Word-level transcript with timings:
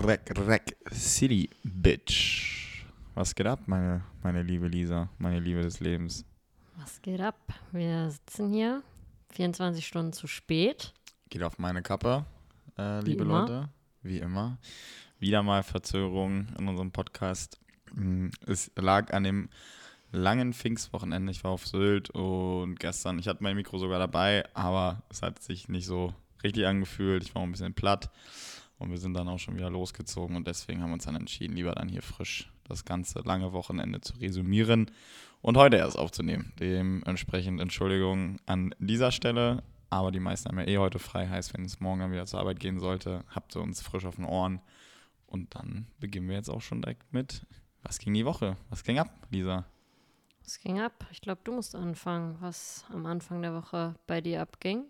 Rec, 0.00 0.32
Rec 0.46 0.76
City, 0.90 1.48
Bitch. 1.62 2.84
Was 3.14 3.34
geht 3.34 3.46
ab, 3.46 3.60
meine, 3.66 4.02
meine 4.22 4.42
liebe 4.42 4.66
Lisa, 4.68 5.08
meine 5.18 5.38
Liebe 5.38 5.60
des 5.62 5.80
Lebens? 5.80 6.24
Was 6.76 7.00
geht 7.02 7.20
ab? 7.20 7.36
Wir 7.72 8.10
sitzen 8.10 8.52
hier 8.52 8.82
24 9.30 9.86
Stunden 9.86 10.12
zu 10.12 10.26
spät. 10.26 10.92
Geht 11.28 11.42
auf 11.42 11.58
meine 11.58 11.82
Kappe, 11.82 12.24
äh, 12.78 13.00
liebe 13.00 13.22
immer. 13.24 13.40
Leute. 13.42 13.68
Wie 14.02 14.18
immer. 14.18 14.58
Wieder 15.20 15.42
mal 15.42 15.62
Verzögerung 15.62 16.48
in 16.58 16.68
unserem 16.68 16.90
Podcast. 16.90 17.60
Mm, 17.94 18.28
Es 18.46 18.70
lag 18.76 19.12
an 19.12 19.22
dem 19.24 19.48
langen 20.10 20.52
Pfingstwochenende. 20.52 21.30
Ich 21.30 21.44
war 21.44 21.52
auf 21.52 21.66
Sylt 21.66 22.10
und 22.10 22.80
gestern, 22.80 23.18
ich 23.18 23.28
hatte 23.28 23.42
mein 23.42 23.56
Mikro 23.56 23.78
sogar 23.78 23.98
dabei, 23.98 24.44
aber 24.54 25.02
es 25.10 25.22
hat 25.22 25.40
sich 25.42 25.68
nicht 25.68 25.86
so 25.86 26.12
richtig 26.42 26.66
angefühlt. 26.66 27.22
Ich 27.22 27.34
war 27.34 27.42
ein 27.42 27.52
bisschen 27.52 27.74
platt 27.74 28.10
und 28.82 28.90
wir 28.90 28.98
sind 28.98 29.14
dann 29.14 29.28
auch 29.28 29.38
schon 29.38 29.56
wieder 29.56 29.70
losgezogen 29.70 30.36
und 30.36 30.46
deswegen 30.46 30.82
haben 30.82 30.90
wir 30.90 30.94
uns 30.94 31.04
dann 31.04 31.16
entschieden, 31.16 31.56
lieber 31.56 31.72
dann 31.72 31.88
hier 31.88 32.02
frisch 32.02 32.50
das 32.64 32.84
ganze 32.84 33.20
lange 33.20 33.52
Wochenende 33.52 34.00
zu 34.00 34.14
resümieren 34.18 34.90
und 35.40 35.56
heute 35.56 35.76
erst 35.76 35.98
aufzunehmen. 35.98 36.52
Dementsprechend 36.60 37.60
Entschuldigung 37.60 38.38
an 38.46 38.74
dieser 38.78 39.12
Stelle, 39.12 39.62
aber 39.90 40.10
die 40.10 40.20
meisten 40.20 40.48
haben 40.48 40.58
ja 40.58 40.66
eh 40.66 40.78
heute 40.78 40.98
frei, 40.98 41.28
heißt, 41.28 41.54
wenn 41.54 41.64
es 41.64 41.80
morgen 41.80 42.00
dann 42.00 42.12
wieder 42.12 42.26
zur 42.26 42.40
Arbeit 42.40 42.60
gehen 42.60 42.80
sollte, 42.80 43.24
habt 43.28 43.54
ihr 43.56 43.62
uns 43.62 43.82
frisch 43.82 44.04
auf 44.04 44.16
den 44.16 44.24
Ohren. 44.24 44.60
Und 45.26 45.54
dann 45.54 45.86
beginnen 45.98 46.28
wir 46.28 46.36
jetzt 46.36 46.50
auch 46.50 46.60
schon 46.60 46.82
direkt 46.82 47.12
mit, 47.12 47.46
was 47.82 47.98
ging 47.98 48.14
die 48.14 48.24
Woche? 48.24 48.56
Was 48.70 48.84
ging 48.84 48.98
ab, 48.98 49.10
Lisa? 49.30 49.64
Was 50.44 50.58
ging 50.60 50.80
ab? 50.80 51.06
Ich 51.10 51.20
glaube, 51.20 51.40
du 51.44 51.52
musst 51.52 51.74
anfangen, 51.74 52.36
was 52.40 52.84
am 52.90 53.06
Anfang 53.06 53.42
der 53.42 53.54
Woche 53.54 53.94
bei 54.06 54.20
dir 54.20 54.42
abging. 54.42 54.84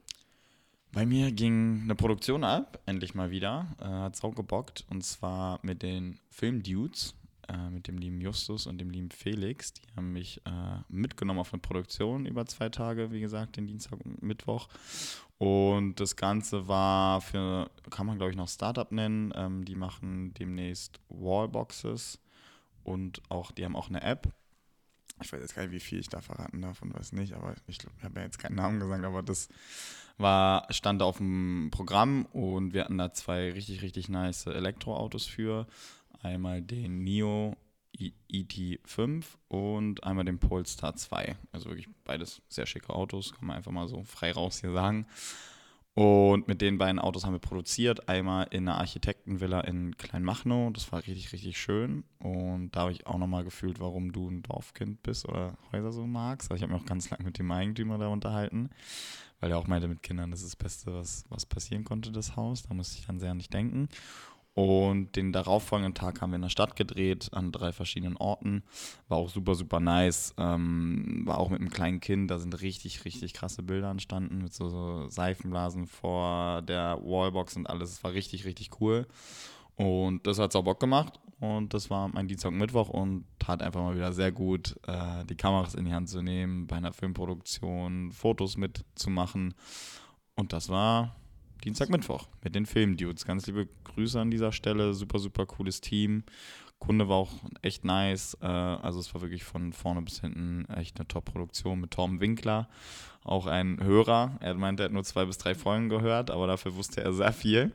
Bei 0.93 1.07
mir 1.07 1.33
ging 1.33 1.81
eine 1.85 1.95
Produktion 1.95 2.45
ab, 2.45 2.79
endlich 2.85 3.15
mal 3.15 3.31
wieder. 3.31 3.67
Äh, 3.81 3.85
hat 3.85 4.17
sau 4.17 4.31
gebockt. 4.31 4.85
Und 4.91 5.03
zwar 5.03 5.59
mit 5.62 5.83
den 5.83 6.21
Filmdudes, 6.29 7.15
äh, 7.48 7.71
mit 7.71 7.89
dem 7.89 7.97
lieben 7.97 8.21
Justus 8.21 8.67
und 8.67 8.77
dem 8.77 8.91
lieben 8.91 9.11
Felix. 9.11 9.73
Die 9.73 9.89
haben 9.97 10.13
mich 10.13 10.43
äh, 10.45 10.83
mitgenommen 10.89 11.41
auf 11.41 11.55
eine 11.55 11.63
Produktion 11.63 12.27
über 12.27 12.45
zwei 12.45 12.69
Tage, 12.69 13.11
wie 13.11 13.20
gesagt, 13.20 13.57
den 13.57 13.67
Dienstag 13.67 14.05
und 14.05 14.23
Mittwoch. 14.23 14.69
Und 15.39 15.98
das 15.98 16.15
Ganze 16.15 16.69
war 16.69 17.23
für, 17.23 17.70
kann 17.89 18.07
man 18.07 18.19
glaube 18.19 18.33
ich 18.33 18.37
noch 18.37 18.48
Startup 18.48 18.93
nennen. 18.93 19.33
Ähm, 19.35 19.65
die 19.65 19.75
machen 19.75 20.35
demnächst 20.35 21.01
Wallboxes 21.09 22.20
und 22.85 23.23
auch, 23.31 23.51
die 23.51 23.65
haben 23.65 23.77
auch 23.77 23.89
eine 23.89 24.03
App. 24.03 24.29
Ich 25.23 25.33
weiß 25.33 25.41
jetzt 25.41 25.55
gar 25.55 25.62
nicht, 25.62 25.73
wie 25.73 25.81
viel 25.81 26.01
ich 26.01 26.09
da 26.09 26.20
verraten 26.20 26.61
darf 26.62 26.83
und 26.83 26.95
was 26.95 27.12
nicht, 27.12 27.33
aber 27.34 27.55
ich 27.67 27.78
habe 28.03 28.20
ja 28.20 28.27
jetzt 28.27 28.39
keinen 28.39 28.56
Namen 28.56 28.81
gesagt, 28.81 29.05
aber 29.05 29.23
das 29.23 29.48
war, 30.19 30.67
stand 30.70 31.03
auf 31.03 31.19
dem 31.19 31.70
Programm 31.70 32.27
und 32.27 32.75
wir 32.75 32.84
hatten 32.84 32.98
da 32.98 33.12
zwei 33.12 33.53
richtig, 33.53 33.83
richtig 33.83 34.09
nice 34.09 34.47
Elektroautos 34.47 35.27
für. 35.27 35.67
Einmal 36.23 36.62
den 36.62 37.03
NIO 37.03 37.56
I- 37.98 38.14
ET5 38.31 39.25
und 39.48 40.05
einmal 40.05 40.25
den 40.25 40.39
Polestar 40.39 40.95
2. 40.97 41.36
Also 41.51 41.69
wirklich 41.70 41.89
beides 42.05 42.42
sehr 42.48 42.67
schicke 42.67 42.91
Autos, 42.91 43.34
kann 43.34 43.47
man 43.47 43.57
einfach 43.57 43.73
mal 43.73 43.89
so 43.89 44.03
frei 44.05 44.33
raus 44.33 44.61
hier 44.61 44.73
sagen. 44.73 45.07
Und 45.95 46.48
mit 46.48 46.63
den 46.63 46.79
beiden 46.79 46.98
Autos 46.98 47.27
haben 47.27 47.35
wir 47.35 47.39
produziert. 47.39 48.08
Einmal 48.08 48.47
in 48.51 48.67
einer 48.67 48.79
Architektenvilla 48.79 49.61
in 49.61 49.95
Kleinmachnow. 49.98 50.73
Das 50.73 50.91
war 50.91 51.01
richtig, 51.01 51.33
richtig 51.33 51.58
schön. 51.58 52.05
Und 52.19 52.70
da 52.70 52.83
habe 52.83 52.92
ich 52.92 53.07
auch 53.07 53.19
nochmal 53.19 53.45
gefühlt, 53.45 53.79
warum 53.79 54.11
du 54.13 54.29
ein 54.29 54.42
Dorfkind 54.42 55.03
bist 55.03 55.29
oder 55.29 55.58
Häuser 55.70 55.92
so 55.92 56.07
magst. 56.07 56.51
Also 56.51 56.57
ich 56.57 56.63
habe 56.63 56.73
mich 56.73 56.83
auch 56.83 56.86
ganz 56.86 57.11
lange 57.11 57.25
mit 57.25 57.39
dem 57.39 57.51
Eigentümer 57.53 57.98
da 57.98 58.07
unterhalten, 58.07 58.70
weil 59.41 59.51
er 59.51 59.58
auch 59.58 59.67
meinte, 59.67 59.86
mit 59.86 60.03
Kindern, 60.03 60.30
das 60.30 60.41
ist 60.41 60.55
das 60.55 60.57
Beste, 60.57 60.95
was, 60.95 61.27
was 61.29 61.45
passieren 61.45 61.85
konnte, 61.85 62.11
das 62.11 62.36
Haus. 62.36 62.63
Da 62.63 62.73
musste 62.73 62.98
ich 62.98 63.07
dann 63.07 63.20
sehr 63.20 63.35
nicht 63.35 63.53
denken. 63.53 63.89
Und 64.55 65.17
den 65.17 65.33
darauffolgenden 65.33 65.95
Tag 65.95 66.20
haben 66.20 66.30
wir 66.30 66.36
in 66.36 66.42
der 66.42 66.51
Stadt 66.51 66.77
gedreht, 66.77 67.30
an 67.33 67.52
drei 67.52 67.73
verschiedenen 67.73 68.18
Orten. 68.18 68.63
War 69.08 69.17
auch 69.17 69.30
super, 69.30 69.55
super 69.55 69.80
nice. 69.80 70.35
Ähm, 70.36 71.23
war 71.24 71.39
auch 71.39 71.48
mit 71.48 71.61
einem 71.61 71.70
kleinen 71.70 72.01
Kind, 72.01 72.30
da 72.30 72.39
sind 72.39 72.61
richtig, 72.61 73.07
richtig 73.07 73.33
krasse 73.33 73.62
Bilder 73.62 73.91
entstanden, 73.91 74.42
mit 74.42 74.52
so, 74.52 74.68
so 74.68 75.08
Seifenblasen 75.08 75.86
vor 75.86 76.61
der 76.62 76.98
Wallbox 77.02 77.57
und 77.57 77.67
alles. 77.67 77.92
Es 77.92 78.05
war 78.05 78.12
richtig, 78.12 78.45
richtig 78.45 78.80
cool. 78.80 79.07
Und 79.77 80.27
das 80.27 80.39
hat 80.39 80.52
sau 80.52 80.62
Bock 80.62 80.80
gemacht. 80.80 81.18
Und 81.41 81.74
das 81.74 81.91
war 81.91 82.08
mein 82.08 82.29
Dienstag 82.29 82.52
Mittwoch 82.52 82.89
und 82.89 83.24
tat 83.41 83.62
einfach 83.62 83.80
mal 83.80 83.96
wieder 83.96 84.12
sehr 84.12 84.30
gut, 84.30 84.77
äh, 84.86 85.24
die 85.24 85.35
Kameras 85.35 85.74
in 85.74 85.86
die 85.86 85.92
Hand 85.92 86.08
zu 86.08 86.23
nehmen, 86.23 86.68
bei 86.68 86.77
einer 86.77 86.92
Filmproduktion 86.92 88.12
Fotos 88.12 88.57
mitzumachen. 88.57 89.55
Und 90.36 90.52
das 90.52 90.68
war 90.68 91.17
Dienstag, 91.64 91.90
Mittwoch 91.90 92.27
mit 92.42 92.56
den 92.56 92.67
Filmdudes. 92.67 93.24
Ganz 93.24 93.46
liebe 93.46 93.68
Grüße 93.84 94.20
an 94.20 94.33
dieser 94.33 94.50
Stelle. 94.50 94.95
Super, 94.95 95.20
super 95.20 95.46
cooles 95.46 95.80
Team. 95.80 96.24
Kunde 96.80 97.08
war 97.08 97.18
auch 97.18 97.33
echt 97.62 97.84
nice. 97.84 98.36
Äh, 98.40 98.46
also 98.46 98.98
es 98.98 99.14
war 99.14 99.20
wirklich 99.20 99.45
von 99.45 99.73
vorne 99.73 100.02
bis 100.02 100.20
hinten 100.20 100.64
echt 100.74 100.98
eine 100.98 101.06
Top-Produktion 101.06 101.80
mit 101.80 101.92
Tom 101.92 102.18
Winkler. 102.18 102.68
Auch 103.23 103.46
ein 103.46 103.78
Hörer. 103.80 104.39
Er 104.40 104.55
meinte, 104.55 104.83
er 104.83 104.86
hat 104.86 104.92
nur 104.92 105.05
zwei 105.05 105.24
bis 105.24 105.39
drei 105.39 105.55
Folgen 105.55 105.89
gehört, 105.89 106.33
aber 106.33 106.48
dafür 106.48 106.74
wusste 106.74 107.05
er 107.05 107.12
sehr 107.12 107.33
viel. 107.33 107.70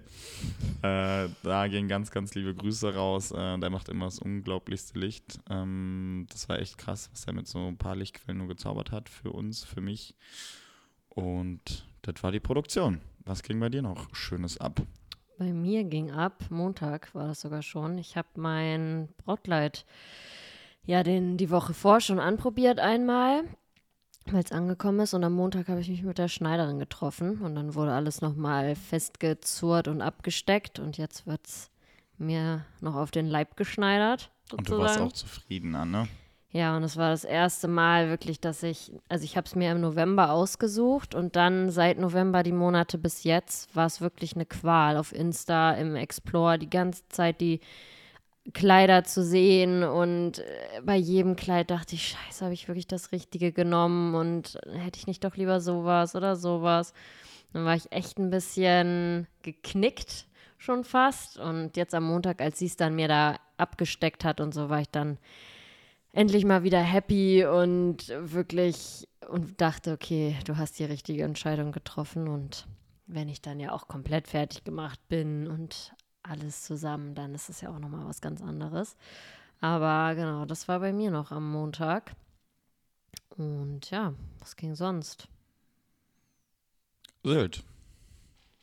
Äh, 0.82 1.30
da 1.44 1.68
gehen 1.70 1.88
ganz, 1.88 2.12
ganz 2.12 2.36
liebe 2.36 2.54
Grüße 2.54 2.94
raus. 2.94 3.32
Äh, 3.32 3.58
der 3.58 3.70
macht 3.70 3.88
immer 3.88 4.06
das 4.06 4.20
unglaublichste 4.20 5.00
Licht. 5.00 5.40
Ähm, 5.50 6.28
das 6.30 6.50
war 6.50 6.60
echt 6.60 6.78
krass, 6.78 7.10
was 7.14 7.26
er 7.26 7.32
mit 7.32 7.48
so 7.48 7.66
ein 7.66 7.78
paar 7.78 7.96
Lichtquellen 7.96 8.40
nur 8.40 8.50
gezaubert 8.50 8.92
hat 8.92 9.08
für 9.08 9.32
uns, 9.32 9.64
für 9.64 9.80
mich. 9.80 10.14
Und 11.08 11.86
das 12.02 12.22
war 12.22 12.34
die 12.34 12.42
Produktion. 12.42 13.00
Was 13.28 13.44
ging 13.44 13.60
bei 13.60 13.68
dir 13.68 13.82
noch 13.82 14.16
Schönes 14.16 14.58
ab? 14.58 14.82
Bei 15.38 15.52
mir 15.52 15.84
ging 15.84 16.12
ab, 16.12 16.46
Montag 16.50 17.14
war 17.14 17.28
das 17.28 17.42
sogar 17.42 17.62
schon. 17.62 17.98
Ich 17.98 18.16
habe 18.16 18.30
mein 18.36 19.10
Brautkleid 19.18 19.86
ja 20.86 21.04
den, 21.04 21.36
die 21.36 21.52
Woche 21.52 21.74
vor 21.74 22.00
schon 22.00 22.20
anprobiert 22.20 22.80
einmal, 22.80 23.44
weil 24.28 24.44
es 24.44 24.54
angekommen 24.54 25.02
ist. 25.02 25.14
Und 25.14 25.26
am 25.26 25.34
Montag 25.34 25.68
habe 25.68 25.82
ich 25.82 25.90
mich 25.90 26.04
mit 26.04 26.18
der 26.18 26.30
Schneiderin 26.30 26.80
getroffen 26.80 27.42
und 27.42 27.56
dann 27.56 27.76
wurde 27.76 27.92
alles 27.92 28.22
nochmal 28.22 28.76
festgezurrt 28.76 29.90
und 29.90 30.02
abgesteckt. 30.02 30.80
Und 30.80 30.98
jetzt 30.98 31.28
wird 31.28 31.46
es 31.46 31.70
mir 32.18 32.66
noch 32.80 32.96
auf 32.96 33.12
den 33.12 33.28
Leib 33.28 33.58
geschneidert. 33.58 34.32
Sozusagen. 34.50 34.60
Und 34.60 34.70
du 34.70 34.78
warst 34.84 35.02
auch 35.02 35.12
zufriedener, 35.12 35.84
ne? 35.86 36.08
Ja, 36.52 36.78
und 36.78 36.84
es 36.84 36.96
war 36.96 37.10
das 37.10 37.26
erste 37.26 37.68
Mal 37.68 38.10
wirklich, 38.10 38.40
dass 38.40 38.64
ich, 38.64 38.92
also 39.10 39.26
ich 39.26 39.36
habe 39.36 39.46
es 39.46 39.56
mir 39.56 39.72
im 39.72 39.82
November 39.82 40.32
ausgesucht 40.32 41.14
und 41.14 41.36
dann 41.36 41.70
seit 41.70 42.00
November 42.00 42.42
die 42.42 42.54
Monate 42.54 42.98
bis 42.98 43.24
jetzt 43.24 43.76
war 43.76 43.86
es 43.86 44.00
wirklich 44.00 44.36
eine 44.36 44.46
Qual 44.46 44.96
auf 44.98 45.14
Insta, 45.14 45.74
im 45.74 45.96
Explore, 45.96 46.58
die 46.58 46.70
ganze 46.70 47.08
Zeit 47.10 47.42
die 47.42 47.60
Kleider 48.54 49.04
zu 49.04 49.24
sehen 49.24 49.84
und 49.84 50.40
äh, 50.40 50.82
bei 50.84 50.96
jedem 50.96 51.36
Kleid 51.36 51.70
dachte 51.70 51.96
ich, 51.96 52.08
scheiße, 52.10 52.46
habe 52.46 52.54
ich 52.54 52.70
wirklich 52.70 52.88
das 52.88 53.12
Richtige 53.12 53.52
genommen 53.52 54.16
und 54.16 54.58
hätte 54.72 55.00
ich 55.00 55.08
nicht 55.08 55.26
doch 55.26 55.36
lieber 55.36 55.60
sowas 55.60 56.16
oder 56.16 56.38
sowas. 56.38 56.94
Dann 57.52 57.66
war 57.66 57.76
ich 57.76 57.92
echt 57.92 58.18
ein 58.20 58.30
bisschen 58.30 59.28
geknickt 59.42 60.28
schon 60.58 60.86
fast 60.86 61.38
und 61.38 61.76
jetzt 61.76 61.94
am 61.94 62.06
Montag, 62.06 62.42
als 62.42 62.60
sie 62.60 62.66
es 62.68 62.78
dann 62.78 62.96
mir 62.96 63.10
da 63.10 63.36
abgesteckt 63.58 64.24
hat 64.24 64.40
und 64.40 64.54
so, 64.54 64.70
war 64.70 64.80
ich 64.80 64.90
dann 64.90 65.18
endlich 66.14 66.46
mal 66.46 66.64
wieder 66.64 66.82
happy 66.82 67.46
und 67.46 68.08
wirklich 68.10 69.08
und 69.30 69.60
dachte, 69.62 69.94
okay, 69.94 70.38
du 70.46 70.58
hast 70.58 70.80
die 70.80 70.86
richtige 70.86 71.24
Entscheidung 71.24 71.72
getroffen 71.72 72.28
und 72.28 72.68
wenn 73.06 73.30
ich 73.30 73.42
dann 73.42 73.60
ja 73.60 73.72
auch 73.72 73.88
komplett 73.88 74.28
fertig 74.28 74.64
gemacht 74.64 75.00
bin 75.08 75.48
und 75.48 75.94
alles 76.24 76.64
zusammen, 76.64 77.16
dann 77.16 77.34
ist 77.34 77.50
es 77.50 77.62
ja 77.62 77.70
auch 77.70 77.80
nochmal 77.80 78.06
was 78.06 78.22
ganz 78.22 78.42
anderes. 78.42 78.98
Aber 79.60 80.14
genau, 80.16 80.46
das 80.46 80.68
war 80.68 80.80
bei 80.80 80.94
mir 80.94 81.10
noch 81.10 81.32
am 81.32 81.50
Montag. 81.52 82.16
Und 83.30 83.90
ja, 83.90 84.14
was 84.40 84.56
ging 84.56 84.76
sonst? 84.76 85.28
Sylt. 87.24 87.64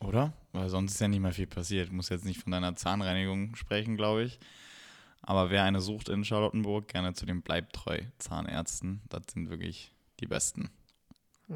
Oder? 0.00 0.32
Weil 0.52 0.68
sonst 0.68 0.92
ist 0.92 1.00
ja 1.00 1.08
nicht 1.08 1.20
mehr 1.20 1.32
viel 1.32 1.46
passiert. 1.46 1.90
Muss 1.90 2.10
jetzt 2.10 2.24
nicht 2.24 2.42
von 2.42 2.52
deiner 2.52 2.76
Zahnreinigung 2.76 3.56
sprechen, 3.56 3.96
glaube 3.96 4.24
ich. 4.24 4.38
Aber 5.26 5.50
wer 5.50 5.64
eine 5.64 5.80
sucht 5.80 6.08
in 6.08 6.24
Charlottenburg, 6.24 6.88
gerne 6.88 7.14
zu 7.14 7.26
den 7.26 7.42
Bleibtreu 7.42 7.98
Zahnärzten. 8.18 9.00
Das 9.08 9.22
sind 9.32 9.50
wirklich 9.50 9.92
die 10.20 10.26
Besten. 10.26 10.70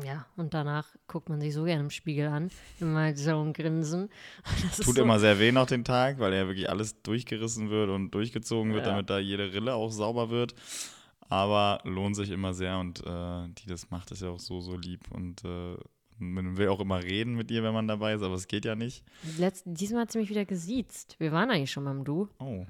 Ja, 0.04 0.26
und 0.36 0.52
danach 0.52 0.86
guckt 1.06 1.30
man 1.30 1.40
sich 1.40 1.54
so 1.54 1.64
gerne 1.64 1.82
im 1.84 1.90
Spiegel 1.90 2.28
an, 2.28 2.50
immer 2.78 3.16
so 3.16 3.42
ein 3.42 3.52
Grinsen. 3.54 4.10
Das 4.62 4.78
Tut 4.78 4.96
so, 4.96 5.02
immer 5.02 5.18
sehr 5.18 5.38
weh 5.38 5.50
noch 5.50 5.66
den 5.66 5.84
Tag, 5.84 6.18
weil 6.18 6.34
ja 6.34 6.46
wirklich 6.46 6.68
alles 6.68 7.00
durchgerissen 7.02 7.70
wird 7.70 7.88
und 7.88 8.10
durchgezogen 8.10 8.74
wird, 8.74 8.84
Ja. 8.84 8.92
damit 8.92 9.08
da 9.08 9.18
jede 9.18 9.52
Rille 9.52 9.74
auch 9.74 9.90
sauber 9.90 10.28
wird. 10.28 10.54
Aber 11.30 11.80
lohnt 11.84 12.16
sich 12.16 12.30
immer 12.30 12.54
sehr 12.54 12.78
und 12.78 13.00
äh, 13.04 13.48
die 13.58 13.66
das 13.66 13.90
macht, 13.90 14.10
ist 14.10 14.22
ja 14.22 14.28
auch 14.30 14.40
so, 14.40 14.60
so 14.60 14.76
lieb. 14.76 15.10
Und 15.10 15.44
äh, 15.44 15.76
man 16.18 16.56
will 16.56 16.68
auch 16.68 16.80
immer 16.80 17.02
reden 17.02 17.34
mit 17.34 17.50
ihr, 17.50 17.62
wenn 17.62 17.74
man 17.74 17.88
dabei 17.88 18.14
ist, 18.14 18.22
aber 18.22 18.34
es 18.34 18.46
geht 18.46 18.64
ja 18.64 18.74
nicht. 18.74 19.04
Letzt, 19.38 19.62
diesmal 19.66 20.02
hat 20.02 20.12
sie 20.12 20.18
mich 20.18 20.30
wieder 20.30 20.44
gesiezt. 20.44 21.16
Wir 21.18 21.32
waren 21.32 21.50
eigentlich 21.50 21.70
schon 21.70 21.84
beim 21.84 22.04
Du. 22.04 22.28
Oh. 22.40 22.66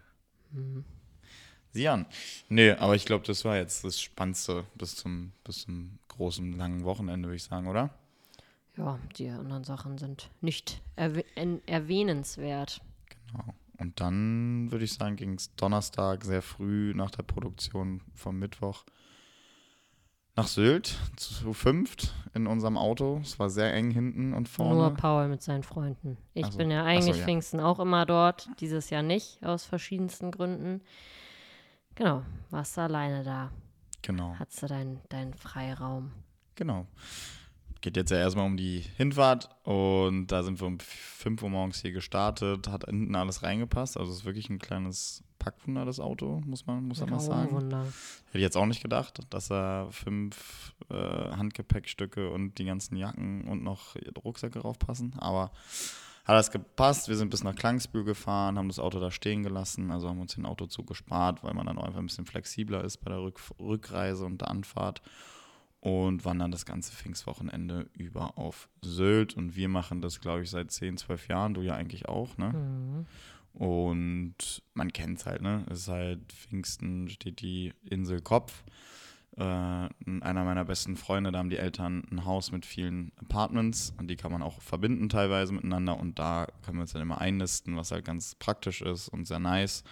Mhm. 0.52 0.84
Sian. 1.72 2.06
Nee, 2.48 2.72
aber 2.72 2.96
ich 2.96 3.04
glaube, 3.04 3.26
das 3.26 3.44
war 3.44 3.56
jetzt 3.56 3.84
das 3.84 4.00
Spannendste 4.00 4.64
bis 4.74 4.96
zum, 4.96 5.32
bis 5.44 5.62
zum 5.62 5.98
großen, 6.08 6.52
langen 6.52 6.84
Wochenende, 6.84 7.28
würde 7.28 7.36
ich 7.36 7.44
sagen, 7.44 7.66
oder? 7.68 7.90
Ja, 8.76 8.98
die 9.16 9.28
anderen 9.28 9.64
Sachen 9.64 9.98
sind 9.98 10.30
nicht 10.40 10.80
erwäh 10.96 11.24
en- 11.34 11.60
erwähnenswert. 11.66 12.80
Genau. 13.26 13.54
Und 13.78 14.00
dann 14.00 14.70
würde 14.72 14.84
ich 14.84 14.94
sagen, 14.94 15.16
ging 15.16 15.34
es 15.34 15.54
Donnerstag 15.56 16.24
sehr 16.24 16.42
früh 16.42 16.94
nach 16.94 17.10
der 17.10 17.22
Produktion 17.22 18.00
vom 18.14 18.38
Mittwoch 18.38 18.84
nach 20.38 20.46
Sylt 20.46 20.96
zu 21.16 21.52
fünft 21.52 22.14
in 22.32 22.46
unserem 22.46 22.78
Auto. 22.78 23.18
Es 23.22 23.40
war 23.40 23.50
sehr 23.50 23.74
eng 23.74 23.90
hinten 23.90 24.34
und 24.34 24.48
vorne. 24.48 24.76
Nur 24.76 24.94
Paul 24.94 25.26
mit 25.26 25.42
seinen 25.42 25.64
Freunden. 25.64 26.16
Ich 26.32 26.46
so. 26.46 26.58
bin 26.58 26.70
ja 26.70 26.82
Ach 26.82 26.84
so, 26.84 26.90
eigentlich 26.90 27.16
ja. 27.16 27.24
Pfingsten 27.24 27.58
auch 27.58 27.80
immer 27.80 28.06
dort, 28.06 28.48
dieses 28.60 28.88
Jahr 28.90 29.02
nicht, 29.02 29.44
aus 29.44 29.64
verschiedensten 29.64 30.30
Gründen. 30.30 30.80
Genau, 31.96 32.22
warst 32.50 32.76
du 32.76 32.82
alleine 32.82 33.24
da. 33.24 33.50
Genau, 34.02 34.36
Hattest 34.38 34.62
du 34.62 34.68
deinen 34.68 35.00
dein 35.08 35.34
Freiraum. 35.34 36.12
genau. 36.54 36.86
Geht 37.80 37.96
jetzt 37.96 38.10
ja 38.10 38.18
erstmal 38.18 38.46
um 38.46 38.56
die 38.56 38.84
Hinfahrt 38.96 39.50
und 39.64 40.28
da 40.28 40.42
sind 40.42 40.60
wir 40.60 40.66
um 40.66 40.78
5 40.80 41.42
Uhr 41.42 41.48
morgens 41.48 41.80
hier 41.80 41.92
gestartet, 41.92 42.68
hat 42.68 42.84
hinten 42.84 43.14
alles 43.14 43.44
reingepasst. 43.44 43.96
Also 43.96 44.10
es 44.10 44.18
ist 44.18 44.24
wirklich 44.24 44.50
ein 44.50 44.58
kleines 44.58 45.22
Packwunder, 45.38 45.84
das 45.84 46.00
Auto, 46.00 46.42
muss 46.44 46.66
man, 46.66 46.84
muss 46.84 47.00
man 47.00 47.10
mal 47.10 47.20
sagen. 47.20 47.52
Wunder. 47.52 47.82
Hätte 47.82 48.38
ich 48.38 48.42
jetzt 48.42 48.56
auch 48.56 48.66
nicht 48.66 48.82
gedacht, 48.82 49.20
dass 49.30 49.50
er 49.50 49.88
fünf 49.90 50.74
äh, 50.90 50.94
Handgepäckstücke 50.94 52.30
und 52.30 52.58
die 52.58 52.64
ganzen 52.64 52.96
Jacken 52.96 53.44
und 53.48 53.62
noch 53.62 53.96
Rucksäcke 54.24 54.60
raufpassen. 54.60 55.14
Aber 55.18 55.50
hat 56.28 56.36
das 56.36 56.50
gepasst. 56.50 57.08
Wir 57.08 57.16
sind 57.16 57.30
bis 57.30 57.42
nach 57.42 57.54
Klangsbühl 57.54 58.04
gefahren, 58.04 58.58
haben 58.58 58.68
das 58.68 58.78
Auto 58.78 59.00
da 59.00 59.10
stehen 59.10 59.42
gelassen. 59.42 59.90
Also 59.90 60.10
haben 60.10 60.20
uns 60.20 60.34
den 60.34 60.44
Autozug 60.44 60.86
gespart, 60.86 61.42
weil 61.42 61.54
man 61.54 61.66
dann 61.66 61.78
auch 61.78 61.84
einfach 61.84 62.00
ein 62.00 62.06
bisschen 62.06 62.26
flexibler 62.26 62.84
ist 62.84 62.98
bei 62.98 63.10
der 63.10 63.22
Rück 63.22 63.40
Rückreise 63.58 64.26
und 64.26 64.42
der 64.42 64.50
Anfahrt. 64.50 65.00
Und 65.80 66.24
wandern 66.26 66.50
das 66.50 66.66
ganze 66.66 66.92
Pfingstwochenende 66.92 67.88
über 67.96 68.36
auf 68.36 68.68
Sylt. 68.82 69.36
Und 69.38 69.56
wir 69.56 69.68
machen 69.70 70.02
das, 70.02 70.20
glaube 70.20 70.42
ich, 70.42 70.50
seit 70.50 70.70
10, 70.70 70.98
12 70.98 71.28
Jahren. 71.28 71.54
Du 71.54 71.62
ja 71.62 71.74
eigentlich 71.74 72.08
auch, 72.08 72.36
ne? 72.36 72.50
Mhm. 72.52 73.06
Und 73.54 74.62
man 74.74 74.92
kennt 74.92 75.18
es 75.18 75.26
halt, 75.26 75.42
ne? 75.42 75.64
Es 75.70 75.80
ist 75.80 75.88
halt 75.88 76.32
Pfingsten 76.32 77.08
steht 77.08 77.40
die 77.40 77.72
Insel 77.88 78.20
Kopf. 78.20 78.62
Äh, 79.36 79.42
einer 79.42 80.44
meiner 80.44 80.64
besten 80.64 80.96
Freunde, 80.96 81.30
da 81.30 81.38
haben 81.38 81.50
die 81.50 81.58
Eltern 81.58 82.04
ein 82.10 82.24
Haus 82.24 82.50
mit 82.50 82.66
vielen 82.66 83.12
Apartments 83.18 83.94
und 83.96 84.08
die 84.08 84.16
kann 84.16 84.32
man 84.32 84.42
auch 84.42 84.60
verbinden 84.60 85.08
teilweise 85.08 85.52
miteinander 85.52 85.96
und 85.96 86.18
da 86.18 86.48
können 86.64 86.78
wir 86.78 86.82
uns 86.82 86.92
dann 86.92 87.02
immer 87.02 87.20
einnisten, 87.20 87.76
was 87.76 87.92
halt 87.92 88.04
ganz 88.04 88.34
praktisch 88.34 88.82
ist 88.82 89.08
und 89.08 89.28
sehr 89.28 89.38
nice 89.38 89.84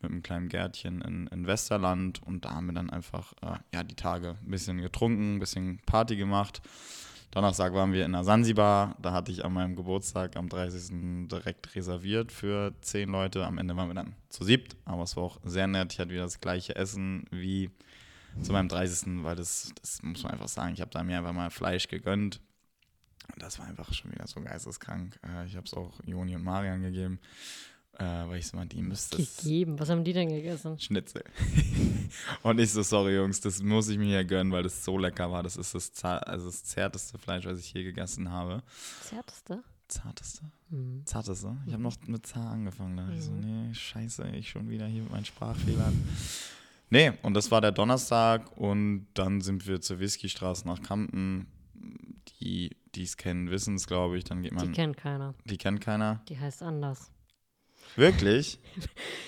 mit 0.00 0.10
einem 0.10 0.22
kleinen 0.22 0.48
Gärtchen 0.48 1.02
in, 1.02 1.26
in 1.26 1.46
Westerland 1.46 2.22
und 2.22 2.46
da 2.46 2.54
haben 2.54 2.66
wir 2.66 2.72
dann 2.72 2.88
einfach 2.88 3.34
äh, 3.42 3.58
ja, 3.74 3.84
die 3.84 3.96
Tage 3.96 4.36
ein 4.42 4.50
bisschen 4.50 4.78
getrunken, 4.78 5.36
ein 5.36 5.40
bisschen 5.40 5.78
Party 5.84 6.16
gemacht. 6.16 6.62
Donnerstag 7.30 7.74
waren 7.74 7.92
wir 7.92 8.04
in 8.06 8.12
der 8.12 8.24
Sansibar. 8.24 8.96
Da 9.00 9.12
hatte 9.12 9.30
ich 9.30 9.44
an 9.44 9.52
meinem 9.52 9.76
Geburtstag 9.76 10.36
am 10.36 10.48
30. 10.48 11.28
direkt 11.28 11.74
reserviert 11.74 12.32
für 12.32 12.72
zehn 12.80 13.10
Leute. 13.10 13.44
Am 13.44 13.58
Ende 13.58 13.76
waren 13.76 13.88
wir 13.88 13.94
dann 13.94 14.14
zu 14.30 14.44
siebt, 14.44 14.76
aber 14.84 15.02
es 15.02 15.16
war 15.16 15.24
auch 15.24 15.40
sehr 15.44 15.66
nett. 15.66 15.92
Ich 15.92 15.98
hatte 15.98 16.10
wieder 16.10 16.22
das 16.22 16.40
gleiche 16.40 16.76
Essen 16.76 17.24
wie 17.30 17.70
zu 18.42 18.52
meinem 18.52 18.68
30. 18.68 19.22
Weil 19.22 19.36
das, 19.36 19.72
das 19.80 20.02
muss 20.02 20.22
man 20.22 20.32
einfach 20.32 20.48
sagen, 20.48 20.72
ich 20.72 20.80
habe 20.80 20.90
da 20.90 21.02
mir 21.02 21.18
einfach 21.18 21.32
mal 21.32 21.50
Fleisch 21.50 21.88
gegönnt. 21.88 22.40
Und 23.34 23.42
das 23.42 23.58
war 23.58 23.66
einfach 23.66 23.92
schon 23.92 24.12
wieder 24.12 24.26
so 24.26 24.40
geisteskrank. 24.40 25.18
Äh, 25.22 25.46
Ich 25.46 25.56
habe 25.56 25.66
es 25.66 25.74
auch 25.74 25.92
Joni 26.06 26.36
und 26.36 26.44
Marian 26.44 26.80
gegeben, 26.80 27.18
äh, 27.98 28.04
weil 28.28 28.38
ich 28.38 28.46
so 28.46 28.56
meinte, 28.56 28.76
ihr 28.76 28.82
müsst 28.82 29.18
das 29.18 29.36
Gegeben. 29.38 29.78
Was 29.78 29.88
haben 29.90 30.04
die 30.04 30.12
denn 30.12 30.28
gegessen? 30.28 30.78
Schnitzel. 30.78 31.24
und 32.42 32.58
ich 32.60 32.70
so, 32.72 32.82
sorry 32.82 33.16
Jungs, 33.16 33.40
das 33.40 33.62
muss 33.62 33.88
ich 33.88 33.98
mir 33.98 34.08
ja 34.14 34.22
gönnen, 34.22 34.52
weil 34.52 34.62
das 34.62 34.84
so 34.84 34.98
lecker 34.98 35.30
war. 35.30 35.42
Das 35.42 35.56
ist 35.56 35.74
das, 35.74 35.92
za- 35.92 36.18
also 36.18 36.46
das 36.46 36.64
zärteste 36.64 37.18
Fleisch, 37.18 37.44
was 37.46 37.58
ich 37.60 37.72
je 37.72 37.82
gegessen 37.84 38.30
habe. 38.30 38.62
Zärteste? 39.02 39.62
Zarteste? 39.88 40.42
Mhm. 40.70 41.02
Zarteste? 41.06 41.56
Ich 41.66 41.72
habe 41.72 41.82
noch 41.82 41.96
mit 42.06 42.26
Zar 42.26 42.50
angefangen. 42.50 42.96
Da 42.96 43.04
dachte 43.04 43.16
ich 43.18 43.24
so, 43.24 43.30
Mhm. 43.32 43.68
nee, 43.68 43.74
scheiße, 43.74 44.28
ich 44.30 44.50
schon 44.50 44.68
wieder 44.68 44.86
hier 44.86 45.02
mit 45.02 45.12
meinen 45.12 45.24
Sprachfehlern. 45.24 45.94
Nee, 46.90 47.12
und 47.22 47.34
das 47.34 47.50
war 47.50 47.60
der 47.60 47.72
Donnerstag 47.72 48.56
und 48.56 49.06
dann 49.14 49.40
sind 49.40 49.66
wir 49.66 49.80
zur 49.80 49.98
Whiskystraße 50.00 50.66
nach 50.66 50.82
Kampen. 50.82 51.46
Die, 52.40 52.76
die 52.94 53.02
es 53.02 53.16
kennen, 53.16 53.50
wissen 53.50 53.76
es, 53.76 53.86
glaube 53.86 54.18
ich. 54.18 54.24
Dann 54.24 54.42
geht 54.42 54.52
Die 54.52 54.56
man. 54.56 54.72
kennt 54.72 54.96
keiner. 54.96 55.34
die 55.44 55.56
kennt 55.56 55.80
keiner. 55.80 56.20
Die 56.28 56.38
heißt 56.38 56.62
anders. 56.62 57.10
Wirklich? 57.96 58.58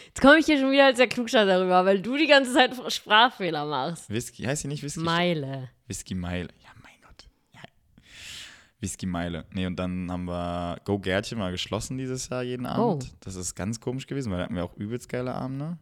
Jetzt 0.07 0.21
komme 0.21 0.39
ich 0.39 0.47
hier 0.47 0.59
schon 0.59 0.71
wieder 0.71 0.87
als 0.87 0.99
der 0.99 1.09
Klugscheißer 1.09 1.47
darüber, 1.47 1.85
weil 1.85 2.01
du 2.01 2.17
die 2.17 2.27
ganze 2.27 2.53
Zeit 2.53 2.75
Sprachfehler 2.93 3.65
machst. 3.65 4.11
Whisky, 4.11 4.45
heißt 4.45 4.65
die 4.65 4.69
nicht 4.69 4.83
Whisky? 4.83 5.01
Meile. 5.01 5.71
Whisky 5.87 6.15
Meile. 6.15 6.49
Ja, 6.63 6.71
mein 6.83 6.95
Gott. 7.03 7.29
Ja. 7.55 7.61
Whisky 8.81 9.07
Meile. 9.07 9.45
Nee, 9.53 9.67
und 9.67 9.77
dann 9.77 10.11
haben 10.11 10.25
wir 10.25 10.81
Go 10.85 10.99
Gärtchen 10.99 11.39
mal 11.39 11.51
geschlossen 11.51 11.99
dieses 11.99 12.29
Jahr 12.29 12.43
jeden 12.43 12.67
Abend. 12.67 13.05
Oh. 13.05 13.17
Das 13.21 13.37
ist 13.37 13.55
ganz 13.55 13.81
komisch 13.81 14.07
gewesen, 14.07 14.31
weil 14.31 14.39
da 14.39 14.45
hatten 14.45 14.57
wir 14.57 14.65
auch 14.65 14.77
übelst 14.77 15.09
geile 15.09 15.35
Abende. 15.35 15.79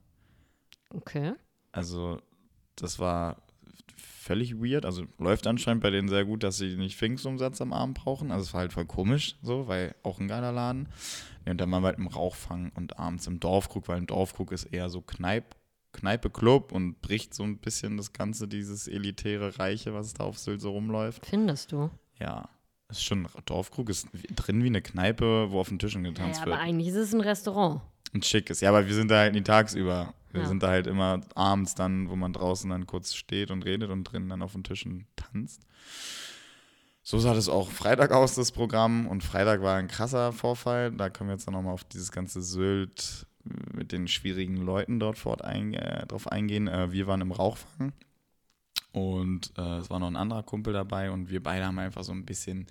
Okay. 0.91 1.33
Also, 1.73 2.21
das 2.77 2.99
war 2.99 3.37
völlig 4.27 4.57
weird. 4.61 4.85
Also, 4.85 5.05
läuft 5.19 5.47
anscheinend 5.47 5.83
bei 5.83 5.91
denen 5.91 6.09
sehr 6.09 6.25
gut, 6.25 6.43
dass 6.43 6.59
sie 6.59 6.77
nicht 6.77 6.97
Pfingstumsatz 6.97 7.61
am 7.61 7.73
Abend 7.73 7.97
brauchen. 7.99 8.31
Also, 8.31 8.45
es 8.45 8.53
war 8.55 8.61
halt 8.61 8.73
voll 8.73 8.87
komisch, 8.87 9.37
so, 9.43 9.67
weil 9.69 9.95
auch 10.03 10.19
ein 10.21 10.29
geiler 10.29 10.53
Laden. 10.53 10.89
Nee, 11.45 11.53
und 11.53 11.61
dann 11.61 11.71
waren 11.71 11.83
wir 11.83 11.89
halt 11.89 11.99
im 11.99 12.09
Rauchfang 12.09 12.73
und 12.75 12.99
abends 12.99 13.27
im 13.27 13.41
Dorfkrug, 13.41 13.89
weil 13.89 13.99
ein 13.99 14.07
Dorfkrug 14.07 14.53
ist 14.53 14.65
eher 14.65 14.89
so 14.91 15.01
Kneip, 15.01 15.55
Kneipe, 15.93 16.29
Club 16.29 16.73
und 16.73 17.01
bricht 17.01 17.33
so 17.35 17.43
ein 17.45 17.59
bisschen 17.59 17.97
das 17.97 18.13
Ganze, 18.13 18.49
dieses 18.49 18.89
elitäre 18.89 19.59
Reiche, 19.59 19.95
was 19.95 20.13
da 20.13 20.25
auf 20.25 20.39
Sylt 20.39 20.61
so 20.61 20.73
rumläuft. 20.73 21.25
Findest 21.25 21.73
du? 21.73 21.91
Ja, 22.21 22.49
ist 22.89 23.03
schon, 23.05 23.27
Dorfkrug 23.47 23.89
ist 23.91 24.09
drin 24.35 24.63
wie 24.63 24.67
eine 24.69 24.83
Kneipe, 24.83 25.51
wo 25.51 25.61
auf 25.61 25.69
den 25.69 25.79
Tischen 25.79 26.05
Ja, 26.05 26.11
getanzt 26.11 26.43
aber 26.43 26.53
wird. 26.53 26.61
eigentlich 26.61 26.89
ist 26.89 26.97
es 26.97 27.15
ein 27.15 27.21
Restaurant. 27.21 27.81
Ein 28.13 28.23
schickes. 28.23 28.61
Ja, 28.61 28.69
aber 28.71 28.87
wir 28.87 28.95
sind 28.95 29.11
da 29.11 29.19
halt 29.19 29.35
nie 29.35 29.43
tagsüber. 29.43 30.15
Wir 30.37 30.43
Ja. 30.43 30.49
sind 30.49 30.63
da 30.63 30.69
halt 30.69 30.87
immer 30.87 31.21
abends 31.35 31.75
dann, 31.75 32.09
wo 32.09 32.17
man 32.17 32.33
draußen 32.33 32.71
dann 32.71 32.87
kurz 32.87 33.15
steht 33.15 33.51
und 33.51 33.65
redet 33.65 33.91
und 33.91 34.05
drinnen 34.05 34.29
dann 34.29 34.43
auf 34.43 34.53
den 34.53 34.65
Tischen 34.65 35.07
tanzt. 35.17 35.63
So 37.03 37.19
sah 37.19 37.35
das 37.35 37.49
auch 37.49 37.71
Freitag 37.71 38.11
aus, 38.13 38.35
das 38.35 38.53
Programm. 38.53 39.07
Und 39.07 39.23
Freitag 39.23 39.63
war 39.63 39.77
ein 39.77 39.89
krasser 39.89 40.33
Vorfall. 40.33 40.91
Da 40.93 41.09
können 41.09 41.31
wir 41.31 41.35
jetzt 41.35 41.47
dann 41.47 41.55
nochmal 41.55 41.75
auf 41.75 41.85
dieses 41.85 42.11
ganze 42.11 42.43
Sylt 42.43 43.27
mit 43.73 43.93
den 43.93 44.09
schwierigen 44.09 44.57
Leuten 44.57 44.99
dort 44.99 45.19
fort 45.19 45.43
ein, 45.43 45.73
äh, 45.75 46.05
drauf 46.07 46.27
eingehen. 46.27 46.67
Äh, 46.67 46.91
wir 46.91 47.07
waren 47.07 47.21
im 47.21 47.31
Rauchfang 47.31 47.93
und 48.93 49.53
äh, 49.57 49.79
es 49.79 49.89
war 49.89 50.01
noch 50.01 50.09
ein 50.09 50.17
anderer 50.17 50.43
Kumpel 50.43 50.73
dabei 50.73 51.11
und 51.13 51.31
wir 51.31 51.41
beide 51.43 51.65
haben 51.65 51.79
einfach 51.79 52.03
so 52.03 52.11
ein 52.13 52.25
bisschen 52.27 52.67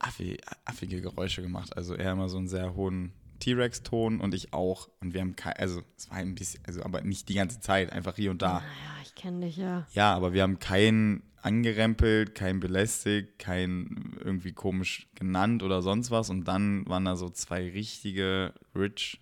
affi, 0.00 0.38
affige 0.64 1.00
Geräusche 1.00 1.40
gemacht. 1.42 1.76
Also 1.76 1.94
er 1.94 2.12
immer 2.12 2.28
so 2.28 2.38
einen 2.38 2.48
sehr 2.48 2.74
hohen 2.74 3.12
T-Rex-Ton 3.42 4.20
und 4.20 4.34
ich 4.34 4.52
auch. 4.52 4.88
Und 5.00 5.14
wir 5.14 5.20
haben 5.20 5.34
kein, 5.34 5.54
also 5.54 5.82
es 5.96 6.08
war 6.10 6.18
ein 6.18 6.34
bisschen, 6.36 6.62
also 6.64 6.82
aber 6.84 7.00
nicht 7.02 7.28
die 7.28 7.34
ganze 7.34 7.60
Zeit, 7.60 7.92
einfach 7.92 8.14
hier 8.14 8.30
und 8.30 8.40
da. 8.40 8.54
Naja, 8.54 8.62
ich 9.02 9.14
kenne 9.16 9.46
dich 9.46 9.56
ja. 9.56 9.86
Ja, 9.92 10.14
aber 10.14 10.32
wir 10.32 10.42
haben 10.42 10.60
keinen 10.60 11.24
angerempelt, 11.42 12.36
keinen 12.36 12.60
belästigt, 12.60 13.40
keinen 13.40 14.16
irgendwie 14.24 14.52
komisch 14.52 15.08
genannt 15.16 15.64
oder 15.64 15.82
sonst 15.82 16.12
was. 16.12 16.30
Und 16.30 16.46
dann 16.46 16.88
waren 16.88 17.04
da 17.04 17.16
so 17.16 17.28
zwei 17.30 17.68
richtige 17.68 18.54
Rich 18.76 19.20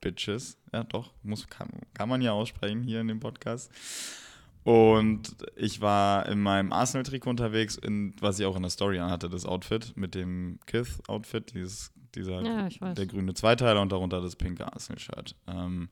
Bitches. 0.00 0.58
Ja, 0.72 0.82
doch, 0.82 1.12
muss, 1.22 1.46
kann, 1.46 1.68
kann 1.94 2.08
man 2.08 2.22
ja 2.22 2.32
aussprechen 2.32 2.82
hier 2.82 3.00
in 3.00 3.06
dem 3.06 3.20
Podcast. 3.20 3.70
Und 4.64 5.36
ich 5.56 5.80
war 5.80 6.26
in 6.26 6.40
meinem 6.40 6.72
Arsenal-Trikot 6.72 7.30
unterwegs, 7.30 7.76
in, 7.76 8.14
was 8.20 8.38
ich 8.40 8.46
auch 8.46 8.56
in 8.56 8.62
der 8.62 8.70
Story 8.70 8.98
anhatte, 8.98 9.28
das 9.28 9.46
Outfit 9.46 9.92
mit 9.96 10.14
dem 10.14 10.58
Kith-Outfit, 10.66 11.54
dieses, 11.54 11.92
dieser, 12.14 12.42
Ja, 12.42 12.94
der 12.94 13.06
grüne 13.06 13.34
Zweiteiler 13.34 13.80
und 13.80 13.92
darunter 13.92 14.20
das 14.20 14.36
pinke 14.36 14.72
Arsenal-Shirt. 14.72 15.36
Ähm, 15.46 15.88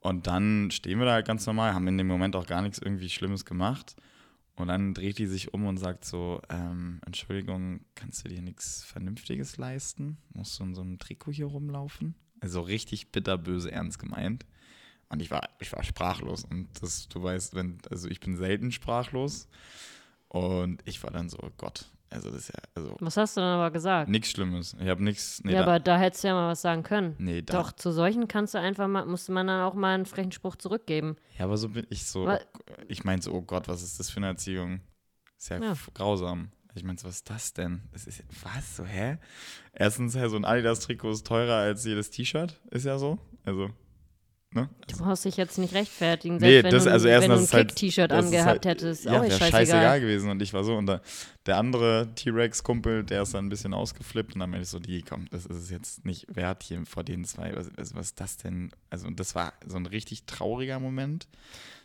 und 0.00 0.26
dann 0.26 0.70
stehen 0.70 0.98
wir 0.98 1.06
da 1.06 1.12
halt 1.12 1.26
ganz 1.26 1.46
normal, 1.46 1.74
haben 1.74 1.86
in 1.86 1.98
dem 1.98 2.06
Moment 2.06 2.34
auch 2.34 2.46
gar 2.46 2.62
nichts 2.62 2.78
irgendwie 2.78 3.10
Schlimmes 3.10 3.44
gemacht. 3.44 3.96
Und 4.56 4.68
dann 4.68 4.94
dreht 4.94 5.18
die 5.18 5.26
sich 5.26 5.54
um 5.54 5.66
und 5.66 5.78
sagt 5.78 6.04
so, 6.04 6.42
ähm, 6.50 7.00
Entschuldigung, 7.06 7.80
kannst 7.94 8.24
du 8.24 8.28
dir 8.28 8.42
nichts 8.42 8.82
Vernünftiges 8.84 9.56
leisten? 9.56 10.18
Musst 10.34 10.58
du 10.58 10.64
in 10.64 10.74
so 10.74 10.82
einem 10.82 10.98
Trikot 10.98 11.32
hier 11.32 11.46
rumlaufen? 11.46 12.14
Also 12.40 12.60
richtig 12.60 13.10
bitterböse 13.12 13.70
ernst 13.72 13.98
gemeint. 13.98 14.44
Und 15.08 15.20
ich 15.20 15.30
war, 15.30 15.48
ich 15.58 15.72
war 15.72 15.82
sprachlos. 15.82 16.44
Und 16.44 16.68
das, 16.80 17.08
du 17.08 17.22
weißt, 17.22 17.54
wenn, 17.54 17.78
also 17.90 18.08
ich 18.08 18.20
bin 18.20 18.36
selten 18.36 18.70
sprachlos. 18.70 19.48
Und 20.28 20.82
ich 20.84 21.02
war 21.02 21.10
dann 21.10 21.28
so, 21.28 21.38
Gott, 21.56 21.90
also 22.10 22.30
das 22.30 22.42
ist 22.42 22.48
ja, 22.48 22.60
also 22.74 22.96
Was 23.00 23.16
hast 23.16 23.36
du 23.36 23.40
dann 23.40 23.54
aber 23.58 23.70
gesagt? 23.70 24.08
nichts 24.10 24.30
Schlimmes. 24.30 24.76
Ich 24.80 24.88
habe 24.88 25.02
nichts, 25.02 25.42
nee, 25.44 25.52
ja, 25.52 25.58
da, 25.60 25.64
aber 25.64 25.80
da 25.80 25.98
hättest 25.98 26.24
du 26.24 26.28
ja 26.28 26.34
mal 26.34 26.48
was 26.50 26.60
sagen 26.62 26.82
können. 26.82 27.14
nee, 27.18 27.40
da, 27.42 27.54
Doch, 27.58 27.72
zu 27.72 27.92
solchen 27.92 28.28
kannst 28.28 28.54
du 28.54 28.58
einfach 28.58 28.88
mal, 28.88 29.06
musste 29.06 29.32
man 29.32 29.46
dann 29.46 29.62
auch 29.62 29.74
mal 29.74 29.94
einen 29.94 30.06
frechen 30.06 30.32
Spruch 30.32 30.56
zurückgeben. 30.56 31.16
Ja, 31.38 31.44
aber 31.46 31.56
so 31.56 31.68
bin 31.68 31.86
ich 31.90 32.04
so, 32.04 32.26
Wa- 32.26 32.40
ich 32.88 33.04
meinte 33.04 33.24
so, 33.24 33.32
oh 33.32 33.42
Gott, 33.42 33.68
was 33.68 33.82
ist 33.82 33.98
das 34.00 34.10
für 34.10 34.18
eine 34.18 34.26
Erziehung? 34.26 34.80
Ist 35.38 35.48
ja, 35.50 35.58
Ja. 35.62 35.74
grausam. 35.94 36.50
Ich 36.74 36.84
meinte, 36.84 37.02
so, 37.02 37.08
was 37.08 37.16
ist 37.16 37.30
das 37.30 37.52
denn? 37.52 37.82
Das 37.92 38.06
ist, 38.06 38.22
was, 38.44 38.76
so, 38.76 38.84
hä? 38.84 39.18
Erstens, 39.72 40.12
so 40.12 40.36
ein 40.36 40.44
Adidas-Trikot 40.44 41.10
ist 41.10 41.26
teurer 41.26 41.54
als 41.56 41.84
jedes 41.84 42.10
T-Shirt, 42.10 42.60
ist 42.70 42.84
ja 42.86 42.98
so. 42.98 43.18
Also, 43.44 43.70
ne? 44.54 44.68
Du 44.88 44.96
brauchst 44.98 45.24
dich 45.24 45.36
jetzt 45.36 45.58
nicht 45.58 45.74
rechtfertigen, 45.74 46.36
Nee, 46.36 46.60
selbst 46.60 46.64
wenn 46.64 46.70
das- 46.72 46.84
du, 46.84 46.90
also 46.90 47.04
wenn 47.06 47.12
erstens, 47.12 47.50
du 47.50 47.56
ein 47.56 47.58
halt- 47.58 47.68
Kick-T-Shirt 47.68 48.10
ist 48.12 48.18
angehabt 48.18 48.46
halt- 48.48 48.64
hättest. 48.64 49.04
ja, 49.04 49.10
auch 49.12 49.22
wäre 49.22 49.30
scheißegal. 49.30 49.50
scheißegal. 49.50 50.00
gewesen 50.00 50.30
und 50.30 50.42
ich 50.42 50.52
war 50.52 50.64
so. 50.64 50.76
Und 50.76 50.86
da, 50.86 51.00
der 51.46 51.56
andere 51.58 52.08
T-Rex-Kumpel, 52.14 53.04
der 53.04 53.22
ist 53.22 53.34
dann 53.34 53.46
ein 53.46 53.48
bisschen 53.48 53.74
ausgeflippt 53.74 54.34
und 54.34 54.40
dann 54.40 54.50
meinte 54.50 54.64
ich 54.64 54.68
so, 54.70 54.78
die, 54.78 55.02
komm, 55.02 55.26
das 55.30 55.46
ist 55.46 55.56
es 55.56 55.70
jetzt 55.70 56.04
nicht 56.04 56.26
wert 56.34 56.62
hier 56.62 56.84
vor 56.86 57.04
den 57.04 57.24
zwei. 57.24 57.54
Was, 57.56 57.70
was, 57.76 57.94
was 57.94 58.06
ist 58.06 58.20
das 58.20 58.36
denn? 58.36 58.70
Also, 58.90 59.06
und 59.06 59.20
das 59.20 59.34
war 59.34 59.52
so 59.66 59.76
ein 59.76 59.86
richtig 59.86 60.24
trauriger 60.26 60.78
Moment. 60.80 61.28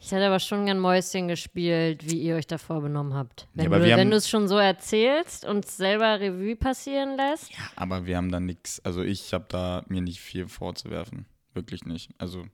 Ich 0.01 0.11
hätte 0.11 0.25
aber 0.27 0.39
schon 0.39 0.65
gern 0.65 0.79
Mäuschen 0.79 1.27
gespielt, 1.27 2.09
wie 2.09 2.19
ihr 2.21 2.35
euch 2.35 2.45
davor 2.47 2.81
benommen 2.81 3.13
habt. 3.15 3.47
Wenn 3.53 3.71
Ja, 3.71 3.97
wenn 3.97 4.11
du 4.11 4.17
es 4.17 4.29
schon 4.29 4.47
so 4.47 4.57
erzählst 4.57 5.45
und 5.45 5.65
selber 5.65 6.19
Revue 6.19 6.55
passieren 6.55 7.15
lässt. 7.15 7.49
Ja, 7.51 7.57
aber 7.75 8.05
wir 8.05 8.17
haben 8.17 8.31
da 8.31 8.39
nichts, 8.39 8.79
also 8.83 9.01
ich 9.01 9.33
habe 9.33 9.45
da 9.47 9.83
mir 9.87 10.01
nicht 10.01 10.19
viel 10.19 10.47
vorzuwerfen. 10.47 11.25
Wirklich 11.55 11.85
nicht. 11.85 12.11
Also 12.17 12.45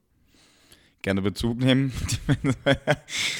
gerne 1.02 1.20
Bezug 1.20 1.58
nehmen. 1.58 1.92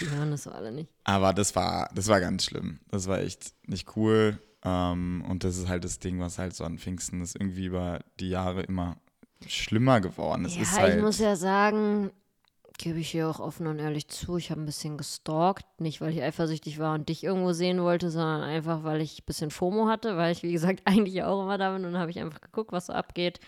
Die 0.01 0.11
hören 0.11 0.33
das 0.33 0.43
so 0.43 0.51
alle 0.51 0.73
nicht. 0.73 0.91
aber 1.05 1.33
das 1.33 1.55
war, 1.55 1.89
das 1.95 2.09
war 2.09 2.21
ganz 2.21 2.45
schlimm. 2.45 2.81
Das 2.91 3.07
war 3.07 3.21
echt 3.21 3.55
nicht 3.67 3.97
cool. 3.97 4.39
Ähm, 4.65 5.25
und 5.29 5.45
das 5.45 5.57
ist 5.57 5.69
halt 5.69 5.85
das 5.85 5.99
Ding, 5.99 6.21
was 6.21 6.39
halt 6.39 6.55
so 6.55 6.65
an 6.65 6.79
Pfingsten 6.79 7.21
ist 7.21 7.37
irgendwie 7.37 7.67
über 7.67 8.01
die 8.21 8.29
Jahre 8.29 8.63
immer 8.63 8.97
schlimmer 9.47 10.01
geworden. 10.01 10.45
Es 10.45 10.57
ja, 10.57 10.63
ist 10.63 10.79
halt, 10.79 10.97
ich 10.97 11.03
muss 11.03 11.19
ja 11.19 11.35
sagen, 11.35 12.11
gebe 12.79 12.99
ich 12.99 13.11
hier 13.11 13.29
auch 13.29 13.41
offen 13.41 13.67
und 13.67 13.79
ehrlich 13.79 14.09
zu, 14.09 14.37
ich 14.37 14.51
habe 14.51 14.61
ein 14.61 14.67
bisschen 14.67 14.97
gestalkt. 14.97 15.65
Nicht, 15.81 16.01
weil 16.01 16.13
ich 16.13 16.23
eifersüchtig 16.23 16.79
war 16.79 16.95
und 16.95 17.09
dich 17.09 17.25
irgendwo 17.25 17.53
sehen 17.53 17.83
wollte, 17.83 18.11
sondern 18.11 18.43
einfach, 18.43 18.85
weil 18.85 19.01
ich 19.01 19.21
ein 19.21 19.27
bisschen 19.27 19.51
FOMO 19.51 19.89
hatte, 19.89 20.17
weil 20.17 20.33
ich, 20.33 20.43
wie 20.43 20.53
gesagt, 20.53 20.83
eigentlich 20.85 21.23
auch 21.23 21.43
immer 21.43 21.59
da 21.59 21.73
bin 21.73 21.85
und 21.85 21.99
habe 21.99 22.11
ich 22.11 22.21
einfach 22.21 22.41
geguckt, 22.41 22.73
was 22.73 22.87
so 22.87 22.93
abgeht. 22.93 23.41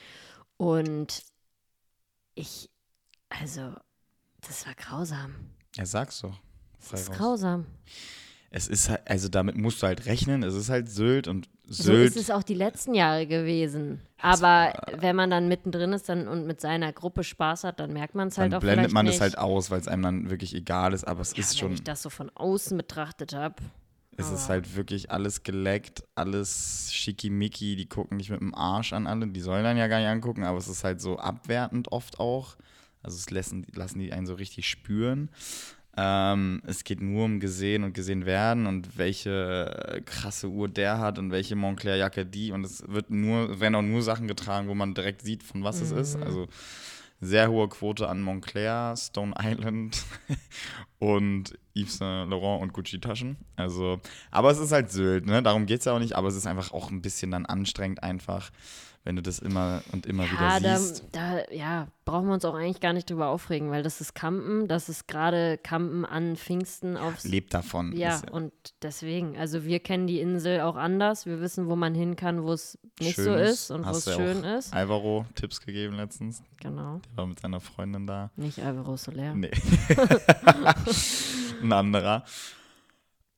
Und 0.56 1.22
ich, 2.34 2.70
also, 3.28 3.74
das 4.40 4.66
war 4.66 4.74
grausam. 4.74 5.34
ja, 5.76 5.86
sag's 5.86 6.20
doch. 6.20 6.38
Das 6.90 7.00
ist 7.02 7.10
raus. 7.10 7.16
grausam. 7.16 7.66
Es 8.50 8.68
ist 8.68 8.88
halt, 8.88 9.00
also 9.10 9.28
damit 9.28 9.56
musst 9.56 9.82
du 9.82 9.86
halt 9.88 10.06
rechnen. 10.06 10.44
Es 10.44 10.54
ist 10.54 10.68
halt 10.68 10.88
Sylt 10.88 11.26
und 11.26 11.48
So 11.66 11.84
Sylt. 11.84 12.10
ist 12.10 12.16
es 12.16 12.30
auch 12.30 12.44
die 12.44 12.54
letzten 12.54 12.94
Jahre 12.94 13.26
gewesen. 13.26 14.00
Aber 14.18 14.74
wenn 14.96 15.16
man 15.16 15.28
dann 15.30 15.48
mittendrin 15.48 15.92
ist 15.92 16.08
dann 16.08 16.28
und 16.28 16.46
mit 16.46 16.60
seiner 16.60 16.92
Gruppe 16.92 17.24
Spaß 17.24 17.64
hat, 17.64 17.80
dann 17.80 17.92
merkt 17.92 18.14
man 18.14 18.28
es 18.28 18.38
halt 18.38 18.52
dann 18.52 18.58
auch 18.58 18.60
blendet 18.62 18.92
man 18.92 19.08
es 19.08 19.20
halt 19.20 19.38
aus, 19.38 19.70
weil 19.72 19.80
es 19.80 19.88
einem 19.88 20.02
dann 20.02 20.30
wirklich 20.30 20.54
egal 20.54 20.92
ist. 20.92 21.02
Aber 21.04 21.20
es 21.22 21.32
ja, 21.32 21.40
ist 21.40 21.54
wenn 21.54 21.58
schon. 21.58 21.72
ich 21.72 21.82
das 21.82 22.02
so 22.02 22.10
von 22.10 22.30
außen 22.30 22.76
betrachtet 22.76 23.34
habe. 23.34 23.56
Es 24.16 24.30
ist 24.30 24.44
Aber- 24.44 24.48
halt 24.54 24.76
wirklich 24.76 25.10
alles 25.10 25.42
geleckt, 25.42 26.04
alles 26.14 26.90
schickimicki, 26.92 27.76
die 27.76 27.86
gucken 27.88 28.18
dich 28.18 28.30
mit 28.30 28.40
dem 28.40 28.54
Arsch 28.54 28.92
an 28.92 29.06
alle, 29.06 29.26
die 29.26 29.40
sollen 29.40 29.64
dann 29.64 29.76
ja 29.76 29.86
gar 29.88 29.98
nicht 29.98 30.08
angucken, 30.08 30.44
aber 30.44 30.58
es 30.58 30.68
ist 30.68 30.84
halt 30.84 31.00
so 31.00 31.18
abwertend 31.18 31.90
oft 31.92 32.20
auch. 32.20 32.56
Also 33.02 33.16
es 33.16 33.28
lassen, 33.30 33.66
lassen 33.74 33.98
die 33.98 34.12
einen 34.12 34.26
so 34.26 34.34
richtig 34.34 34.68
spüren. 34.68 35.28
Ähm, 35.96 36.60
es 36.66 36.82
geht 36.82 37.00
nur 37.00 37.24
um 37.26 37.38
gesehen 37.38 37.84
und 37.84 37.92
gesehen 37.92 38.26
werden 38.26 38.66
und 38.66 38.98
welche 38.98 39.30
äh, 39.88 40.00
krasse 40.00 40.48
Uhr 40.48 40.68
der 40.68 40.98
hat 40.98 41.18
und 41.20 41.30
welche 41.30 41.54
Montclair-Jacke 41.54 42.26
die 42.26 42.50
und 42.50 42.64
es 42.64 42.82
wird 42.88 43.10
nur, 43.10 43.60
werden 43.60 43.76
auch 43.76 43.82
nur 43.82 44.02
Sachen 44.02 44.26
getragen, 44.26 44.66
wo 44.68 44.74
man 44.74 44.94
direkt 44.94 45.22
sieht, 45.22 45.44
von 45.44 45.62
was 45.62 45.80
es 45.80 45.92
ist. 45.92 46.16
Also 46.16 46.48
sehr 47.20 47.50
hohe 47.50 47.68
Quote 47.68 48.08
an 48.08 48.22
Montclair, 48.22 48.94
Stone 48.96 49.34
Island 49.40 50.04
und 50.98 51.58
Yves 51.74 51.98
Saint 51.98 52.30
Laurent 52.30 52.62
und 52.62 52.72
Gucci-Taschen. 52.72 53.36
Also, 53.56 54.00
aber 54.30 54.50
es 54.50 54.58
ist 54.58 54.72
halt 54.72 54.90
Sylt, 54.90 55.26
ne? 55.26 55.42
Darum 55.42 55.66
geht 55.66 55.80
es 55.80 55.86
ja 55.86 55.94
auch 55.94 55.98
nicht, 55.98 56.14
aber 56.14 56.28
es 56.28 56.36
ist 56.36 56.46
einfach 56.46 56.72
auch 56.72 56.90
ein 56.90 57.02
bisschen 57.02 57.30
dann 57.30 57.46
anstrengend 57.46 58.02
einfach, 58.02 58.50
wenn 59.04 59.16
du 59.16 59.22
das 59.22 59.38
immer 59.38 59.82
und 59.92 60.06
immer 60.06 60.24
Ja, 60.24 60.32
wieder 60.32 60.60
da, 60.60 60.78
siehst. 60.78 61.04
da 61.12 61.50
ja, 61.50 61.88
brauchen 62.06 62.26
wir 62.26 62.34
uns 62.34 62.44
auch 62.46 62.54
eigentlich 62.54 62.80
gar 62.80 62.94
nicht 62.94 63.10
drüber 63.10 63.28
aufregen, 63.28 63.70
weil 63.70 63.82
das 63.82 64.00
ist 64.00 64.14
Campen, 64.14 64.66
das 64.66 64.88
ist 64.88 65.06
gerade 65.06 65.58
Campen 65.58 66.06
an 66.06 66.36
Pfingsten 66.36 66.96
aufs. 66.96 67.24
Lebt 67.24 67.52
davon. 67.52 67.94
Ja, 67.94 68.16
Ist 68.16 68.30
und 68.30 68.52
deswegen, 68.80 69.36
also 69.36 69.64
wir 69.64 69.80
kennen 69.80 70.06
die 70.06 70.20
Insel 70.20 70.62
auch 70.62 70.76
anders. 70.76 71.26
Wir 71.26 71.40
wissen, 71.42 71.68
wo 71.68 71.76
man 71.76 71.94
hin 71.94 72.16
kann, 72.16 72.44
wo 72.44 72.52
es 72.52 72.78
nicht 72.98 73.16
so 73.16 73.34
ist 73.34 73.70
und 73.70 73.84
wo 73.84 73.90
es 73.90 74.06
ja 74.06 74.14
schön 74.14 74.42
ist. 74.42 74.72
Alvaro 74.72 75.26
Tipps 75.34 75.60
gegeben 75.60 75.96
letztens. 75.96 76.42
Genau. 76.60 77.00
Der 77.10 77.16
war 77.16 77.26
mit 77.26 77.40
seiner 77.40 77.60
Freundin 77.60 78.06
da. 78.06 78.30
Nicht 78.36 78.60
Alvaro 78.60 78.96
Soler. 78.96 79.34
Nee. 79.34 79.50
ein 81.62 81.72
anderer. 81.72 82.24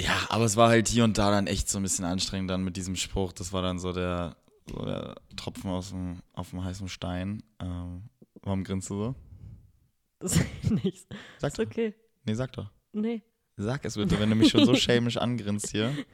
Ja, 0.00 0.12
aber 0.28 0.44
es 0.44 0.56
war 0.56 0.68
halt 0.68 0.88
hier 0.88 1.04
und 1.04 1.18
da 1.18 1.30
dann 1.30 1.46
echt 1.48 1.70
so 1.70 1.78
ein 1.78 1.82
bisschen 1.82 2.04
anstrengend 2.04 2.50
dann 2.50 2.62
mit 2.62 2.76
diesem 2.76 2.96
Spruch. 2.96 3.32
Das 3.32 3.52
war 3.52 3.62
dann 3.62 3.78
so 3.78 3.92
der, 3.92 4.36
so 4.70 4.84
der 4.84 5.14
Tropfen 5.36 5.70
aus 5.70 5.90
dem, 5.90 6.20
auf 6.32 6.50
dem 6.50 6.64
heißen 6.64 6.88
Stein. 6.88 7.42
Ähm, 7.60 8.04
warum 8.42 8.64
grinst 8.64 8.90
du 8.90 8.94
so? 8.94 9.14
Das 10.18 10.36
ist 10.36 10.70
nichts. 10.70 11.06
Sag 11.38 11.52
Ist 11.52 11.60
okay. 11.60 11.94
Nee, 12.24 12.34
sag 12.34 12.52
doch. 12.52 12.70
Nee. 12.92 13.22
Sag 13.56 13.84
es 13.84 13.94
bitte, 13.94 14.18
wenn 14.18 14.30
du 14.30 14.36
mich 14.36 14.50
schon 14.50 14.64
so 14.64 14.74
schelmisch 14.74 15.16
angrinst 15.16 15.70
hier. 15.70 15.92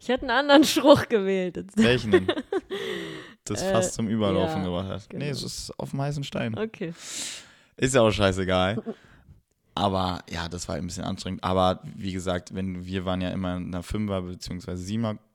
Ich 0.00 0.08
hätte 0.08 0.22
einen 0.22 0.30
anderen 0.32 0.64
Spruch 0.64 1.08
gewählt. 1.08 1.64
Welchen 1.76 2.10
denn? 2.10 2.26
Das 3.44 3.62
Äh, 3.62 3.70
fast 3.72 3.94
zum 3.94 4.08
Überlaufen 4.08 4.58
ja, 4.58 4.64
gebracht 4.64 4.88
hat. 4.88 5.12
Nee, 5.12 5.18
genau. 5.20 5.30
es 5.30 5.42
ist 5.44 5.78
auf 5.78 5.90
dem 5.90 6.00
heißen 6.00 6.24
Stein. 6.24 6.58
Okay. 6.58 6.92
Ist 7.76 7.94
ja 7.94 8.00
auch 8.00 8.10
scheißegal. 8.10 8.82
Aber 9.76 10.24
ja, 10.28 10.48
das 10.48 10.66
war 10.68 10.74
ein 10.74 10.86
bisschen 10.86 11.04
anstrengend. 11.04 11.44
Aber 11.44 11.82
wie 11.84 12.12
gesagt, 12.12 12.52
wenn 12.52 12.84
wir 12.84 13.04
waren 13.04 13.20
ja 13.20 13.30
immer 13.30 13.56
in 13.56 13.66
einer 13.68 13.84
Fünfer- 13.84 14.22
bzw. 14.22 14.74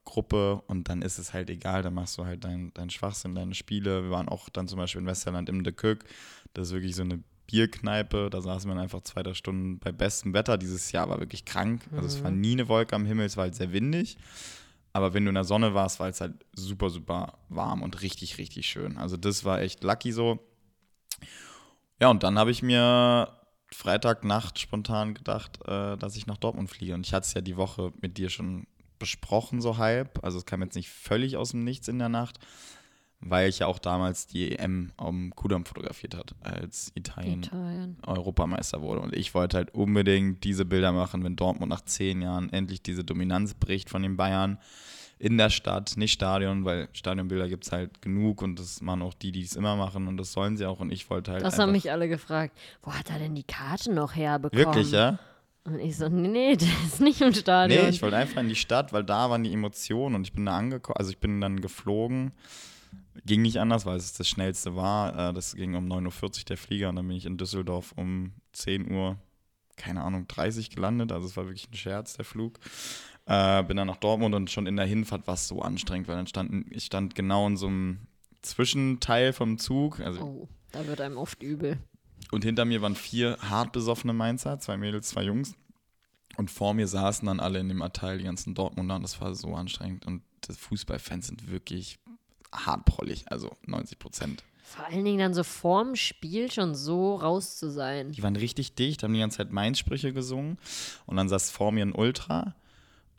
Siemer-Gruppe 0.08 0.62
und 0.68 0.90
dann 0.90 1.02
ist 1.02 1.18
es 1.18 1.34
halt 1.34 1.50
egal, 1.50 1.84
dann 1.84 1.94
machst 1.94 2.18
du 2.18 2.26
halt 2.26 2.44
deinen 2.44 2.74
dein 2.74 2.90
Schwachsinn, 2.90 3.36
deine 3.36 3.54
Spiele. 3.54 4.04
Wir 4.04 4.12
waren 4.12 4.30
auch 4.30 4.50
dann 4.50 4.68
zum 4.68 4.80
Beispiel 4.80 5.02
in 5.02 5.08
Westerland 5.08 5.50
im 5.50 5.64
The 5.64 5.72
Cook. 5.72 6.00
Das 6.54 6.70
ist 6.70 6.74
wirklich 6.74 6.96
so 6.96 7.04
eine 7.04 7.24
Bierkneipe. 7.48 8.30
Da 8.30 8.42
saßen 8.42 8.70
wir 8.70 8.80
einfach 8.80 9.02
zwei, 9.02 9.24
drei 9.24 9.34
Stunden 9.34 9.80
bei 9.80 9.92
bestem 9.92 10.34
Wetter. 10.34 10.58
Dieses 10.58 10.92
Jahr 10.92 11.10
war 11.10 11.20
wirklich 11.20 11.46
krank. 11.46 11.88
Also 11.92 12.08
es 12.08 12.24
war 12.24 12.32
nie 12.32 12.54
eine 12.54 12.68
Wolke 12.68 12.96
am 12.96 13.06
Himmel, 13.06 13.26
es 13.26 13.38
war 13.38 13.44
halt 13.44 13.56
sehr 13.56 13.72
windig. 13.72 14.18
Aber 14.94 15.14
wenn 15.14 15.26
du 15.26 15.30
in 15.30 15.36
der 15.36 15.44
Sonne 15.44 15.74
warst, 15.74 16.00
war 16.00 16.10
es 16.10 16.22
halt 16.22 16.34
super, 16.54 16.90
super 16.90 17.38
warm 17.50 17.84
und 17.84 18.02
richtig, 18.02 18.38
richtig 18.38 18.68
schön. 18.68 18.98
Also 18.98 19.16
das 19.16 19.46
war 19.46 19.62
echt 19.62 19.84
lucky 19.84 20.12
so. 20.12 20.40
Ja, 22.00 22.10
und 22.10 22.24
dann 22.24 22.40
habe 22.40 22.52
ich 22.52 22.64
mir 22.64 23.32
Freitagnacht 23.72 24.60
spontan 24.60 25.14
gedacht, 25.14 25.60
äh, 25.68 25.98
dass 25.98 26.16
ich 26.16 26.26
nach 26.26 26.38
Dortmund 26.38 26.70
fliege. 26.70 26.94
Und 26.94 27.06
ich 27.06 27.14
hatte 27.14 27.26
es 27.26 27.34
ja 27.34 27.42
die 27.42 27.58
Woche 27.58 27.92
mit 28.02 28.18
dir 28.18 28.30
schon 28.30 28.66
besprochen, 29.00 29.62
so 29.62 29.78
halb. 29.78 30.24
Also 30.24 30.38
es 30.38 30.46
kam 30.46 30.62
jetzt 30.62 30.76
nicht 30.76 30.90
völlig 30.90 31.38
aus 31.38 31.52
dem 31.52 31.64
Nichts 31.64 31.88
in 31.88 32.00
der 32.00 32.10
Nacht, 32.10 32.40
weil 33.20 33.50
ich 33.50 33.60
ja 33.60 33.68
auch 33.68 33.80
damals 33.80 34.28
die 34.28 34.58
EM 34.58 34.92
am 34.98 35.34
Kudamm 35.36 35.66
fotografiert 35.66 36.16
hat, 36.16 36.36
als 36.42 36.92
Italien 36.96 37.44
Italien. 37.44 37.98
Europameister 38.06 38.82
wurde. 38.82 39.02
Und 39.02 39.16
ich 39.16 39.34
wollte 39.34 39.58
halt 39.58 39.74
unbedingt 39.74 40.44
diese 40.44 40.66
Bilder 40.66 40.92
machen, 40.92 41.24
wenn 41.24 41.36
Dortmund 41.36 41.70
nach 41.70 41.82
zehn 41.82 42.22
Jahren 42.22 42.52
endlich 42.52 42.82
diese 42.82 43.04
Dominanz 43.04 43.54
bricht 43.54 43.90
von 43.90 44.04
den 44.04 44.18
Bayern 44.18 44.60
in 45.20 45.38
der 45.38 45.50
Stadt, 45.50 45.98
nicht 45.98 46.14
Stadion, 46.14 46.64
weil 46.64 46.90
Stadionbilder 46.94 47.48
gibt 47.48 47.66
es 47.66 47.72
halt 47.72 48.02
genug 48.02 48.42
und 48.42 48.60
das 48.60 48.82
machen 48.82 49.02
auch 49.02 49.16
die, 49.16 49.32
die 49.32 49.42
es 49.42 49.56
immer 49.56 49.76
machen 49.76 50.08
und 50.08 50.18
das 50.18 50.32
sollen 50.32 50.58
sie 50.58 50.66
auch. 50.66 50.80
Und 50.80 50.92
ich 50.92 51.10
wollte 51.10 51.32
halt. 51.32 51.44
Das 51.44 51.58
haben 51.58 51.72
mich 51.72 51.92
alle 51.92 52.08
gefragt. 52.08 52.56
Wo 52.84 52.94
hat 52.94 53.10
er 53.10 53.18
denn 53.20 53.34
die 53.34 53.44
Karte 53.44 53.92
noch 53.92 54.16
herbekommen? 54.16 54.66
Wirklich, 54.66 54.92
ja? 54.92 55.18
Und 55.68 55.80
ich 55.80 55.98
so, 55.98 56.08
nee, 56.08 56.28
nee, 56.30 56.56
der 56.56 56.70
ist 56.86 57.02
nicht 57.02 57.20
im 57.22 57.34
Stadion. 57.34 57.84
Nee, 57.84 57.90
ich 57.90 58.02
wollte 58.02 58.16
einfach 58.16 58.40
in 58.42 58.48
die 58.48 58.56
Stadt, 58.56 58.94
weil 58.94 59.04
da 59.04 59.30
waren 59.30 59.44
die 59.44 59.52
Emotionen 59.52 60.16
und 60.16 60.26
ich 60.26 60.32
bin 60.34 60.46
da 60.46 60.58
angekommen, 60.58 60.96
also 60.98 61.12
ich 61.12 61.18
bin 61.18 61.42
dann 61.42 61.60
geflogen. 61.60 62.32
Ging 63.26 63.42
nicht 63.42 63.60
anders, 63.60 63.86
weil 63.86 63.98
es 63.98 64.14
das 64.14 64.30
schnellste 64.30 64.76
war. 64.76 65.30
Äh, 65.30 65.34
Das 65.34 65.56
ging 65.56 65.76
um 65.76 65.92
9.40 65.92 66.24
Uhr 66.24 66.46
der 66.48 66.58
Flieger 66.58 66.90
und 66.90 66.96
dann 66.96 67.08
bin 67.08 67.18
ich 67.18 67.26
in 67.26 67.38
Düsseldorf 67.38 67.94
um 67.98 68.32
10 68.54 68.92
Uhr, 68.92 69.18
keine 69.76 70.04
Ahnung, 70.04 70.28
30 70.28 70.70
gelandet. 70.70 71.12
Also 71.12 71.28
es 71.28 71.36
war 71.36 71.46
wirklich 71.46 71.70
ein 71.70 71.74
Scherz, 71.76 72.14
der 72.14 72.24
Flug. 72.24 72.60
Äh, 73.26 73.64
bin 73.64 73.76
dann 73.76 73.88
nach 73.88 73.98
Dortmund 73.98 74.36
und 74.36 74.50
schon 74.50 74.68
in 74.68 74.78
der 74.78 74.86
Hinfahrt 74.86 75.28
war 75.28 75.34
es 75.34 75.50
so 75.50 75.62
anstrengend, 75.62 76.08
weil 76.08 76.16
dann 76.16 76.28
standen, 76.28 76.66
ich 76.70 76.86
stand 76.86 77.14
genau 77.14 77.46
in 77.48 77.58
so 77.58 77.68
einem 77.68 78.08
Zwischenteil 78.42 79.34
vom 79.34 79.58
Zug. 79.58 80.00
Also 80.00 80.22
oh, 80.22 80.50
da 80.72 80.88
wird 80.88 81.02
einem 81.02 81.18
oft 81.18 81.44
übel. 81.44 81.78
Und 82.32 82.44
hinter 82.44 82.66
mir 82.66 82.82
waren 82.82 82.96
vier 82.96 83.38
hart 83.42 83.72
besoffene 83.72 84.14
Mainzer, 84.14 84.60
zwei 84.60 84.78
Mädels, 84.78 85.10
zwei 85.10 85.24
Jungs. 85.24 85.56
Und 86.36 86.52
vor 86.52 86.74
mir 86.74 86.88
saßen 86.88 87.26
dann 87.26 87.40
alle 87.40 87.60
in 87.60 87.70
dem 87.70 87.82
Abteil, 87.82 88.20
die 88.20 88.26
ganzen 88.26 88.54
Dortmunder. 88.54 88.96
Und 88.96 89.02
das 89.02 89.20
war 89.22 89.34
so 89.34 89.56
anstrengend. 89.56 90.06
Und 90.06 90.22
die 90.48 90.54
Fußballfans 90.54 91.28
sind 91.28 91.50
wirklich 91.50 91.98
hartprollig, 92.54 93.32
also 93.32 93.52
90 93.66 93.98
Prozent. 93.98 94.44
Vor 94.64 94.86
allen 94.86 95.06
Dingen 95.06 95.20
dann 95.20 95.34
so 95.34 95.44
vorm 95.44 95.96
Spiel 95.96 96.52
schon 96.52 96.76
so 96.76 97.16
raus 97.16 97.56
zu 97.56 97.72
sein. 97.72 98.12
Die 98.12 98.22
waren 98.22 98.36
richtig 98.36 98.76
dicht, 98.76 99.02
haben 99.02 99.14
die 99.14 99.20
ganze 99.20 99.38
Zeit 99.38 99.52
Mainz-Sprüche 99.52 100.12
gesungen. 100.12 100.58
Und 101.06 101.16
dann 101.16 101.30
saß 101.30 101.52
vor 101.52 101.72
mir 101.72 101.86
ein 101.86 101.94
Ultra. 101.94 102.54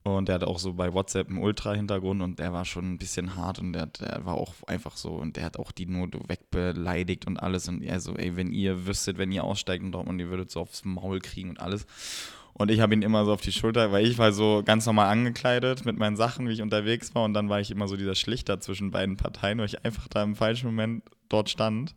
Und 0.04 0.28
der 0.28 0.36
hat 0.36 0.44
auch 0.44 0.58
so 0.58 0.72
bei 0.74 0.92
WhatsApp 0.94 1.28
einen 1.28 1.38
Ultra-Hintergrund 1.38 2.22
und 2.22 2.38
der 2.38 2.52
war 2.52 2.64
schon 2.64 2.92
ein 2.92 2.98
bisschen 2.98 3.36
hart 3.36 3.58
und 3.58 3.72
der, 3.72 3.86
der 3.86 4.24
war 4.24 4.34
auch 4.34 4.54
einfach 4.66 4.96
so 4.96 5.10
und 5.10 5.36
der 5.36 5.44
hat 5.44 5.58
auch 5.58 5.72
die 5.72 5.86
nur 5.86 6.08
wegbeleidigt 6.28 7.26
und 7.26 7.36
alles. 7.36 7.68
Und 7.68 7.82
er 7.82 8.00
so, 8.00 8.14
ey, 8.14 8.36
wenn 8.36 8.52
ihr 8.52 8.86
wüsstet, 8.86 9.18
wenn 9.18 9.32
ihr 9.32 9.44
aussteigt 9.44 9.82
in 9.82 9.92
Dortmund, 9.92 10.20
ihr 10.20 10.30
würdet 10.30 10.50
so 10.50 10.60
aufs 10.60 10.84
Maul 10.84 11.20
kriegen 11.20 11.50
und 11.50 11.60
alles. 11.60 11.86
Und 12.54 12.72
ich 12.72 12.80
habe 12.80 12.92
ihn 12.92 13.02
immer 13.02 13.24
so 13.24 13.32
auf 13.32 13.40
die 13.40 13.52
Schulter, 13.52 13.92
weil 13.92 14.04
ich 14.04 14.18
war 14.18 14.32
so 14.32 14.62
ganz 14.64 14.84
normal 14.84 15.10
angekleidet 15.10 15.84
mit 15.84 15.96
meinen 15.96 16.16
Sachen, 16.16 16.48
wie 16.48 16.52
ich 16.52 16.62
unterwegs 16.62 17.14
war. 17.14 17.24
Und 17.24 17.34
dann 17.34 17.48
war 17.48 17.60
ich 17.60 17.70
immer 17.70 17.86
so 17.86 17.96
dieser 17.96 18.16
Schlichter 18.16 18.58
zwischen 18.60 18.90
beiden 18.90 19.16
Parteien, 19.16 19.58
weil 19.58 19.66
ich 19.66 19.84
einfach 19.84 20.08
da 20.08 20.24
im 20.24 20.34
falschen 20.34 20.66
Moment 20.66 21.04
dort 21.28 21.50
stand. 21.50 21.94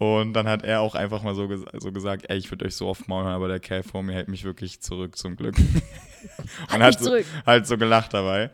Und 0.00 0.32
dann 0.32 0.48
hat 0.48 0.64
er 0.64 0.80
auch 0.80 0.94
einfach 0.94 1.22
mal 1.22 1.34
so, 1.34 1.46
ges 1.46 1.62
so 1.74 1.92
gesagt, 1.92 2.30
ey, 2.30 2.38
ich 2.38 2.50
würde 2.50 2.64
euch 2.64 2.74
so 2.74 2.88
oft 2.88 3.06
maulen, 3.06 3.28
aber 3.28 3.48
der 3.48 3.60
Kerl 3.60 3.82
vor 3.82 4.02
mir 4.02 4.14
hält 4.14 4.28
mich 4.28 4.44
wirklich 4.44 4.80
zurück, 4.80 5.18
zum 5.18 5.36
Glück. 5.36 5.56
und 6.72 6.82
hat 6.82 6.98
so, 6.98 7.14
halt 7.44 7.66
so 7.66 7.76
gelacht 7.76 8.14
dabei. 8.14 8.50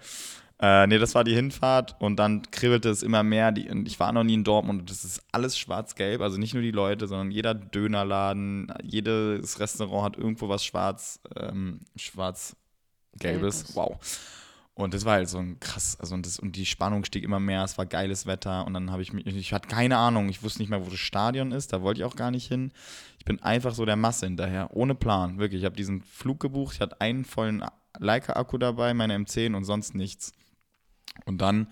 Äh, 0.59 0.89
nee, 0.89 0.99
das 0.99 1.15
war 1.15 1.23
die 1.23 1.37
Hinfahrt 1.37 1.95
und 2.01 2.17
dann 2.17 2.51
kribbelte 2.51 2.89
es 2.89 3.05
immer 3.05 3.23
mehr. 3.23 3.53
Die, 3.53 3.69
ich 3.87 4.01
war 4.01 4.11
noch 4.11 4.25
nie 4.25 4.35
in 4.35 4.43
Dortmund 4.43 4.81
und 4.81 4.91
das 4.91 5.05
ist 5.05 5.23
alles 5.31 5.57
schwarz-gelb. 5.57 6.21
Also 6.21 6.37
nicht 6.37 6.53
nur 6.53 6.65
die 6.65 6.73
Leute, 6.73 7.07
sondern 7.07 7.31
jeder 7.31 7.55
Dönerladen, 7.55 8.75
jedes 8.83 9.61
Restaurant 9.61 10.05
hat 10.05 10.17
irgendwo 10.19 10.49
was 10.49 10.65
schwarz, 10.65 11.21
ähm, 11.37 11.83
schwarz-gelbes. 11.95 13.77
Wow. 13.77 14.01
Und 14.79 14.93
das 14.93 15.07
war 15.07 15.15
halt 15.15 15.29
so 15.31 15.39
ein 15.39 15.59
krass, 15.59 15.97
also 15.99 16.15
und, 16.15 16.27
das, 16.27 16.39
und 16.39 16.55
die 16.55 16.67
Spannung 16.67 17.03
stieg 17.05 17.25
immer 17.25 17.41
mehr, 17.41 17.65
es 17.65 17.79
war 17.79 17.87
geiles 17.87 18.27
Wetter 18.27 18.67
und 18.67 18.75
dann 18.75 18.91
habe 18.91 19.01
ich 19.01 19.11
mich, 19.15 19.27
ich 19.27 19.55
hatte 19.55 19.69
keine 19.69 19.97
Ahnung, 19.97 20.29
ich 20.29 20.43
wusste 20.43 20.61
nicht 20.61 20.69
mehr, 20.69 20.85
wo 20.85 20.91
das 20.91 21.01
Stadion 21.01 21.51
ist, 21.51 21.73
da 21.73 21.81
wollte 21.81 22.01
ich 22.01 22.05
auch 22.05 22.15
gar 22.15 22.31
nicht 22.31 22.47
hin. 22.47 22.73
Ich 23.19 23.25
bin 23.25 23.43
einfach 23.43 23.75
so 23.75 23.87
der 23.87 23.97
Masse 23.97 24.27
hinterher, 24.27 24.77
ohne 24.77 24.95
Plan, 24.95 25.39
wirklich. 25.39 25.63
Ich 25.63 25.65
habe 25.65 25.77
diesen 25.77 26.03
Flug 26.03 26.41
gebucht, 26.41 26.75
ich 26.75 26.81
hatte 26.83 27.01
einen 27.01 27.25
vollen 27.25 27.65
Leica-Akku 27.99 28.59
dabei, 28.59 28.93
meine 28.93 29.17
M10 29.17 29.57
und 29.57 29.65
sonst 29.65 29.95
nichts. 29.95 30.33
Und 31.25 31.41
dann 31.41 31.69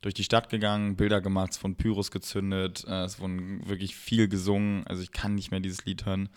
durch 0.00 0.14
die 0.14 0.24
Stadt 0.24 0.48
gegangen, 0.48 0.96
Bilder 0.96 1.20
gemacht, 1.20 1.56
von 1.56 1.76
Pyros 1.76 2.10
gezündet, 2.10 2.84
äh, 2.88 3.04
es 3.04 3.20
wurden 3.20 3.68
wirklich 3.68 3.94
viel 3.94 4.26
gesungen. 4.26 4.84
Also 4.88 5.02
ich 5.02 5.12
kann 5.12 5.36
nicht 5.36 5.52
mehr 5.52 5.60
dieses 5.60 5.84
Lied 5.84 6.06
hören. 6.06 6.28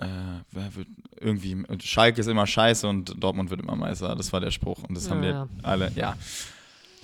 Äh, 0.00 0.84
irgendwie, 1.20 1.64
Schalke 1.82 2.20
ist 2.20 2.26
immer 2.26 2.46
scheiße 2.46 2.86
und 2.86 3.22
Dortmund 3.22 3.50
wird 3.50 3.60
immer 3.60 3.76
Meister. 3.76 4.14
Das 4.14 4.32
war 4.32 4.40
der 4.40 4.50
Spruch. 4.50 4.84
Und 4.88 4.96
das 4.96 5.06
ja, 5.06 5.10
haben 5.10 5.22
wir 5.22 5.30
ja. 5.30 5.48
alle, 5.62 5.92
ja. 5.94 6.16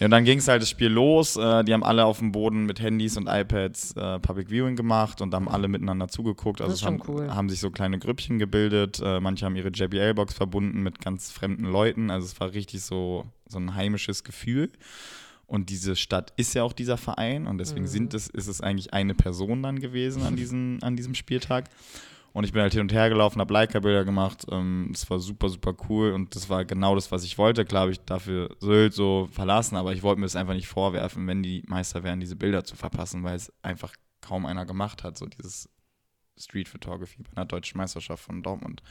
Ja, 0.01 0.07
und 0.07 0.11
dann 0.11 0.25
ging 0.25 0.39
es 0.39 0.49
halt 0.49 0.61
das 0.61 0.71
Spiel 0.71 0.89
los. 0.89 1.37
Äh, 1.37 1.65
die 1.65 1.73
haben 1.73 1.85
alle 1.85 2.05
auf 2.05 2.19
dem 2.19 2.33
Boden 2.33 2.67
mit 2.67 2.81
Handys 2.81 3.17
und 3.17 3.29
iPads 3.29 3.93
äh, 3.97 4.19
Public 4.19 4.51
Viewing 4.51 4.75
gemacht 4.75 5.21
und 5.21 5.33
haben 5.33 5.49
alle 5.49 5.69
miteinander 5.69 6.09
zugeguckt. 6.09 6.61
Also 6.61 6.75
es 6.75 6.85
haben, 6.85 7.01
cool. 7.07 7.33
haben, 7.33 7.49
sich 7.49 7.61
so 7.61 7.71
kleine 7.71 7.99
Grüppchen 7.99 8.39
gebildet. 8.39 9.01
Äh, 9.05 9.21
manche 9.21 9.47
haben 9.47 9.55
ihre 9.55 9.69
JBL-Box 9.69 10.35
verbunden 10.35 10.83
mit 10.83 11.01
ganz 11.01 11.31
fremden 11.31 11.65
Leuten. 11.65 12.11
Also 12.11 12.27
es 12.27 12.41
war 12.41 12.53
richtig 12.53 12.83
so, 12.83 13.27
so 13.47 13.59
ein 13.59 13.75
heimisches 13.77 14.25
Gefühl. 14.25 14.71
Und 15.47 15.71
diese 15.71 15.95
Stadt 15.95 16.33
ist 16.37 16.55
ja 16.55 16.65
auch 16.65 16.73
dieser 16.73 16.97
Verein 16.97 17.47
und 17.47 17.59
deswegen 17.59 17.83
mhm. 17.83 17.89
sind 17.89 18.15
es, 18.15 18.29
ist 18.29 18.49
es 18.49 18.61
eigentlich 18.61 18.95
eine 18.95 19.15
Person 19.15 19.63
dann 19.63 19.79
gewesen 19.79 20.23
an, 20.23 20.37
diesen, 20.37 20.83
an 20.83 20.97
diesem 20.97 21.15
Spieltag. 21.15 21.67
Und 22.35 22.43
ich 22.43 22.53
bin 22.53 22.63
halt 22.63 22.73
hin 22.73 22.83
und 22.83 22.93
her 22.93 23.09
gelaufen, 23.09 23.41
habe 23.41 23.55
Leica-Bilder 23.55 24.05
gemacht. 24.05 24.45
Ähm, 24.51 24.89
das 24.91 25.09
war 25.09 25.21
super, 25.21 25.49
super 25.49 25.73
cool 25.89 26.13
und 26.13 26.35
das 26.35 26.49
war 26.49 26.65
genau 26.65 26.97
das, 26.97 27.13
was 27.13 27.23
ich 27.23 27.39
wollte. 27.39 27.65
Klar 27.65 27.83
habe 27.83 27.93
ich 27.93 28.01
dafür 28.01 28.51
Sylt 28.59 28.93
so 28.93 29.29
verlassen, 29.31 29.77
aber 29.77 29.93
ich 29.93 30.03
wollte 30.03 30.19
mir 30.19 30.27
das 30.27 30.35
einfach 30.35 30.55
nicht 30.55 30.67
vorwerfen, 30.67 31.29
wenn 31.29 31.45
die 31.45 31.63
Meister 31.69 32.03
wären, 32.03 32.19
diese 32.19 32.35
Bilder 32.35 32.65
zu 32.65 32.75
verpassen, 32.75 33.23
weil 33.23 33.37
es 33.37 33.53
einfach 33.63 33.95
kaum 34.21 34.47
einer 34.47 34.67
gemacht 34.67 35.05
hat, 35.05 35.17
so 35.17 35.27
dieses 35.27 35.71
Street 36.37 36.69
Photography 36.69 37.23
bei 37.23 37.37
einer 37.37 37.47
deutschen 37.47 37.79
Meisterschaft 37.79 38.25
von 38.25 38.43
Dortmund. 38.43 38.83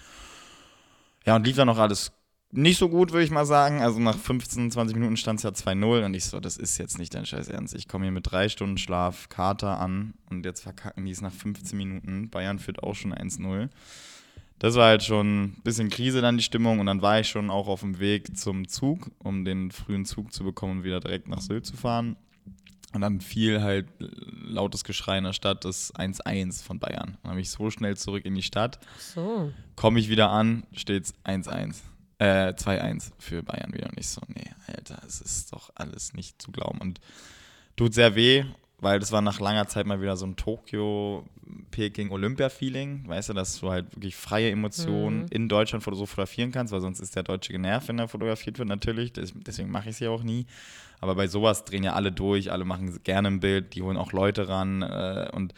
Ja, 1.26 1.36
und 1.36 1.46
lief 1.46 1.58
dann 1.58 1.68
noch 1.68 1.80
alles 1.80 2.14
nicht 2.54 2.78
so 2.78 2.88
gut, 2.88 3.12
würde 3.12 3.26
ich 3.26 3.32
mal 3.32 3.46
sagen. 3.46 3.82
Also 3.82 4.00
nach 4.00 4.18
15, 4.18 4.72
20 4.72 4.96
Minuten 4.96 5.18
stand 5.18 5.40
es 5.40 5.44
ja 5.44 5.50
2-0 5.50 6.06
und 6.06 6.14
ich 6.14 6.26
so, 6.26 6.40
das 6.40 6.58
ist 6.58 6.78
jetzt 6.78 7.00
nicht 7.00 7.14
dein 7.14 7.26
Scheiß 7.26 7.48
Ernst. 7.50 7.74
Ich 7.76 7.88
komme 7.88 8.06
hier 8.06 8.12
mit 8.12 8.32
drei 8.32 8.48
Stunden 8.48 8.78
Schlaf, 8.78 9.30
Kater 9.30 9.80
an 9.80 10.14
und 10.30 10.46
jetzt 10.46 10.62
verkacken 10.62 11.06
die 11.06 11.12
es 11.12 11.22
nach 11.22 11.32
15 11.32 11.78
Minuten. 11.78 12.30
Bayern 12.30 12.60
führt 12.60 12.84
auch 12.84 12.96
schon 12.96 13.14
1-0. 13.14 13.70
Das 14.60 14.76
war 14.76 14.88
halt 14.88 15.04
schon 15.04 15.44
ein 15.44 15.62
bisschen 15.64 15.90
Krise 15.90 16.22
dann 16.22 16.38
die 16.38 16.44
Stimmung 16.44 16.80
und 16.80 16.86
dann 16.86 17.02
war 17.02 17.20
ich 17.20 17.28
schon 17.28 17.50
auch 17.50 17.68
auf 17.68 17.82
dem 17.82 18.00
Weg 18.00 18.38
zum 18.38 18.68
Zug, 18.68 19.12
um 19.20 19.44
den 19.44 19.72
frühen 19.72 20.06
Zug 20.06 20.32
zu 20.32 20.44
bekommen 20.44 20.80
und 20.80 20.84
wieder 20.84 21.00
direkt 21.00 21.28
nach 21.28 21.42
Sylt 21.42 21.66
zu 21.66 21.76
fahren. 21.76 22.16
Und 22.94 23.02
dann 23.02 23.22
fiel 23.22 23.64
halt 23.64 23.88
lautes 23.98 24.84
Geschrei 24.84 25.18
in 25.18 25.24
der 25.24 25.34
Stadt, 25.34 25.66
das 25.66 25.94
1-1 25.96 26.64
von 26.64 26.78
Bayern. 26.78 27.18
Dann 27.24 27.32
habe 27.32 27.42
ich 27.42 27.50
so 27.50 27.72
schnell 27.72 27.98
zurück 27.98 28.24
in 28.24 28.36
die 28.36 28.44
Stadt. 28.44 28.80
So. 29.00 29.52
Komme 29.76 30.00
ich 30.00 30.10
wieder 30.10 30.30
an, 30.30 30.64
steht's 30.74 31.16
1-1. 31.26 31.78
Äh, 32.20 32.54
2-1 32.54 33.12
für 33.18 33.44
Bayern 33.44 33.74
wieder. 33.74 33.90
Und 33.90 34.00
ich 34.00 34.08
so, 34.08 34.22
nee, 34.28 34.52
Alter, 34.68 35.02
es 35.06 35.22
ist 35.22 35.52
doch 35.54 35.72
alles 35.76 36.14
nicht 36.14 36.42
zu 36.42 36.52
glauben. 36.52 36.80
Und 36.80 37.00
tut 37.76 37.94
sehr 37.94 38.16
weh, 38.16 38.46
weil 38.84 39.00
das 39.00 39.12
war 39.12 39.22
nach 39.22 39.40
langer 39.40 39.68
Zeit 39.68 39.86
mal 39.86 40.02
wieder 40.02 40.18
so 40.18 40.26
ein 40.26 40.36
Tokio, 40.36 41.26
Peking, 41.72 42.12
Olympia-Feeling. 42.12 43.08
Weißt 43.08 43.30
du, 43.30 43.34
dass 43.34 43.60
du 43.60 43.72
halt 43.72 43.96
wirklich 43.96 44.16
freie 44.16 44.52
Emotionen 44.52 45.22
mhm. 45.22 45.28
in 45.32 45.50
Deutschland 45.50 45.84
so 45.84 46.06
fotografieren 46.06 46.52
kannst, 46.52 46.74
weil 46.74 46.82
sonst 46.82 47.00
ist 47.00 47.16
der 47.16 47.24
Deutsche 47.24 47.54
genervt, 47.54 47.88
wenn 47.88 48.00
er 48.00 48.08
fotografiert 48.08 48.60
wird, 48.60 48.68
natürlich. 48.68 49.14
Deswegen 49.14 49.72
mache 49.72 49.90
ich 49.90 49.96
es 49.96 50.00
ja 50.00 50.10
auch 50.10 50.24
nie. 50.24 50.46
Aber 51.00 51.16
bei 51.16 51.28
sowas 51.28 51.66
drehen 51.66 51.84
ja 51.84 51.94
alle 51.94 52.12
durch, 52.12 52.52
alle 52.52 52.64
machen 52.64 53.00
gerne 53.04 53.28
ein 53.28 53.40
Bild, 53.40 53.76
die 53.76 53.82
holen 53.82 53.98
auch 53.98 54.14
Leute 54.14 54.48
ran. 54.48 54.82
Äh, 54.82 55.30
und 55.34 55.54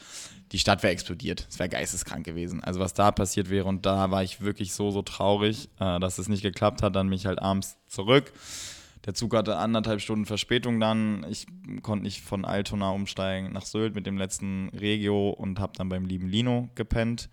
die 0.52 0.60
Stadt 0.60 0.84
wäre 0.84 0.94
explodiert. 0.94 1.46
Es 1.50 1.60
wäre 1.60 1.70
geisteskrank 1.70 2.26
gewesen. 2.26 2.64
Also 2.64 2.80
was 2.80 2.94
da 2.94 3.12
passiert 3.12 3.50
wäre 3.50 3.68
und 3.68 3.86
da 3.86 4.10
war 4.12 4.24
ich 4.24 4.42
wirklich 4.42 4.74
so, 4.74 4.92
so 4.92 5.02
traurig, 5.02 5.70
äh, 5.80 6.00
dass 6.00 6.18
es 6.18 6.30
nicht 6.30 6.44
geklappt 6.44 6.82
hat. 6.82 6.96
Dann 6.96 7.10
bin 7.10 7.18
ich 7.18 7.26
halt 7.26 7.42
abends 7.42 7.78
zurück. 7.88 8.32
Der 9.06 9.14
Zug 9.14 9.36
hatte 9.36 9.58
anderthalb 9.58 10.02
Stunden 10.02 10.26
Verspätung 10.26 10.80
dann. 10.80 11.26
Ich 11.30 11.46
konnte 11.84 12.04
nicht 12.04 12.22
von 12.22 12.44
Altona 12.44 12.90
umsteigen 12.90 13.54
nach 13.54 13.66
Sylt 13.66 13.94
mit 13.94 14.06
dem 14.08 14.18
letzten 14.18 14.70
Regio 14.70 15.30
und 15.30 15.60
habe 15.60 15.74
dann 15.78 15.90
beim 15.90 16.06
lieben 16.06 16.28
Lino 16.28 16.70
gepennt. 16.74 17.30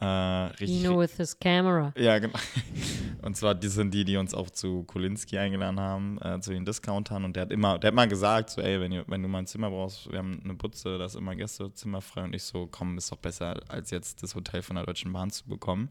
Äh, 0.00 0.04
richtig, 0.06 0.82
Lino 0.82 0.98
with 0.98 1.16
his 1.16 1.38
camera. 1.38 1.92
Ja, 1.96 2.18
genau. 2.18 2.38
Und 3.22 3.36
zwar, 3.36 3.54
die 3.54 3.68
sind 3.68 3.94
die, 3.94 4.04
die 4.04 4.16
uns 4.16 4.34
auch 4.34 4.50
zu 4.50 4.82
Kolinski 4.82 5.38
eingeladen 5.38 5.78
haben, 5.78 6.18
äh, 6.20 6.40
zu 6.40 6.50
den 6.52 6.64
Discountern. 6.64 7.24
Und 7.24 7.36
der 7.36 7.42
hat 7.42 7.52
immer, 7.52 7.78
der 7.78 7.88
hat 7.88 7.94
mal 7.94 8.08
gesagt, 8.08 8.50
so, 8.50 8.60
ey, 8.60 8.80
wenn, 8.80 8.90
ihr, 8.90 9.04
wenn 9.06 9.22
du 9.22 9.28
mal 9.28 9.38
ein 9.38 9.46
Zimmer 9.46 9.70
brauchst, 9.70 10.10
wir 10.10 10.18
haben 10.18 10.40
eine 10.42 10.54
Butze, 10.54 10.98
da 10.98 11.04
ist 11.04 11.14
immer 11.14 11.36
Gästezimmer 11.36 12.00
frei. 12.00 12.24
Und 12.24 12.34
ich 12.34 12.42
so, 12.42 12.66
komm, 12.70 12.98
ist 12.98 13.12
doch 13.12 13.18
besser, 13.18 13.60
als 13.68 13.92
jetzt 13.92 14.22
das 14.22 14.34
Hotel 14.34 14.62
von 14.62 14.76
der 14.76 14.84
Deutschen 14.84 15.12
Bahn 15.12 15.30
zu 15.30 15.46
bekommen. 15.46 15.90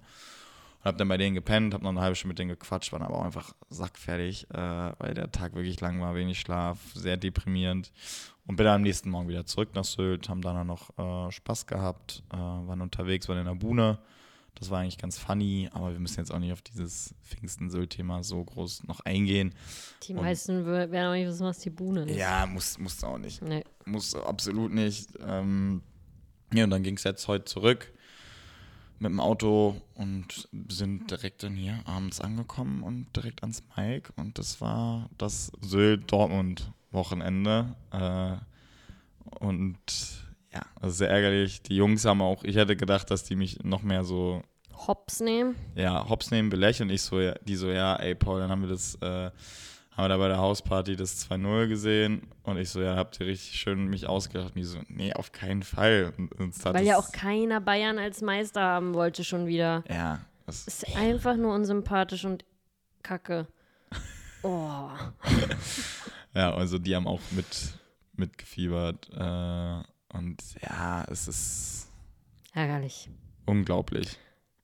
Und 0.84 0.90
hab 0.90 0.98
dann 0.98 1.08
bei 1.08 1.16
denen 1.16 1.34
gepennt, 1.34 1.74
hab 1.74 1.82
noch 1.82 1.92
eine 1.92 2.02
halbe 2.02 2.16
Stunde 2.16 2.34
mit 2.34 2.40
denen 2.40 2.50
gequatscht, 2.50 2.92
waren 2.92 3.04
aber 3.04 3.18
auch 3.18 3.24
einfach 3.24 3.56
sackfertig, 3.70 4.50
äh, 4.52 4.58
weil 4.58 5.14
der 5.14 5.32
Tag 5.32 5.56
wirklich 5.56 5.80
lang 5.80 6.02
war, 6.02 6.14
wenig 6.14 6.42
Schlaf, 6.42 6.78
sehr 6.94 7.16
deprimierend. 7.16 7.94
Und 8.46 8.58
bin 8.58 8.66
dann 8.66 8.76
am 8.76 8.82
nächsten 8.82 9.10
Morgen 9.10 9.30
wieder 9.30 9.46
zurück 9.46 9.70
nach 9.76 9.86
Sylt, 9.86 10.28
haben 10.28 10.42
dann 10.42 10.68
noch 10.68 10.90
äh, 10.98 11.32
Spaß 11.32 11.68
gehabt, 11.68 12.24
äh, 12.34 12.36
waren 12.36 12.82
unterwegs, 12.82 13.30
waren 13.30 13.38
in 13.38 13.46
der 13.46 13.56
Buhne. 13.56 14.00
Das 14.56 14.70
war 14.70 14.82
eigentlich 14.82 14.98
ganz 14.98 15.18
funny, 15.18 15.70
aber 15.72 15.94
wir 15.94 16.00
müssen 16.00 16.20
jetzt 16.20 16.34
auch 16.34 16.40
nicht 16.40 16.52
auf 16.52 16.62
dieses 16.62 17.16
Pfingsten-Sylt-Thema 17.24 18.22
so 18.24 18.44
groß 18.44 18.84
noch 18.84 19.00
eingehen. 19.00 19.56
Die 20.04 20.14
meisten 20.14 20.66
werden 20.66 21.08
auch 21.08 21.14
nicht 21.14 21.28
wissen, 21.28 21.46
was 21.46 21.60
die 21.60 21.70
Buhne 21.70 22.04
ist. 22.04 22.18
Ja, 22.18 22.46
muss, 22.46 22.78
muss 22.78 23.02
auch 23.04 23.18
nicht. 23.18 23.42
Nee. 23.42 23.64
Muss 23.86 24.14
absolut 24.14 24.74
nicht. 24.74 25.10
Ähm, 25.26 25.82
ja, 26.54 26.66
und 26.66 26.70
dann 26.70 26.84
ging 26.84 26.98
es 26.98 27.04
jetzt 27.06 27.28
heute 27.30 27.46
zurück 27.46 27.94
mit 29.00 29.12
dem 29.12 29.20
Auto 29.20 29.82
und 29.96 30.48
sind 30.70 31.12
direkt 31.12 31.44
dann 31.44 31.56
hier 31.56 31.82
abends 31.86 32.22
angekommen 32.22 32.84
und 32.84 33.08
direkt 33.16 33.44
ans 33.44 33.64
Mike. 33.76 34.14
Und 34.16 34.38
das 34.38 34.62
war 34.62 35.10
das 35.18 35.52
Sylt-Dortmund-Wochenende. 35.62 37.76
Äh, 37.92 38.36
und 39.40 40.24
ja, 40.54 40.62
also 40.80 40.96
sehr 40.96 41.10
ärgerlich. 41.10 41.62
Die 41.64 41.76
Jungs 41.76 42.06
haben 42.06 42.22
auch, 42.22 42.44
ich 42.44 42.56
hätte 42.56 42.76
gedacht, 42.76 43.10
dass 43.12 43.24
die 43.24 43.36
mich 43.36 43.64
noch 43.64 43.82
mehr 43.82 44.04
so. 44.04 44.44
Hops 44.88 45.20
nehmen? 45.20 45.56
Ja, 45.76 46.08
Hops 46.10 46.32
nehmen, 46.32 46.50
belächeln. 46.50 46.90
Ich 46.90 47.02
so, 47.02 47.20
ja, 47.20 47.36
die 47.46 47.56
so, 47.56 47.70
ja, 47.70 47.96
ey, 47.96 48.16
Paul, 48.16 48.40
dann 48.40 48.50
haben 48.50 48.62
wir 48.62 48.70
das, 48.70 48.96
äh, 48.96 49.32
haben 49.96 50.06
wir 50.06 50.10
da 50.10 50.18
bei 50.18 50.28
der 50.28 50.38
Hausparty 50.38 50.96
das 50.96 51.30
2-0 51.30 51.68
gesehen 51.68 52.28
und 52.44 52.58
ich 52.58 52.70
so, 52.70 52.82
ja, 52.82 52.96
habt 52.96 53.20
ihr 53.20 53.28
richtig 53.28 53.60
schön 53.60 53.86
mich 53.88 54.08
ausgedacht? 54.08 54.50
Und 54.50 54.56
die 54.56 54.64
so, 54.64 54.80
nee, 54.88 55.14
auf 55.14 55.32
keinen 55.32 55.62
Fall. 55.62 56.14
Weil 56.18 56.86
ja 56.86 56.98
auch 56.98 57.12
keiner 57.12 57.62
Bayern 57.62 58.00
als 58.00 58.22
Meister 58.22 58.62
haben 58.62 58.96
wollte 58.96 59.24
schon 59.24 59.46
wieder. 59.46 59.84
Ja. 59.88 60.22
Das 60.46 60.68
ist 60.68 60.98
einfach 60.98 61.36
nur 61.36 61.54
unsympathisch 61.54 62.26
und 62.26 62.46
kacke. 63.02 63.48
Oh. 64.46 64.90
ja, 66.34 66.54
also 66.54 66.78
die 66.78 66.94
haben 66.94 67.08
auch 67.08 67.22
mit, 67.32 67.80
mitgefiebert. 68.12 69.10
Äh, 69.14 69.84
und 70.18 70.44
ja, 70.62 71.06
es 71.10 71.30
ist. 71.30 71.90
Ärgerlich. 72.52 73.10
Unglaublich. 73.46 74.20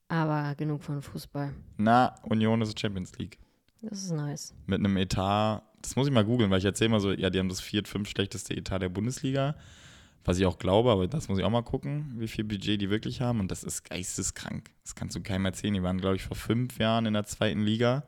Aber 0.09 0.53
genug 0.55 0.83
von 0.83 1.01
Fußball. 1.01 1.53
Na, 1.77 2.13
Union 2.23 2.61
ist 2.61 2.77
Champions 2.77 3.17
League. 3.17 3.39
Das 3.81 4.03
ist 4.03 4.11
nice. 4.11 4.53
Mit 4.65 4.79
einem 4.79 4.97
Etat, 4.97 5.63
das 5.81 5.95
muss 5.95 6.07
ich 6.07 6.13
mal 6.13 6.25
googeln, 6.25 6.51
weil 6.51 6.59
ich 6.59 6.65
erzähle 6.65 6.89
mal 6.89 6.99
so, 6.99 7.11
ja, 7.11 7.29
die 7.29 7.39
haben 7.39 7.49
das 7.49 7.61
viert, 7.61 7.87
fünf 7.87 8.09
schlechteste 8.09 8.55
Etat 8.55 8.79
der 8.79 8.89
Bundesliga. 8.89 9.55
Was 10.25 10.37
ich 10.37 10.45
auch 10.45 10.59
glaube, 10.59 10.91
aber 10.91 11.07
das 11.07 11.29
muss 11.29 11.39
ich 11.39 11.45
auch 11.45 11.49
mal 11.49 11.63
gucken, 11.63 12.13
wie 12.17 12.27
viel 12.27 12.43
Budget 12.43 12.81
die 12.81 12.89
wirklich 12.89 13.21
haben. 13.21 13.39
Und 13.39 13.49
das 13.49 13.63
ist 13.63 13.89
geisteskrank. 13.89 14.69
Das 14.83 14.93
kannst 14.95 15.15
du 15.15 15.21
keinem 15.21 15.45
erzählen. 15.45 15.73
Die 15.73 15.83
waren, 15.83 15.97
glaube 15.97 16.17
ich, 16.17 16.23
vor 16.23 16.35
fünf 16.35 16.77
Jahren 16.77 17.05
in 17.05 17.13
der 17.13 17.25
zweiten 17.25 17.61
Liga. 17.61 18.03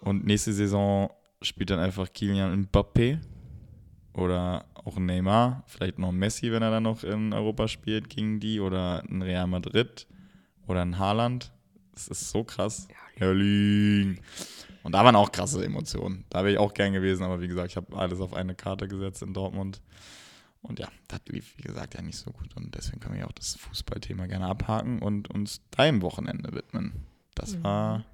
Und 0.00 0.24
nächste 0.24 0.52
Saison 0.52 1.10
spielt 1.42 1.70
dann 1.70 1.80
einfach 1.80 2.12
Kilian 2.12 2.66
Mbappé 2.66 3.18
oder 4.14 4.64
auch 4.74 4.98
Neymar, 4.98 5.64
vielleicht 5.66 5.98
noch 5.98 6.12
Messi, 6.12 6.50
wenn 6.50 6.62
er 6.62 6.70
dann 6.70 6.84
noch 6.84 7.04
in 7.04 7.32
Europa 7.32 7.68
spielt 7.68 8.08
gegen 8.08 8.40
die 8.40 8.60
oder 8.60 9.02
ein 9.02 9.22
Real 9.22 9.46
Madrid 9.46 10.06
oder 10.66 10.82
ein 10.82 10.98
Haaland. 10.98 11.52
Das 11.92 12.08
ist 12.08 12.30
so 12.30 12.44
krass. 12.44 12.88
Erling. 13.16 14.18
Und 14.82 14.92
da 14.92 15.04
waren 15.04 15.16
auch 15.16 15.32
krasse 15.32 15.64
Emotionen. 15.64 16.24
Da 16.30 16.40
wäre 16.40 16.52
ich 16.52 16.58
auch 16.58 16.72
gern 16.74 16.92
gewesen, 16.92 17.22
aber 17.24 17.40
wie 17.40 17.48
gesagt, 17.48 17.70
ich 17.70 17.76
habe 17.76 17.96
alles 17.96 18.20
auf 18.20 18.32
eine 18.32 18.54
Karte 18.54 18.88
gesetzt 18.88 19.22
in 19.22 19.34
Dortmund. 19.34 19.80
Und 20.62 20.78
ja, 20.80 20.88
das 21.08 21.20
lief, 21.28 21.56
wie 21.56 21.62
gesagt, 21.62 21.94
ja 21.94 22.02
nicht 22.02 22.18
so 22.18 22.30
gut. 22.30 22.56
Und 22.56 22.74
deswegen 22.74 23.00
können 23.00 23.14
wir 23.14 23.20
ja 23.22 23.26
auch 23.26 23.32
das 23.32 23.54
Fußballthema 23.56 24.26
gerne 24.26 24.46
abhaken 24.46 25.00
und 25.00 25.30
uns 25.30 25.60
deinem 25.70 26.02
Wochenende 26.02 26.52
widmen. 26.52 27.06
Das 27.34 27.56
Mhm. 27.56 27.64
war 27.64 28.04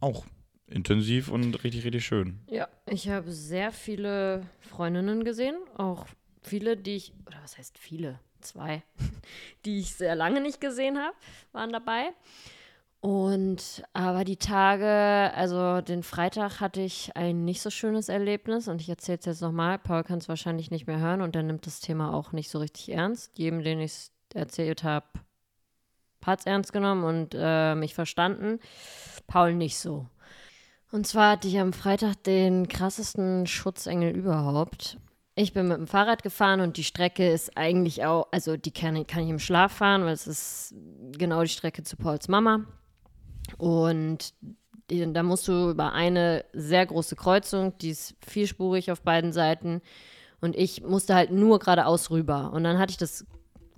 auch 0.00 0.24
intensiv 0.66 1.28
und 1.28 1.62
richtig, 1.62 1.84
richtig 1.84 2.04
schön. 2.04 2.40
Ja, 2.48 2.68
ich 2.86 3.08
habe 3.08 3.30
sehr 3.30 3.70
viele 3.72 4.46
Freundinnen 4.60 5.22
gesehen, 5.24 5.56
auch 5.76 6.06
viele, 6.42 6.76
die 6.76 6.96
ich, 6.96 7.12
oder 7.26 7.38
was 7.42 7.58
heißt 7.58 7.78
viele? 7.78 8.18
Zwei, 8.40 8.82
die 9.64 9.78
ich 9.78 9.94
sehr 9.94 10.16
lange 10.16 10.40
nicht 10.40 10.60
gesehen 10.60 10.98
habe, 10.98 11.14
waren 11.52 11.72
dabei. 11.72 12.08
Und 13.02 13.82
aber 13.94 14.22
die 14.22 14.36
Tage, 14.36 15.34
also 15.34 15.80
den 15.80 16.04
Freitag 16.04 16.60
hatte 16.60 16.80
ich 16.80 17.16
ein 17.16 17.44
nicht 17.44 17.60
so 17.60 17.68
schönes 17.68 18.08
Erlebnis 18.08 18.68
und 18.68 18.80
ich 18.80 18.88
erzähle 18.88 19.18
es 19.18 19.24
jetzt 19.24 19.42
nochmal. 19.42 19.80
Paul 19.80 20.04
kann 20.04 20.18
es 20.18 20.28
wahrscheinlich 20.28 20.70
nicht 20.70 20.86
mehr 20.86 21.00
hören 21.00 21.20
und 21.20 21.34
er 21.34 21.42
nimmt 21.42 21.66
das 21.66 21.80
Thema 21.80 22.14
auch 22.14 22.30
nicht 22.30 22.48
so 22.48 22.60
richtig 22.60 22.92
ernst. 22.92 23.36
Jedem, 23.38 23.64
den 23.64 23.80
ich 23.80 23.90
es 23.90 24.12
erzählt 24.32 24.84
habe, 24.84 25.06
hat 26.24 26.38
es 26.38 26.46
ernst 26.46 26.72
genommen 26.72 27.02
und 27.02 27.34
äh, 27.36 27.74
mich 27.74 27.92
verstanden. 27.92 28.60
Paul 29.26 29.56
nicht 29.56 29.78
so. 29.78 30.06
Und 30.92 31.04
zwar 31.04 31.32
hatte 31.32 31.48
ich 31.48 31.58
am 31.58 31.72
Freitag 31.72 32.22
den 32.22 32.68
krassesten 32.68 33.48
Schutzengel 33.48 34.14
überhaupt. 34.14 34.96
Ich 35.34 35.52
bin 35.52 35.66
mit 35.66 35.78
dem 35.78 35.88
Fahrrad 35.88 36.22
gefahren 36.22 36.60
und 36.60 36.76
die 36.76 36.84
Strecke 36.84 37.28
ist 37.28 37.56
eigentlich 37.56 38.04
auch, 38.04 38.28
also 38.30 38.56
die 38.56 38.70
kann, 38.70 39.04
kann 39.08 39.24
ich 39.24 39.30
im 39.30 39.40
Schlaf 39.40 39.72
fahren, 39.72 40.04
weil 40.04 40.12
es 40.12 40.28
ist 40.28 40.76
genau 41.18 41.42
die 41.42 41.48
Strecke 41.48 41.82
zu 41.82 41.96
Pauls 41.96 42.28
Mama. 42.28 42.64
Und 43.58 44.34
da 44.88 45.22
musst 45.22 45.48
du 45.48 45.70
über 45.70 45.92
eine 45.92 46.44
sehr 46.52 46.84
große 46.86 47.16
Kreuzung, 47.16 47.76
die 47.78 47.90
ist 47.90 48.14
vierspurig 48.26 48.90
auf 48.90 49.00
beiden 49.02 49.32
Seiten. 49.32 49.80
Und 50.40 50.56
ich 50.56 50.82
musste 50.82 51.14
halt 51.14 51.30
nur 51.30 51.58
geradeaus 51.60 52.10
rüber. 52.10 52.52
Und 52.52 52.64
dann 52.64 52.78
hatte 52.78 52.90
ich 52.90 52.96
das 52.98 53.24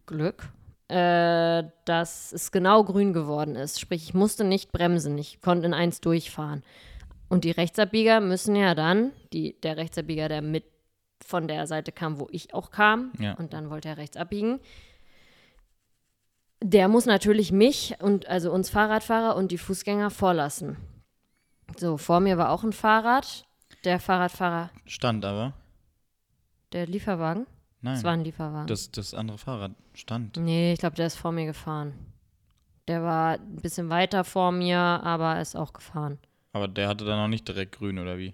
Glück, 0.07 0.49
äh, 0.89 1.65
dass 1.85 2.33
es 2.33 2.53
genau 2.53 2.85
grün 2.85 3.13
geworden 3.13 3.55
ist. 3.55 3.81
Sprich, 3.81 4.03
ich 4.05 4.15
musste 4.15 4.45
nicht 4.45 4.73
bremsen. 4.73 5.17
Ich 5.19 5.41
konnte 5.41 5.67
in 5.67 5.75
eins 5.75 6.01
durchfahren. 6.01 6.63
Und 7.29 7.45
die 7.45 7.51
Rechtsabbieger 7.51 8.21
müssen 8.21 8.57
ja 8.57 8.75
dann, 8.75 9.13
die, 9.33 9.61
der 9.61 9.77
Rechtsabbieger, 9.77 10.29
der 10.29 10.43
mit 10.43 10.65
von 11.25 11.49
der 11.49 11.67
Seite 11.67 11.91
kam, 11.91 12.19
wo 12.21 12.29
ich 12.31 12.53
auch 12.55 12.71
kam, 12.71 13.13
Ja. 13.19 13.33
und 13.35 13.55
dann 13.55 13.71
wollte 13.71 13.89
er 13.89 13.97
rechts 13.97 14.17
abbiegen, 14.17 14.61
der 16.63 16.89
muss 16.89 17.07
natürlich 17.07 17.53
mich 17.53 17.95
und 18.01 18.27
also 18.29 18.53
uns 18.53 18.71
Fahrradfahrer 18.71 19.37
und 19.37 19.51
die 19.53 19.59
Fußgänger 19.59 20.11
vorlassen. 20.11 20.77
So, 21.77 21.97
vor 21.97 22.21
mir 22.21 22.39
war 22.39 22.51
auch 22.51 22.63
ein 22.65 22.73
Fahrrad. 22.73 23.47
Der 23.85 24.01
Fahrradfahrer, 24.01 24.71
Stand 24.87 25.25
aber. 25.25 25.53
der 26.73 26.87
Lieferwagen. 26.87 27.47
Nein. 27.83 27.95
Das 27.95 28.05
war 28.05 28.13
ein 28.13 28.25
Lieferwagen. 28.25 28.67
das, 28.67 28.91
das 28.91 29.13
andere 29.13 29.37
Fahrrad 29.37 29.73
stand. 29.93 30.37
Nee, 30.39 30.73
ich 30.73 30.79
glaube, 30.79 30.97
der 30.97 31.07
ist 31.07 31.17
vor 31.17 31.33
mir 31.33 31.45
gefahren. 31.45 31.93
Der 32.89 33.03
war 33.03 33.35
ein 33.35 33.57
bisschen 33.57 33.91
weiter 33.91 34.25
vor 34.25 34.53
mir, 34.53 34.79
aber 34.79 35.41
ist 35.41 35.55
auch 35.57 35.73
gefahren. 35.75 36.19
Aber 36.53 36.67
der 36.69 36.89
hatte 36.89 37.05
dann 37.05 37.19
noch 37.19 37.29
nicht 37.29 37.47
direkt 37.47 37.77
grün, 37.77 37.99
oder 37.99 38.17
wie? 38.19 38.33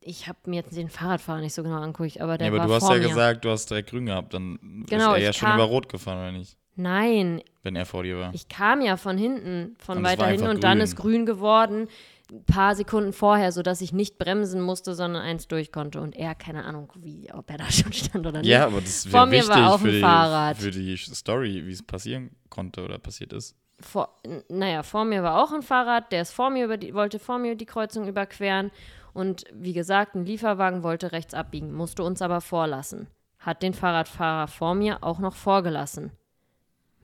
Ich 0.00 0.28
habe 0.28 0.38
mir 0.46 0.56
jetzt 0.56 0.76
den 0.76 0.88
Fahrradfahrer 0.90 1.40
nicht 1.40 1.54
so 1.54 1.62
genau 1.64 1.80
angeguckt, 1.80 2.20
aber 2.20 2.38
der 2.38 2.48
ja, 2.48 2.52
aber 2.52 2.60
war 2.60 2.66
du 2.68 2.74
hast 2.74 2.86
vor 2.86 2.94
ja 2.96 3.02
mir. 3.02 3.08
gesagt, 3.08 3.44
du 3.44 3.50
hast 3.50 3.68
direkt 3.70 3.90
grün 3.90 4.06
gehabt. 4.06 4.34
Dann 4.34 4.84
Genau, 4.88 5.14
ist 5.14 5.18
er 5.20 5.24
ja 5.24 5.32
schon 5.32 5.52
über 5.54 5.64
Rot 5.64 5.88
gefahren, 5.88 6.18
oder 6.18 6.32
nicht? 6.32 6.56
Nein, 6.74 7.42
Wenn 7.62 7.76
er 7.76 7.86
vor 7.86 8.02
dir 8.02 8.18
war. 8.18 8.34
ich 8.34 8.48
kam 8.48 8.80
ja 8.80 8.96
von 8.96 9.18
hinten, 9.18 9.76
von 9.78 9.98
Und 9.98 10.04
weiter 10.04 10.26
hinten 10.26 10.48
und 10.48 10.64
dann 10.64 10.78
grün. 10.78 10.84
ist 10.84 10.96
grün 10.96 11.26
geworden, 11.26 11.88
ein 12.30 12.44
paar 12.44 12.74
Sekunden 12.74 13.12
vorher, 13.12 13.52
sodass 13.52 13.82
ich 13.82 13.92
nicht 13.92 14.16
bremsen 14.16 14.62
musste, 14.62 14.94
sondern 14.94 15.22
eins 15.22 15.48
durch 15.48 15.70
konnte. 15.70 16.00
Und 16.00 16.16
er, 16.16 16.34
keine 16.34 16.64
Ahnung, 16.64 16.90
wie, 16.96 17.30
ob 17.32 17.50
er 17.50 17.58
da 17.58 17.64
schon 17.70 17.92
stand 17.92 18.26
oder 18.26 18.38
nicht. 18.40 18.48
ja, 18.48 18.66
aber 18.66 18.80
das 18.80 19.04
Vor 19.04 19.12
wäre 19.12 19.26
mir 19.26 19.32
wichtig 19.40 19.48
war 19.56 19.74
ein 19.78 19.84
die, 19.90 20.00
Fahrrad. 20.00 20.56
für 20.56 20.70
die 20.70 20.96
Story, 20.96 21.62
wie 21.66 21.72
es 21.72 21.82
passieren 21.82 22.30
konnte 22.48 22.82
oder 22.82 22.98
passiert 22.98 23.34
ist. 23.34 23.54
vor, 23.80 24.16
naja, 24.48 24.82
vor 24.82 25.04
mir 25.04 25.22
war 25.22 25.42
auch 25.44 25.52
ein 25.52 25.62
Fahrrad, 25.62 26.10
der 26.10 26.22
ist 26.22 26.32
vor 26.32 26.48
mir 26.48 26.64
über 26.64 26.78
die, 26.78 26.94
wollte 26.94 27.18
vor 27.18 27.38
mir 27.38 27.54
die 27.54 27.66
Kreuzung 27.66 28.08
überqueren. 28.08 28.70
Und 29.12 29.44
wie 29.52 29.74
gesagt, 29.74 30.14
ein 30.14 30.24
Lieferwagen 30.24 30.82
wollte 30.82 31.12
rechts 31.12 31.34
abbiegen, 31.34 31.74
musste 31.74 32.02
uns 32.02 32.22
aber 32.22 32.40
vorlassen. 32.40 33.08
Hat 33.40 33.62
den 33.62 33.74
Fahrradfahrer 33.74 34.48
vor 34.48 34.74
mir 34.74 35.02
auch 35.04 35.18
noch 35.18 35.34
vorgelassen. 35.34 36.12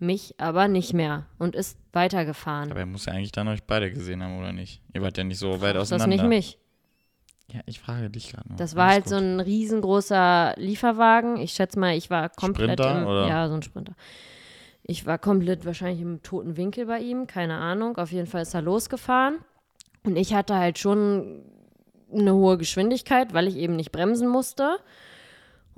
Mich 0.00 0.34
aber 0.38 0.68
nicht 0.68 0.94
mehr 0.94 1.26
und 1.38 1.56
ist 1.56 1.76
weitergefahren. 1.92 2.70
Aber 2.70 2.80
er 2.80 2.86
muss 2.86 3.06
ja 3.06 3.12
eigentlich 3.12 3.32
dann 3.32 3.48
euch 3.48 3.64
beide 3.64 3.90
gesehen 3.90 4.22
haben, 4.22 4.38
oder 4.38 4.52
nicht? 4.52 4.80
Ihr 4.94 5.02
wart 5.02 5.18
ja 5.18 5.24
nicht 5.24 5.38
so 5.38 5.60
weit 5.60 5.74
ist 5.74 5.82
auseinander. 5.82 6.16
das 6.16 6.22
nicht 6.22 6.28
mich? 6.28 6.58
Ja, 7.52 7.60
ich 7.66 7.80
frage 7.80 8.10
dich 8.10 8.30
gerade. 8.30 8.48
Das 8.56 8.76
war 8.76 8.90
halt 8.90 9.08
so 9.08 9.16
ein 9.16 9.40
riesengroßer 9.40 10.54
Lieferwagen. 10.56 11.38
Ich 11.38 11.52
schätze 11.52 11.78
mal, 11.78 11.96
ich 11.96 12.10
war 12.10 12.28
komplett 12.28 12.78
Sprinter, 12.78 13.00
im, 13.00 13.06
oder? 13.06 13.26
ja, 13.26 13.48
so 13.48 13.54
ein 13.54 13.62
Sprinter. 13.62 13.94
Ich 14.82 15.06
war 15.06 15.18
komplett 15.18 15.64
wahrscheinlich 15.64 16.00
im 16.00 16.22
toten 16.22 16.56
Winkel 16.56 16.86
bei 16.86 17.00
ihm, 17.00 17.26
keine 17.26 17.56
Ahnung. 17.56 17.96
Auf 17.96 18.12
jeden 18.12 18.26
Fall 18.26 18.42
ist 18.42 18.54
er 18.54 18.62
losgefahren 18.62 19.38
und 20.04 20.16
ich 20.16 20.34
hatte 20.34 20.56
halt 20.56 20.78
schon 20.78 21.44
eine 22.12 22.34
hohe 22.34 22.58
Geschwindigkeit, 22.58 23.34
weil 23.34 23.48
ich 23.48 23.56
eben 23.56 23.76
nicht 23.76 23.92
bremsen 23.92 24.28
musste. 24.28 24.78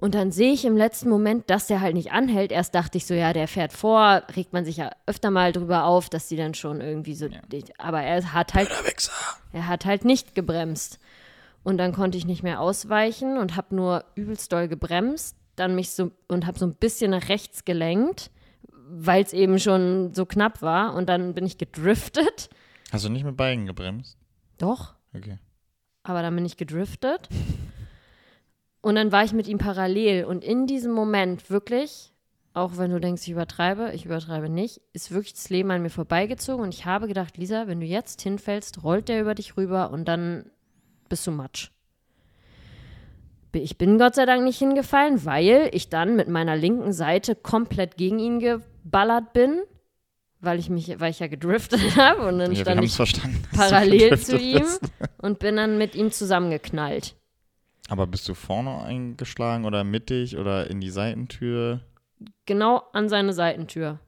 Und 0.01 0.15
dann 0.15 0.33
sehe 0.33 0.53
ich 0.55 0.65
im 0.65 0.79
letzten 0.79 1.11
Moment, 1.11 1.51
dass 1.51 1.67
der 1.67 1.83
halt 1.83 1.93
nicht 1.95 2.11
anhält. 2.11 2.53
Erst 2.53 2.75
dachte 2.75 2.97
ich 2.97 3.05
so, 3.05 3.13
ja, 3.13 3.35
der 3.35 3.47
fährt 3.47 3.75
vor, 3.75 4.23
regt 4.35 4.55
man 4.55 4.65
sich 4.65 4.79
ja 4.79 4.91
öfter 5.05 5.31
mal 5.31 5.53
drüber 5.53 5.85
auf, 5.85 6.09
dass 6.09 6.27
die 6.29 6.37
dann 6.37 6.55
schon 6.55 6.81
irgendwie 6.81 7.15
so. 7.15 7.29
Aber 7.77 8.01
er 8.01 8.33
hat 8.33 8.55
halt 8.55 8.71
er 9.53 9.67
hat 9.67 9.85
halt 9.85 10.07
nicht 10.07 10.35
gebremst. 10.35 10.99
Und 11.65 11.77
dann 11.77 11.93
konnte 11.93 12.17
ich 12.17 12.25
nicht 12.25 12.43
mehr 12.43 12.61
ausweichen 12.63 13.37
und 13.37 13.57
habe 13.57 13.75
nur 13.77 14.05
übelst 14.15 14.51
doll 14.53 14.69
gebremst, 14.69 15.37
dann 15.57 15.75
mich 15.75 15.91
so 15.91 16.11
und 16.29 16.47
habe 16.47 16.59
so 16.59 16.65
ein 16.65 16.75
bisschen 16.77 17.11
nach 17.11 17.29
rechts 17.29 17.67
gelenkt, 17.67 18.31
weil 18.89 19.23
es 19.23 19.35
eben 19.35 19.59
schon 19.59 20.15
so 20.15 20.25
knapp 20.25 20.63
war 20.63 20.95
und 20.95 21.11
dann 21.11 21.35
bin 21.35 21.45
ich 21.45 21.59
gedriftet. 21.59 22.49
Hast 22.91 23.05
du 23.05 23.11
nicht 23.11 23.25
mit 23.25 23.37
beiden 23.37 23.67
gebremst? 23.67 24.17
Doch, 24.57 24.95
Okay. 25.15 25.37
aber 26.05 26.23
dann 26.23 26.35
bin 26.35 26.47
ich 26.47 26.57
gedriftet. 26.57 27.29
Und 28.83 28.95
dann 28.95 29.13
war 29.13 29.25
ich 29.25 29.33
mit 29.33 29.47
ihm 29.47 29.59
parallel 29.59 30.25
und 30.25 30.43
in 30.43 30.67
diesem 30.67 30.93
Moment 30.93 31.51
wirklich, 31.51 32.13
auch 32.55 32.79
wenn 32.79 32.91
du 32.91 32.99
denkst, 32.99 33.23
ich 33.23 33.31
übertreibe, 33.31 33.93
ich 33.95 34.07
übertreibe 34.07 34.49
nicht, 34.49 34.81
ist 34.93 35.11
wirklich 35.13 35.35
das 35.35 35.51
Leben 35.51 35.71
an 35.71 35.83
mir 35.83 35.91
vorbeigezogen 35.91 36.65
und 36.65 36.75
ich 36.75 36.87
habe 36.87 37.07
gedacht, 37.07 37.37
Lisa, 37.37 37.67
wenn 37.67 37.81
du 37.81 37.87
jetzt 37.87 38.23
hinfällst, 38.23 38.83
rollt 38.83 39.09
der 39.09 39.21
über 39.21 39.35
dich 39.35 39.57
rüber 39.57 39.91
und 39.91 40.07
dann 40.07 40.51
bist 41.09 41.27
du 41.27 41.31
Matsch. 41.31 41.71
Ich 43.53 43.77
bin 43.77 43.99
Gott 43.99 44.15
sei 44.15 44.27
Dank 44.27 44.45
nicht 44.45 44.59
hingefallen, 44.59 45.25
weil 45.25 45.71
ich 45.73 45.89
dann 45.89 46.17
mit 46.17 46.29
meiner 46.29 46.57
linken 46.57 46.93
Seite 46.93 47.35
komplett 47.35 47.97
gegen 47.97 48.19
ihn 48.19 48.39
geballert 48.39 49.33
bin, 49.33 49.61
weil 50.41 50.59
ich 50.59 50.71
mich, 50.71 51.01
weil 51.01 51.11
ich 51.11 51.19
ja 51.19 51.27
gedriftet 51.27 51.81
habe 51.97 52.27
und 52.29 52.39
dann 52.39 52.53
Ja, 52.53 52.61
stand 52.63 52.85
ich 52.85 52.97
parallel 53.53 54.19
zu 54.19 54.39
ihm 54.39 54.65
und 55.19 55.39
bin 55.39 55.57
dann 55.57 55.79
mit 55.79 55.95
ihm 55.95 56.13
zusammengeknallt. 56.13 57.17
Aber 57.91 58.07
bist 58.07 58.29
du 58.29 58.35
vorne 58.35 58.83
eingeschlagen 58.85 59.65
oder 59.65 59.83
mittig 59.83 60.39
oder 60.39 60.71
in 60.71 60.81
die 60.81 60.91
Seitentür? 60.91 61.81
Genau 62.47 62.85
an 62.93 63.09
seine 63.09 63.33
Seitentür. 63.33 63.99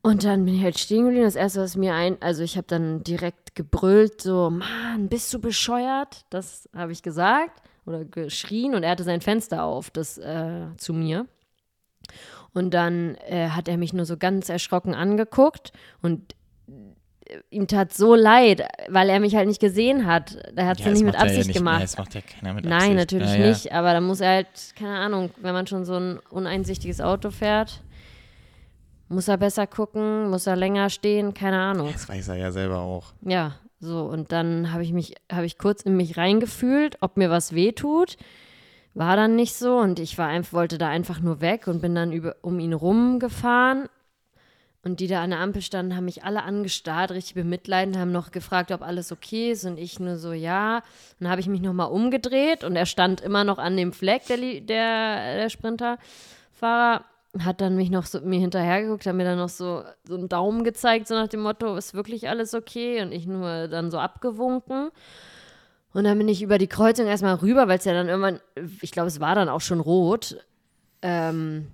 Und 0.00 0.24
dann 0.24 0.46
bin 0.46 0.54
ich 0.54 0.62
halt 0.62 0.78
stehen 0.78 1.04
geblieben. 1.04 1.24
Das 1.24 1.36
erste, 1.36 1.60
was 1.60 1.76
mir 1.76 1.94
ein, 1.94 2.20
also 2.22 2.42
ich 2.42 2.56
habe 2.56 2.66
dann 2.66 3.04
direkt 3.04 3.54
gebrüllt, 3.54 4.22
so, 4.22 4.48
Mann, 4.48 5.10
bist 5.10 5.32
du 5.34 5.38
bescheuert? 5.38 6.24
Das 6.30 6.66
habe 6.74 6.92
ich 6.92 7.02
gesagt 7.02 7.60
oder 7.84 8.06
geschrien 8.06 8.74
und 8.74 8.84
er 8.84 8.90
hatte 8.92 9.04
sein 9.04 9.20
Fenster 9.20 9.64
auf, 9.64 9.90
das 9.90 10.16
äh, 10.16 10.68
zu 10.78 10.94
mir. 10.94 11.26
Und 12.54 12.72
dann 12.72 13.16
äh, 13.26 13.50
hat 13.50 13.68
er 13.68 13.76
mich 13.76 13.92
nur 13.92 14.06
so 14.06 14.16
ganz 14.16 14.48
erschrocken 14.48 14.94
angeguckt 14.94 15.72
und 16.00 16.34
ihm 17.50 17.66
tat 17.66 17.92
so 17.92 18.14
leid, 18.14 18.62
weil 18.88 19.08
er 19.08 19.20
mich 19.20 19.34
halt 19.34 19.48
nicht 19.48 19.60
gesehen 19.60 20.06
hat. 20.06 20.36
Er 20.56 20.66
hat 20.66 20.78
es 20.78 20.84
ja, 20.84 20.90
das 20.90 20.98
nicht 20.98 21.06
mit 21.06 21.14
ja 21.14 21.20
Absicht 21.20 21.48
nicht, 21.48 21.56
gemacht. 21.56 21.78
Nee, 21.78 21.84
das 21.84 21.98
macht 21.98 22.14
ja 22.14 22.20
keiner 22.20 22.54
mit 22.54 22.64
Nein, 22.64 22.74
Absicht. 22.74 22.96
natürlich 22.96 23.32
ja, 23.32 23.38
ja. 23.38 23.48
nicht, 23.48 23.72
aber 23.72 23.92
da 23.92 24.00
muss 24.00 24.20
er 24.20 24.30
halt, 24.30 24.48
keine 24.78 24.98
Ahnung, 24.98 25.30
wenn 25.40 25.52
man 25.52 25.66
schon 25.66 25.84
so 25.84 25.94
ein 25.94 26.18
uneinsichtiges 26.30 27.00
Auto 27.00 27.30
fährt, 27.30 27.82
muss 29.08 29.28
er 29.28 29.36
besser 29.36 29.66
gucken, 29.66 30.30
muss 30.30 30.46
er 30.46 30.56
länger 30.56 30.90
stehen, 30.90 31.34
keine 31.34 31.60
Ahnung. 31.60 31.90
Das 31.92 32.08
weiß 32.08 32.28
er 32.28 32.36
ja 32.36 32.50
selber 32.50 32.78
auch. 32.78 33.12
Ja, 33.22 33.56
so 33.78 34.04
und 34.04 34.32
dann 34.32 34.72
habe 34.72 34.82
ich 34.82 34.92
mich, 34.92 35.14
habe 35.30 35.46
ich 35.46 35.58
kurz 35.58 35.82
in 35.82 35.96
mich 35.96 36.16
reingefühlt, 36.16 36.98
ob 37.00 37.16
mir 37.16 37.30
was 37.30 37.54
wehtut. 37.54 38.16
War 38.94 39.16
dann 39.16 39.36
nicht 39.36 39.54
so 39.54 39.78
und 39.78 39.98
ich 39.98 40.18
war 40.18 40.30
wollte 40.52 40.76
da 40.76 40.88
einfach 40.88 41.20
nur 41.20 41.40
weg 41.40 41.66
und 41.66 41.80
bin 41.80 41.94
dann 41.94 42.12
über, 42.12 42.36
um 42.42 42.58
ihn 42.58 42.74
rumgefahren 42.74 43.88
Und 44.84 44.98
die 44.98 45.06
da 45.06 45.22
an 45.22 45.30
der 45.30 45.38
Ampel 45.38 45.62
standen, 45.62 45.94
haben 45.94 46.06
mich 46.06 46.24
alle 46.24 46.42
angestarrt, 46.42 47.12
richtig 47.12 47.34
bemitleidend, 47.34 47.96
haben 47.96 48.10
noch 48.10 48.32
gefragt, 48.32 48.72
ob 48.72 48.82
alles 48.82 49.12
okay 49.12 49.52
ist. 49.52 49.64
Und 49.64 49.78
ich 49.78 50.00
nur 50.00 50.16
so, 50.16 50.32
ja. 50.32 50.82
Dann 51.20 51.28
habe 51.28 51.40
ich 51.40 51.46
mich 51.46 51.60
nochmal 51.60 51.90
umgedreht 51.90 52.64
und 52.64 52.74
er 52.74 52.86
stand 52.86 53.20
immer 53.20 53.44
noch 53.44 53.58
an 53.58 53.76
dem 53.76 53.92
Fleck, 53.92 54.26
der, 54.26 54.38
der, 54.38 55.36
der 55.36 55.50
Sprinterfahrer. 55.50 57.04
Hat 57.38 57.62
dann 57.62 57.76
mich 57.76 57.90
noch 57.90 58.04
so 58.04 58.20
mir 58.20 58.40
hinterhergeguckt, 58.40 59.06
hat 59.06 59.14
mir 59.14 59.24
dann 59.24 59.38
noch 59.38 59.48
so, 59.48 59.84
so 60.04 60.16
einen 60.16 60.28
Daumen 60.28 60.64
gezeigt, 60.64 61.08
so 61.08 61.14
nach 61.14 61.28
dem 61.28 61.40
Motto, 61.40 61.76
ist 61.76 61.94
wirklich 61.94 62.28
alles 62.28 62.52
okay? 62.52 63.00
Und 63.00 63.12
ich 63.12 63.26
nur 63.26 63.68
dann 63.68 63.90
so 63.90 63.98
abgewunken. 63.98 64.90
Und 65.94 66.04
dann 66.04 66.18
bin 66.18 66.28
ich 66.28 66.42
über 66.42 66.58
die 66.58 66.66
Kreuzung 66.66 67.06
erstmal 67.06 67.36
rüber, 67.36 67.68
weil 67.68 67.78
es 67.78 67.84
ja 67.84 67.94
dann 67.94 68.08
irgendwann, 68.08 68.40
ich 68.82 68.90
glaube, 68.90 69.08
es 69.08 69.20
war 69.20 69.34
dann 69.34 69.48
auch 69.48 69.60
schon 69.60 69.80
rot. 69.80 70.44
Ähm, 71.02 71.68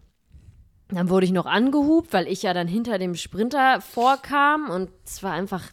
dann 0.91 1.11
wurde 1.11 1.27
ich 1.27 1.33
noch 1.33 1.47
angehupt, 1.47 2.13
weil 2.13 2.27
ich 2.27 2.43
ja 2.43 2.55
dann 2.55 2.69
hinter 2.69 2.99
dem 2.99 3.15
Sprinter 3.15 3.81
vorkam 3.81 4.71
und 4.71 4.91
es 5.05 5.23
war 5.23 5.33
einfach. 5.33 5.65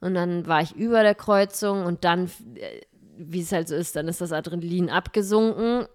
Und 0.00 0.14
dann 0.14 0.46
war 0.46 0.62
ich 0.62 0.74
über 0.74 1.02
der 1.02 1.14
Kreuzung 1.14 1.84
und 1.84 2.04
dann, 2.04 2.30
äh, 2.54 2.80
wie 3.18 3.40
es 3.40 3.52
halt 3.52 3.68
so 3.68 3.74
ist, 3.74 3.96
dann 3.96 4.08
ist 4.08 4.20
das 4.22 4.32
Adrenalin 4.32 4.88
abgesunken 4.88 5.86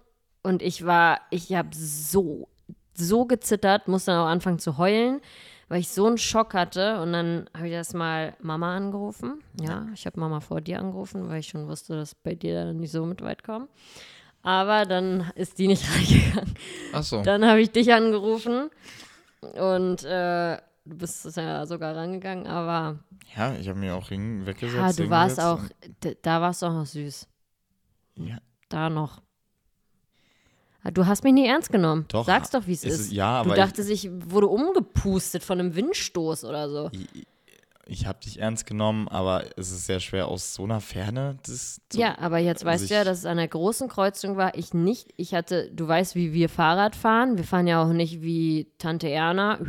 und 0.46 0.62
ich 0.62 0.86
war, 0.86 1.22
ich 1.30 1.52
habe 1.54 1.70
so, 1.72 2.48
so 2.94 3.24
gezittert, 3.24 3.88
musste 3.88 4.12
dann 4.12 4.20
auch 4.20 4.30
anfangen 4.30 4.60
zu 4.60 4.78
heulen, 4.78 5.20
weil 5.68 5.80
ich 5.80 5.88
so 5.88 6.06
einen 6.06 6.18
Schock 6.18 6.54
hatte. 6.54 7.00
Und 7.00 7.12
dann 7.12 7.50
habe 7.52 7.66
ich 7.66 7.72
erstmal 7.72 8.34
Mama 8.40 8.76
angerufen. 8.76 9.42
Ja, 9.60 9.88
ich 9.92 10.06
habe 10.06 10.20
Mama 10.20 10.38
vor 10.38 10.60
dir 10.60 10.78
angerufen, 10.78 11.28
weil 11.28 11.40
ich 11.40 11.48
schon 11.48 11.66
wusste, 11.66 11.96
dass 11.96 12.14
bei 12.14 12.36
dir 12.36 12.54
dann 12.54 12.76
nicht 12.76 12.92
so 12.92 13.04
mit 13.04 13.22
weit 13.22 13.42
kommen. 13.42 13.66
Aber 14.46 14.86
dann 14.86 15.32
ist 15.34 15.58
die 15.58 15.66
nicht 15.66 15.84
reingegangen. 15.92 16.54
Ach 16.92 17.02
so. 17.02 17.20
Dann 17.20 17.44
habe 17.44 17.60
ich 17.60 17.72
dich 17.72 17.92
angerufen 17.92 18.70
und 19.40 20.04
äh, 20.04 20.56
du 20.84 20.96
bist 20.96 21.36
ja 21.36 21.66
sogar 21.66 21.96
rangegangen, 21.96 22.46
aber. 22.46 23.00
Ja, 23.36 23.56
ich 23.56 23.68
habe 23.68 23.80
mir 23.80 23.96
auch 23.96 24.08
hin 24.08 24.46
weggesetzt. 24.46 24.98
Ja, 25.00 25.04
du 25.04 25.10
warst 25.10 25.40
auch, 25.40 25.62
da 26.22 26.40
warst 26.40 26.62
du 26.62 26.66
auch 26.66 26.74
noch 26.74 26.86
süß. 26.86 27.26
Ja. 28.18 28.38
Da 28.68 28.88
noch. 28.88 29.20
Ah, 30.84 30.92
du 30.92 31.06
hast 31.06 31.24
mich 31.24 31.32
nie 31.32 31.48
ernst 31.48 31.72
genommen. 31.72 32.04
Doch. 32.06 32.24
Sag's 32.24 32.50
doch, 32.50 32.68
wie 32.68 32.72
es 32.74 32.84
ist. 32.84 33.10
Ja, 33.10 33.42
du 33.42 33.48
aber 33.50 33.56
dachtest, 33.56 33.90
ich, 33.90 34.04
ich 34.04 34.10
wurde 34.30 34.46
umgepustet 34.46 35.42
von 35.42 35.58
einem 35.58 35.74
Windstoß 35.74 36.44
oder 36.44 36.70
so. 36.70 36.88
ich, 36.92 37.26
ich 37.88 38.06
habe 38.06 38.18
dich 38.18 38.40
ernst 38.40 38.66
genommen, 38.66 39.06
aber 39.08 39.44
es 39.56 39.70
ist 39.70 39.86
sehr 39.86 40.00
schwer 40.00 40.26
aus 40.26 40.54
so 40.54 40.64
einer 40.64 40.80
Ferne 40.80 41.38
das 41.46 41.80
zu, 41.88 41.98
Ja, 41.98 42.18
aber 42.18 42.38
jetzt 42.38 42.66
also 42.66 42.82
weißt 42.82 42.90
du 42.90 42.94
ja, 42.94 43.04
dass 43.04 43.18
es 43.18 43.26
an 43.26 43.36
der 43.36 43.46
großen 43.46 43.88
Kreuzung 43.88 44.36
war. 44.36 44.56
Ich 44.56 44.74
nicht. 44.74 45.14
Ich 45.16 45.34
hatte, 45.34 45.70
du 45.72 45.86
weißt, 45.86 46.16
wie 46.16 46.32
wir 46.32 46.48
Fahrrad 46.48 46.96
fahren. 46.96 47.36
Wir 47.36 47.44
fahren 47.44 47.68
ja 47.68 47.82
auch 47.82 47.92
nicht 47.92 48.22
wie 48.22 48.66
Tante 48.78 49.08
Erna. 49.08 49.60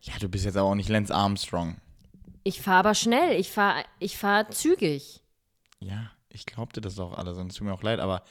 Ja, 0.00 0.14
du 0.20 0.28
bist 0.28 0.46
jetzt 0.46 0.56
aber 0.56 0.70
auch 0.70 0.74
nicht 0.74 0.88
Lance 0.88 1.14
Armstrong. 1.14 1.76
Ich 2.44 2.62
fahre 2.62 2.78
aber 2.78 2.94
schnell. 2.94 3.38
Ich 3.38 3.50
fahre 3.50 3.84
ich 3.98 4.16
fahr 4.16 4.48
zügig. 4.50 5.20
Ja, 5.80 6.10
ich 6.30 6.46
glaubte 6.46 6.80
das 6.80 6.98
auch 6.98 7.16
alles 7.18 7.36
und 7.36 7.52
es 7.52 7.58
tut 7.58 7.66
mir 7.66 7.74
auch 7.74 7.82
leid, 7.82 8.00
aber 8.00 8.22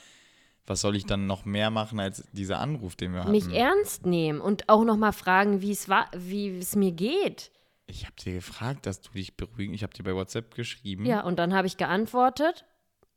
was 0.66 0.80
soll 0.80 0.96
ich 0.96 1.06
dann 1.06 1.26
noch 1.26 1.44
mehr 1.44 1.70
machen 1.70 2.00
als 2.00 2.24
dieser 2.32 2.58
Anruf, 2.58 2.96
den 2.96 3.12
wir 3.12 3.20
hatten? 3.20 3.30
Mich 3.30 3.48
ernst 3.52 4.06
nehmen 4.06 4.40
und 4.40 4.68
auch 4.68 4.84
noch 4.84 4.96
mal 4.96 5.12
fragen, 5.12 5.62
wie 5.62 5.70
es 5.70 5.88
war, 5.88 6.08
wie 6.16 6.58
es 6.58 6.74
mir 6.74 6.92
geht. 6.92 7.52
Ich 7.90 8.04
habe 8.04 8.14
dir 8.22 8.34
gefragt, 8.34 8.84
dass 8.86 9.00
du 9.00 9.10
dich 9.12 9.36
beruhigen. 9.36 9.72
Ich 9.74 9.82
habe 9.82 9.94
dir 9.94 10.02
bei 10.04 10.14
WhatsApp 10.14 10.54
geschrieben. 10.54 11.06
Ja, 11.06 11.22
und 11.22 11.38
dann 11.38 11.54
habe 11.54 11.66
ich 11.66 11.78
geantwortet 11.78 12.64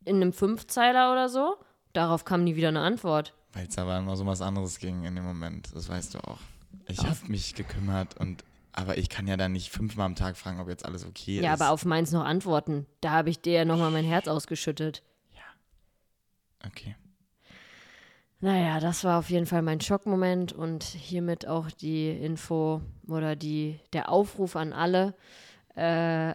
in 0.05 0.15
einem 0.15 0.33
Fünfzeiler 0.33 1.11
oder 1.11 1.29
so. 1.29 1.57
Darauf 1.93 2.23
kam 2.25 2.43
nie 2.45 2.55
wieder 2.55 2.69
eine 2.69 2.79
Antwort. 2.79 3.33
Weil 3.53 3.67
es 3.67 3.77
aber 3.77 3.97
immer 3.97 4.15
so 4.15 4.25
was 4.25 4.41
anderes 4.41 4.79
ging 4.79 5.03
in 5.03 5.15
dem 5.15 5.25
Moment. 5.25 5.75
Das 5.75 5.89
weißt 5.89 6.13
du 6.15 6.19
auch. 6.19 6.39
Ich 6.87 6.99
habe 6.99 7.17
mich 7.27 7.53
gekümmert 7.53 8.17
und 8.19 8.43
aber 8.73 8.97
ich 8.97 9.09
kann 9.09 9.27
ja 9.27 9.35
dann 9.35 9.51
nicht 9.51 9.69
fünfmal 9.69 10.05
am 10.05 10.15
Tag 10.15 10.37
fragen, 10.37 10.61
ob 10.61 10.69
jetzt 10.69 10.85
alles 10.85 11.05
okay 11.05 11.41
Ja, 11.41 11.53
ist. 11.53 11.61
aber 11.61 11.71
auf 11.71 11.83
meins 11.83 12.13
noch 12.13 12.23
antworten. 12.23 12.85
Da 13.01 13.11
habe 13.11 13.29
ich 13.29 13.41
dir 13.41 13.51
ja 13.51 13.65
noch 13.65 13.77
mal 13.77 13.91
mein 13.91 14.05
Herz 14.05 14.29
ausgeschüttet. 14.29 15.03
okay. 16.65 16.95
Naja, 18.43 18.79
das 18.79 19.03
war 19.03 19.19
auf 19.19 19.29
jeden 19.29 19.45
Fall 19.45 19.61
mein 19.61 19.81
Schockmoment 19.81 20.51
und 20.51 20.83
hiermit 20.83 21.47
auch 21.47 21.69
die 21.69 22.09
Info 22.09 22.81
oder 23.07 23.35
die, 23.35 23.79
der 23.93 24.09
Aufruf 24.09 24.55
an 24.55 24.73
alle. 24.73 25.13
Äh, 25.75 26.33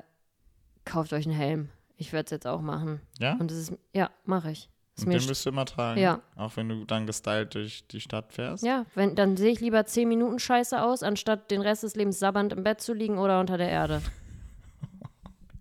kauft 0.84 1.12
euch 1.12 1.26
einen 1.26 1.34
Helm. 1.36 1.68
Ich 1.96 2.12
werde 2.12 2.26
es 2.26 2.30
jetzt 2.30 2.46
auch 2.46 2.60
machen. 2.60 3.00
Ja? 3.18 3.34
Und 3.40 3.50
es 3.50 3.58
ist, 3.70 3.72
ja, 3.92 4.10
mache 4.24 4.52
ich. 4.52 4.70
Und 5.00 5.10
den 5.10 5.20
st- 5.20 5.26
müsst 5.28 5.44
du 5.44 5.50
immer 5.50 5.64
tragen. 5.66 6.00
Ja. 6.00 6.20
Auch 6.36 6.56
wenn 6.56 6.68
du 6.68 6.84
dann 6.84 7.06
gestylt 7.06 7.54
durch 7.54 7.86
die 7.88 8.00
Stadt 8.00 8.32
fährst. 8.32 8.64
ja, 8.64 8.86
wenn, 8.94 9.14
dann 9.16 9.36
sehe 9.36 9.50
ich 9.50 9.60
lieber 9.60 9.84
10 9.84 10.08
Minuten 10.08 10.38
scheiße 10.38 10.80
aus, 10.80 11.02
anstatt 11.02 11.50
den 11.50 11.60
Rest 11.60 11.82
des 11.82 11.96
Lebens 11.96 12.18
sabbernd 12.18 12.52
im 12.52 12.62
Bett 12.62 12.80
zu 12.80 12.94
liegen 12.94 13.18
oder 13.18 13.40
unter 13.40 13.58
der 13.58 13.68
Erde. 13.68 14.00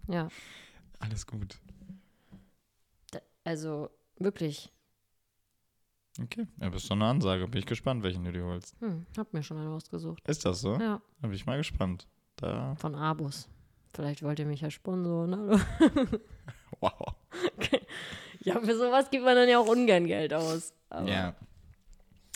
Ja, 0.07 0.27
Alles 0.99 1.25
gut. 1.25 1.57
also 3.43 3.89
wirklich. 4.19 4.71
Okay. 6.21 6.47
Ja, 6.61 6.69
bist 6.69 6.89
doch 6.89 6.95
eine 6.95 7.05
Ansage. 7.05 7.47
Bin 7.47 7.59
ich 7.59 7.65
gespannt, 7.65 8.03
welchen 8.03 8.23
du 8.23 8.31
dir 8.31 8.45
holst. 8.45 8.75
Hm, 8.79 9.05
hab 9.17 9.33
mir 9.33 9.43
schon 9.43 9.57
einen 9.57 9.67
ausgesucht. 9.67 10.25
Ist 10.27 10.45
das 10.45 10.61
so? 10.61 10.73
Ja, 10.79 11.01
Da 11.21 11.27
bin 11.27 11.33
ich 11.33 11.45
mal 11.45 11.57
gespannt. 11.57 12.07
Da. 12.37 12.75
von 12.75 12.95
Abus. 12.95 13.47
Vielleicht 13.93 14.21
wollt 14.21 14.39
ihr 14.39 14.45
mich 14.45 14.61
ja 14.61 14.69
sponsoren. 14.69 15.35
Hallo. 15.35 15.59
Wow. 16.81 17.15
Ja, 18.41 18.59
für 18.59 18.77
sowas 18.77 19.09
gibt 19.09 19.23
man 19.23 19.35
dann 19.35 19.47
ja 19.47 19.57
auch 19.59 19.67
ungern 19.67 20.05
Geld 20.05 20.33
aus. 20.33 20.73
Aber 20.89 21.09
Ja. 21.09 21.35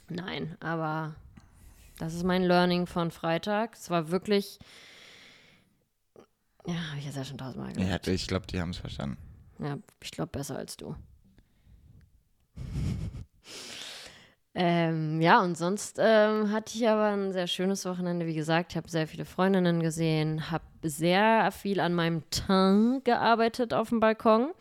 Nein, 0.08 0.56
aber 0.62 1.14
das 1.98 2.14
ist 2.16 2.24
mein 2.24 2.44
Learning 2.44 2.88
von 2.88 3.12
Freitag. 3.12 3.76
Es 3.76 3.90
war 3.90 4.10
wirklich. 4.10 4.58
Ja, 6.66 6.76
habe 6.90 7.00
ich 7.00 7.06
jetzt 7.06 7.18
ja 7.18 7.26
schon 7.26 7.38
tausendmal 7.38 7.74
ja. 7.74 7.84
gesagt. 7.84 8.08
Ich 8.08 8.28
glaube, 8.28 8.48
die 8.48 8.60
haben 8.62 8.70
es 8.70 8.78
verstanden. 8.78 9.18
Ja, 9.60 9.78
ich 10.02 10.12
glaube 10.12 10.32
besser 10.32 10.58
als 10.58 10.78
du. 10.78 10.96
Ähm, 14.62 15.22
ja, 15.22 15.42
und 15.42 15.58
sonst 15.58 16.00
ähm, 16.02 16.52
hatte 16.52 16.76
ich 16.76 16.86
aber 16.86 17.06
ein 17.06 17.32
sehr 17.32 17.48
schönes 17.48 17.86
Wochenende. 17.86 18.26
Wie 18.26 18.34
gesagt, 18.34 18.74
ich 18.74 18.78
habe 18.78 18.90
sehr 18.90 19.08
viele 19.08 19.24
Freundinnen 19.24 19.82
gesehen, 19.82 20.52
habe 20.52 20.66
sehr 20.84 21.50
viel 21.54 21.80
an 21.80 21.94
meinem 21.94 22.30
Teint 22.30 23.06
gearbeitet 23.06 23.74
auf 23.74 23.88
dem 23.88 24.02
Balkon. 24.02 24.52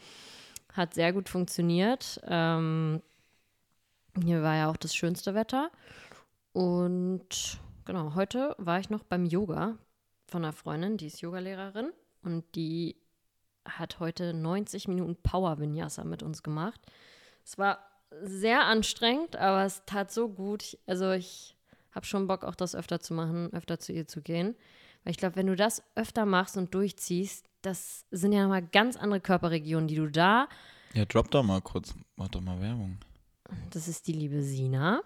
Hat 0.73 0.95
sehr 0.95 1.13
gut 1.13 1.29
funktioniert. 1.29 2.21
Ähm, 2.29 3.03
hier 4.23 4.41
war 4.41 4.55
ja 4.55 4.71
auch 4.71 4.77
das 4.77 4.95
schönste 4.95 5.35
Wetter. 5.35 5.69
Und 6.53 7.59
genau, 7.85 8.15
heute 8.15 8.55
war 8.57 8.79
ich 8.79 8.91
noch 8.91 9.03
beim 9.03 9.25
Yoga 9.27 9.79
von 10.29 10.45
einer 10.45 10.53
Freundin, 10.53 10.97
die 10.97 11.09
ist 11.09 11.23
Yogalehrerin 11.23 11.91
und 12.23 12.45
die 12.55 12.95
hat 13.67 13.99
heute 13.99 14.33
90 14.33 14.87
Minuten 14.87 15.17
Power 15.17 15.59
Vinyasa 15.59 16.05
mit 16.05 16.23
uns 16.23 16.45
gemacht. 16.45 16.81
Es 17.45 17.59
war 17.59 17.81
sehr 18.23 18.65
anstrengend, 18.65 19.37
aber 19.37 19.65
es 19.65 19.83
tat 19.87 20.13
so 20.13 20.29
gut. 20.29 20.63
Ich, 20.63 20.79
also 20.87 21.13
ich 21.13 21.57
habe 21.93 22.07
schon 22.07 22.27
Bock, 22.27 22.45
auch 22.45 22.55
das 22.55 22.75
öfter 22.75 23.01
zu 23.01 23.15
machen, 23.15 23.53
öfter 23.53 23.79
zu 23.79 23.93
ihr 23.93 24.07
zu 24.07 24.23
gehen. 24.23 24.55
Weil 25.05 25.13
ich 25.13 25.17
glaube, 25.17 25.37
wenn 25.37 25.47
du 25.47 25.57
das 25.57 25.83
öfter 25.95 26.27
machst 26.27 26.57
und 26.57 26.75
durchziehst, 26.75 27.47
das 27.63 28.05
sind 28.11 28.33
ja 28.33 28.43
nochmal 28.43 28.63
ganz 28.63 28.97
andere 28.97 29.21
Körperregionen, 29.21 29.89
die 29.89 29.97
du 29.97 30.11
da 30.11 30.49
Ja, 30.95 31.05
drop 31.05 31.31
doch 31.31 31.43
mal 31.43 31.61
kurz. 31.61 31.95
Mach 32.17 32.29
doch 32.29 32.41
mal 32.41 32.61
Werbung. 32.61 32.99
Das 33.71 33.89
ist 33.89 34.07
die 34.07 34.13
liebe 34.13 34.43
Sina. 34.43 35.03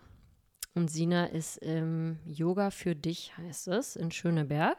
Und 0.74 0.90
Sina 0.90 1.26
ist 1.26 1.58
im 1.58 2.18
Yoga 2.24 2.70
für 2.70 2.94
dich, 2.94 3.36
heißt 3.36 3.68
es, 3.68 3.96
in 3.96 4.10
Schöneberg. 4.10 4.78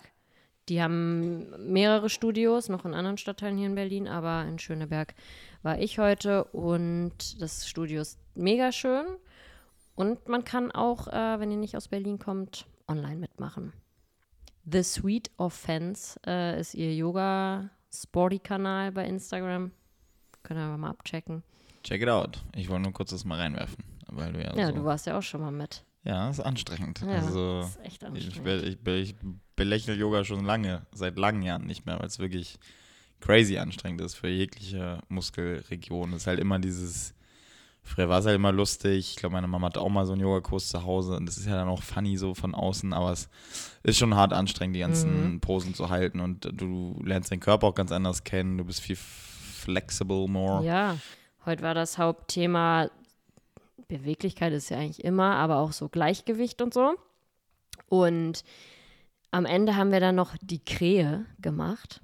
Die 0.69 0.81
haben 0.81 1.49
mehrere 1.71 2.09
Studios, 2.09 2.69
noch 2.69 2.85
in 2.85 2.93
anderen 2.93 3.17
Stadtteilen 3.17 3.57
hier 3.57 3.67
in 3.67 3.75
Berlin, 3.75 4.07
aber 4.07 4.45
in 4.47 4.59
Schöneberg 4.59 5.13
war 5.61 5.77
ich 5.79 5.99
heute 5.99 6.45
und 6.45 7.41
das 7.41 7.67
Studio 7.67 8.01
ist 8.01 8.17
mega 8.35 8.71
schön. 8.71 9.05
Und 9.95 10.27
man 10.27 10.43
kann 10.45 10.71
auch, 10.71 11.07
äh, 11.07 11.39
wenn 11.39 11.51
ihr 11.51 11.57
nicht 11.57 11.75
aus 11.75 11.87
Berlin 11.89 12.17
kommt, 12.17 12.65
online 12.87 13.17
mitmachen. 13.17 13.73
The 14.65 14.81
Sweet 14.83 15.29
Offense 15.37 16.17
äh, 16.25 16.57
ist 16.59 16.73
ihr 16.73 16.95
Yoga-Sporty-Kanal 16.95 18.91
bei 18.91 19.05
Instagram. 19.05 19.71
Könnt 20.43 20.59
ihr 20.59 20.63
aber 20.63 20.77
mal 20.77 20.89
abchecken. 20.89 21.43
Check 21.83 22.01
it 22.01 22.09
out. 22.09 22.43
Ich 22.55 22.69
wollte 22.69 22.83
nur 22.83 22.93
kurz 22.93 23.09
das 23.11 23.25
mal 23.25 23.39
reinwerfen. 23.39 23.83
Weil 24.07 24.33
du 24.33 24.41
ja, 24.41 24.55
Ja, 24.55 24.67
so. 24.67 24.73
du 24.73 24.85
warst 24.85 25.05
ja 25.07 25.17
auch 25.17 25.21
schon 25.23 25.41
mal 25.41 25.51
mit. 25.51 25.83
Ja, 26.03 26.29
ist 26.29 26.39
anstrengend. 26.39 27.01
Ja, 27.01 27.07
also, 27.09 27.59
das 27.61 27.69
ist 27.71 27.79
echt 27.85 28.03
ich, 28.03 28.07
anstrengend. 28.07 28.63
ich, 28.67 28.79
be- 28.83 28.97
ich 28.97 29.15
belächle 29.63 29.93
Yoga 29.93 30.23
schon 30.25 30.43
lange, 30.43 30.85
seit 30.93 31.17
langen 31.17 31.41
Jahren 31.41 31.65
nicht 31.65 31.85
mehr, 31.85 31.97
weil 31.99 32.07
es 32.07 32.19
wirklich 32.19 32.59
crazy 33.21 33.57
anstrengend 33.57 34.01
ist 34.01 34.15
für 34.15 34.27
jegliche 34.27 34.99
Muskelregion. 35.07 36.11
Es 36.11 36.23
ist 36.23 36.27
halt 36.27 36.39
immer 36.39 36.59
dieses, 36.59 37.13
früher 37.81 38.09
war 38.09 38.19
es 38.19 38.25
halt 38.25 38.35
immer 38.35 38.51
lustig. 38.51 39.11
Ich 39.11 39.15
glaube, 39.15 39.33
meine 39.33 39.47
Mama 39.47 39.67
hat 39.67 39.77
auch 39.77 39.87
mal 39.87 40.05
so 40.05 40.11
einen 40.11 40.21
Yogakurs 40.21 40.67
zu 40.67 40.83
Hause 40.83 41.15
und 41.15 41.25
das 41.25 41.37
ist 41.37 41.45
ja 41.45 41.55
dann 41.55 41.69
auch 41.69 41.81
funny 41.81 42.17
so 42.17 42.33
von 42.33 42.53
außen, 42.53 42.91
aber 42.91 43.11
es 43.11 43.29
ist 43.83 43.97
schon 43.97 44.15
hart 44.15 44.33
anstrengend, 44.33 44.75
die 44.75 44.81
ganzen 44.81 45.33
Mhm. 45.35 45.39
Posen 45.39 45.73
zu 45.73 45.89
halten 45.89 46.19
und 46.19 46.49
du 46.51 46.99
lernst 47.01 47.31
deinen 47.31 47.39
Körper 47.39 47.67
auch 47.67 47.75
ganz 47.75 47.93
anders 47.93 48.25
kennen. 48.25 48.57
Du 48.57 48.65
bist 48.65 48.81
viel 48.81 48.97
flexible 48.97 50.27
more. 50.27 50.65
Ja, 50.65 50.97
heute 51.45 51.63
war 51.63 51.73
das 51.73 51.97
Hauptthema 51.97 52.89
Beweglichkeit 53.87 54.51
ist 54.53 54.69
ja 54.69 54.77
eigentlich 54.77 55.03
immer, 55.05 55.35
aber 55.35 55.57
auch 55.57 55.71
so 55.71 55.87
Gleichgewicht 55.87 56.61
und 56.61 56.73
so. 56.73 56.95
Und 57.87 58.43
am 59.33 59.45
Ende 59.45 59.75
haben 59.75 59.91
wir 59.91 59.99
dann 59.99 60.15
noch 60.15 60.37
die 60.41 60.63
Krähe 60.63 61.25
gemacht. 61.41 62.01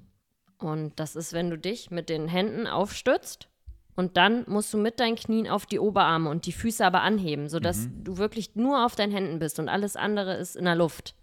Und 0.58 0.98
das 0.98 1.14
ist, 1.14 1.32
wenn 1.32 1.48
du 1.48 1.56
dich 1.56 1.90
mit 1.90 2.08
den 2.08 2.26
Händen 2.26 2.66
aufstützt 2.66 3.48
und 3.94 4.16
dann 4.16 4.44
musst 4.48 4.74
du 4.74 4.78
mit 4.78 4.98
deinen 4.98 5.14
Knien 5.14 5.48
auf 5.48 5.64
die 5.64 5.78
Oberarme 5.78 6.28
und 6.28 6.44
die 6.46 6.52
Füße 6.52 6.84
aber 6.84 7.02
anheben, 7.02 7.48
sodass 7.48 7.88
du 8.02 8.18
wirklich 8.18 8.56
nur 8.56 8.84
auf 8.84 8.96
deinen 8.96 9.12
Händen 9.12 9.38
bist 9.38 9.60
und 9.60 9.68
alles 9.68 9.94
andere 9.94 10.34
ist 10.34 10.56
in 10.56 10.64
der 10.64 10.74
Luft. 10.74 11.14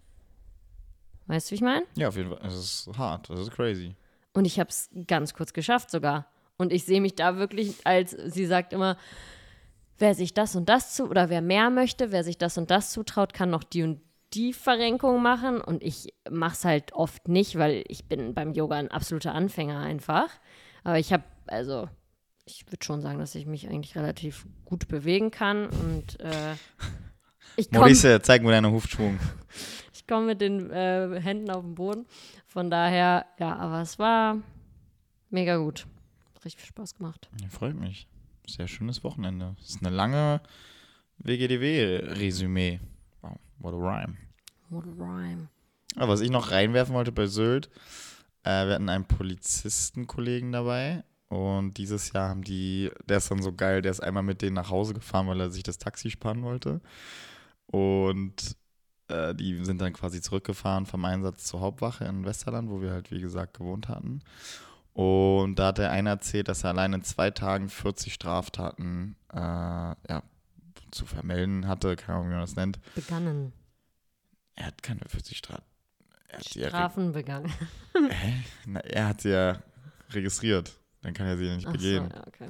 Weißt 1.26 1.48
du, 1.48 1.50
wie 1.50 1.56
ich 1.56 1.60
meine? 1.60 1.84
Ja, 1.94 2.08
auf 2.08 2.16
jeden 2.16 2.30
Fall. 2.30 2.40
Das 2.42 2.54
ist 2.54 2.90
hart. 2.96 3.28
Das 3.28 3.40
ist 3.40 3.50
crazy. 3.50 3.94
Und 4.32 4.46
ich 4.46 4.58
habe 4.58 4.70
es 4.70 4.88
ganz 5.06 5.34
kurz 5.34 5.52
geschafft 5.52 5.90
sogar. 5.90 6.26
Und 6.56 6.72
ich 6.72 6.84
sehe 6.84 7.02
mich 7.02 7.16
da 7.16 7.36
wirklich 7.36 7.86
als, 7.86 8.12
sie 8.12 8.46
sagt 8.46 8.72
immer, 8.72 8.96
wer 9.98 10.14
sich 10.14 10.32
das 10.32 10.56
und 10.56 10.70
das 10.70 10.94
zu, 10.94 11.06
oder 11.06 11.28
wer 11.28 11.42
mehr 11.42 11.68
möchte, 11.68 12.12
wer 12.12 12.24
sich 12.24 12.38
das 12.38 12.56
und 12.56 12.70
das 12.70 12.92
zutraut, 12.92 13.34
kann 13.34 13.50
noch 13.50 13.62
die 13.62 13.82
und 13.82 14.00
die 14.34 14.52
Verrenkung 14.52 15.22
machen. 15.22 15.60
Und 15.60 15.82
ich 15.82 16.14
mache 16.30 16.54
es 16.54 16.64
halt 16.64 16.92
oft 16.92 17.28
nicht, 17.28 17.58
weil 17.58 17.84
ich 17.88 18.06
bin 18.06 18.34
beim 18.34 18.52
Yoga 18.52 18.76
ein 18.76 18.90
absoluter 18.90 19.34
Anfänger 19.34 19.78
einfach. 19.80 20.28
Aber 20.84 20.98
ich 20.98 21.12
habe, 21.12 21.24
also, 21.46 21.88
ich 22.44 22.66
würde 22.66 22.84
schon 22.84 23.00
sagen, 23.00 23.18
dass 23.18 23.34
ich 23.34 23.46
mich 23.46 23.68
eigentlich 23.68 23.96
relativ 23.96 24.46
gut 24.64 24.88
bewegen 24.88 25.30
kann. 25.30 25.66
Und 25.66 26.20
äh, 26.20 26.54
ich 27.56 27.68
komme 27.70 27.80
Maurice, 27.80 28.20
zeig 28.22 28.42
mir 28.42 28.52
deinen 28.52 28.72
Hufschwung. 28.72 29.18
ich 29.92 30.06
komm 30.06 30.26
mit 30.26 30.40
den 30.40 30.70
äh, 30.70 31.20
Händen 31.20 31.50
auf 31.50 31.62
den 31.62 31.74
Boden. 31.74 32.06
Von 32.46 32.70
daher, 32.70 33.26
ja, 33.38 33.56
aber 33.56 33.82
es 33.82 33.98
war 33.98 34.38
mega 35.30 35.56
gut. 35.56 35.86
Richtig 36.44 36.62
viel 36.62 36.68
Spaß 36.68 36.94
gemacht. 36.94 37.28
Ja, 37.42 37.48
freut 37.48 37.74
mich. 37.74 38.06
Sehr 38.46 38.68
schönes 38.68 39.04
Wochenende. 39.04 39.54
Das 39.58 39.70
ist 39.70 39.84
eine 39.84 39.94
lange 39.94 40.40
WGDW-Resümee. 41.18 42.80
What 43.58 43.74
a 43.74 43.76
rhyme. 43.76 44.16
What 44.70 44.84
a 44.84 45.02
rhyme. 45.02 45.48
Aber 45.96 46.12
was 46.12 46.20
ich 46.20 46.30
noch 46.30 46.50
reinwerfen 46.50 46.94
wollte 46.94 47.12
bei 47.12 47.26
Sylt, 47.26 47.68
äh, 48.44 48.66
wir 48.66 48.74
hatten 48.74 48.88
einen 48.88 49.06
Polizistenkollegen 49.06 50.52
dabei 50.52 51.02
und 51.28 51.74
dieses 51.76 52.12
Jahr 52.12 52.30
haben 52.30 52.42
die, 52.42 52.90
der 53.06 53.18
ist 53.18 53.30
dann 53.30 53.42
so 53.42 53.52
geil, 53.52 53.82
der 53.82 53.90
ist 53.90 54.00
einmal 54.00 54.22
mit 54.22 54.42
denen 54.42 54.54
nach 54.54 54.70
Hause 54.70 54.94
gefahren, 54.94 55.26
weil 55.26 55.40
er 55.40 55.50
sich 55.50 55.62
das 55.62 55.78
Taxi 55.78 56.10
sparen 56.10 56.42
wollte. 56.42 56.80
Und 57.66 58.56
äh, 59.08 59.34
die 59.34 59.64
sind 59.64 59.80
dann 59.80 59.92
quasi 59.92 60.22
zurückgefahren 60.22 60.86
vom 60.86 61.04
Einsatz 61.04 61.44
zur 61.44 61.60
Hauptwache 61.60 62.04
in 62.04 62.24
Westerland, 62.24 62.70
wo 62.70 62.80
wir 62.80 62.92
halt, 62.92 63.10
wie 63.10 63.20
gesagt, 63.20 63.58
gewohnt 63.58 63.88
hatten. 63.88 64.22
Und 64.94 65.56
da 65.58 65.68
hat 65.68 65.78
der 65.78 65.90
eine 65.90 66.10
erzählt, 66.10 66.48
dass 66.48 66.64
er 66.64 66.70
allein 66.70 66.92
in 66.92 67.02
zwei 67.02 67.30
Tagen 67.30 67.68
40 67.68 68.12
Straftaten 68.14 69.16
äh, 69.32 69.38
ja, 69.38 70.22
zu 70.90 71.06
vermelden 71.06 71.66
hatte, 71.66 71.96
keine 71.96 72.18
Ahnung, 72.18 72.30
wie 72.30 72.34
man 72.34 72.42
das 72.42 72.56
nennt. 72.56 72.78
Begannen. 72.94 73.52
Er 74.54 74.66
hat 74.66 74.82
keine 74.82 75.00
40 75.06 75.38
Strafen. 75.38 75.64
Er 76.28 76.38
hat 76.38 76.44
sie 76.44 76.60
ja 76.60 76.68
Strafen 76.68 77.12
begangen. 77.12 77.52
Hä? 77.94 78.44
Na, 78.66 78.80
er 78.80 79.08
hat 79.08 79.20
sie 79.22 79.30
ja 79.30 79.62
registriert. 80.10 80.72
Dann 81.02 81.14
kann 81.14 81.26
er 81.26 81.36
sie 81.36 81.46
ja 81.46 81.54
nicht 81.54 81.66
Ach 81.66 81.72
so, 81.72 81.78
begehen. 81.78 82.08
ja, 82.12 82.26
okay. 82.26 82.48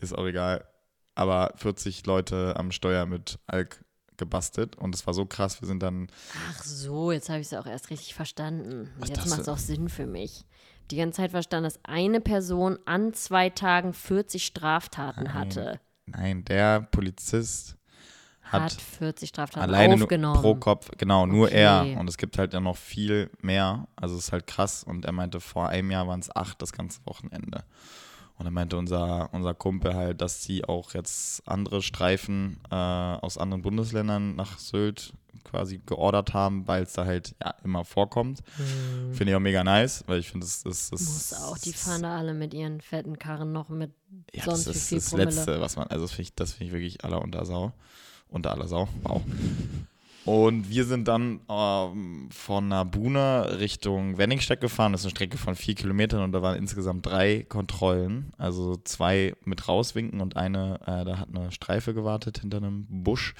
Ist 0.00 0.16
auch 0.16 0.26
egal. 0.26 0.66
Aber 1.14 1.52
40 1.56 2.04
Leute 2.06 2.54
am 2.56 2.70
Steuer 2.70 3.06
mit 3.06 3.38
Alk 3.46 3.84
gebastelt 4.16 4.76
und 4.76 4.94
es 4.94 5.06
war 5.06 5.14
so 5.14 5.26
krass. 5.26 5.60
Wir 5.60 5.66
sind 5.66 5.82
dann, 5.82 6.08
Ach 6.50 6.62
so, 6.62 7.12
jetzt 7.12 7.28
habe 7.28 7.40
ich 7.40 7.46
es 7.46 7.54
auch 7.54 7.66
erst 7.66 7.90
richtig 7.90 8.14
verstanden. 8.14 8.90
Was 8.98 9.08
jetzt 9.08 9.28
macht 9.28 9.40
es 9.40 9.48
auch 9.48 9.58
Sinn 9.58 9.88
für 9.88 10.06
mich. 10.06 10.44
Die 10.90 10.96
ganze 10.96 11.16
Zeit 11.18 11.32
verstanden, 11.32 11.64
dass 11.64 11.84
eine 11.84 12.20
Person 12.20 12.78
an 12.84 13.12
zwei 13.12 13.50
Tagen 13.50 13.92
40 13.92 14.44
Straftaten 14.44 15.24
Nein, 15.24 15.34
hatte. 15.34 15.80
Nein, 16.06 16.44
der 16.44 16.80
Polizist 16.82 17.76
hat, 18.42 18.62
Hat 18.62 18.72
40 18.72 19.28
Straftaten 19.30 19.60
alleine 19.68 19.94
aufgenommen. 19.94 20.40
pro 20.40 20.54
Kopf, 20.54 20.90
genau, 20.98 21.26
nur 21.26 21.46
Okay. 21.46 21.62
er. 21.62 21.98
Und 21.98 22.08
es 22.08 22.16
gibt 22.16 22.38
halt 22.38 22.54
dann 22.54 22.62
noch 22.62 22.76
viel 22.76 23.28
mehr. 23.42 23.88
Also 23.96 24.14
es 24.16 24.26
ist 24.26 24.32
halt 24.32 24.46
krass. 24.46 24.84
Und 24.84 25.04
er 25.04 25.12
meinte, 25.12 25.40
vor 25.40 25.68
einem 25.68 25.90
Jahr 25.90 26.06
waren 26.06 26.20
es 26.20 26.34
acht 26.34 26.62
das 26.62 26.72
ganze 26.72 27.00
Wochenende. 27.06 27.64
Und 28.38 28.44
dann 28.44 28.52
meinte 28.54 28.76
unser, 28.76 29.32
unser 29.32 29.54
Kumpel 29.54 29.94
halt, 29.94 30.20
dass 30.20 30.42
sie 30.42 30.64
auch 30.64 30.92
jetzt 30.92 31.46
andere 31.48 31.82
Streifen 31.82 32.58
äh, 32.70 32.74
aus 32.74 33.38
anderen 33.38 33.62
Bundesländern 33.62 34.36
nach 34.36 34.58
Sylt 34.58 35.14
quasi 35.44 35.80
geordert 35.86 36.34
haben, 36.34 36.66
weil 36.66 36.82
es 36.82 36.92
da 36.92 37.06
halt 37.06 37.34
ja, 37.42 37.54
immer 37.64 37.84
vorkommt. 37.84 38.40
Finde 39.12 39.32
ich 39.32 39.36
auch 39.36 39.40
mega 39.40 39.64
nice, 39.64 40.04
weil 40.06 40.20
ich 40.20 40.30
finde, 40.30 40.46
das 40.46 40.64
Hm. 40.64 40.90
Muss 40.90 41.34
auch. 41.34 41.58
Die 41.58 41.72
fahren 41.72 42.02
da 42.02 42.18
alle 42.18 42.34
mit 42.34 42.52
ihren 42.52 42.80
fetten 42.80 43.18
Karren 43.18 43.52
noch 43.52 43.68
mit 43.68 43.92
ja, 44.34 44.44
sonst 44.44 44.66
das 44.66 44.76
ist 44.76 44.88
viel 44.88 44.98
das 44.98 45.10
Promille. 45.10 45.30
Letzte, 45.30 45.60
was 45.60 45.76
man, 45.76 45.86
also 45.88 46.04
das 46.04 46.12
finde 46.12 46.22
ich, 46.22 46.34
das 46.34 46.52
finde 46.52 46.66
ich 46.66 46.72
wirklich 46.72 47.04
aller 47.04 47.22
unter 47.22 47.44
Sau. 47.44 47.72
Unter 48.28 48.50
aller 48.50 48.68
Sau, 48.68 48.88
wow. 49.02 49.22
Und 50.26 50.68
wir 50.68 50.84
sind 50.84 51.06
dann 51.08 51.40
ähm, 51.48 52.28
von 52.32 52.68
Nabuna 52.68 53.42
Richtung 53.42 54.18
Wenningstedt 54.18 54.60
gefahren. 54.60 54.92
Das 54.92 55.02
ist 55.02 55.06
eine 55.06 55.10
Strecke 55.12 55.38
von 55.38 55.54
vier 55.54 55.74
Kilometern 55.76 56.22
und 56.22 56.32
da 56.32 56.42
waren 56.42 56.56
insgesamt 56.58 57.06
drei 57.06 57.44
Kontrollen. 57.48 58.32
Also 58.36 58.76
zwei 58.84 59.34
mit 59.44 59.68
rauswinken 59.68 60.20
und 60.20 60.36
eine, 60.36 60.80
äh, 60.86 61.04
da 61.04 61.18
hat 61.18 61.28
eine 61.34 61.52
Streife 61.52 61.94
gewartet 61.94 62.38
hinter 62.40 62.56
einem 62.58 62.86
Busch. 62.88 63.34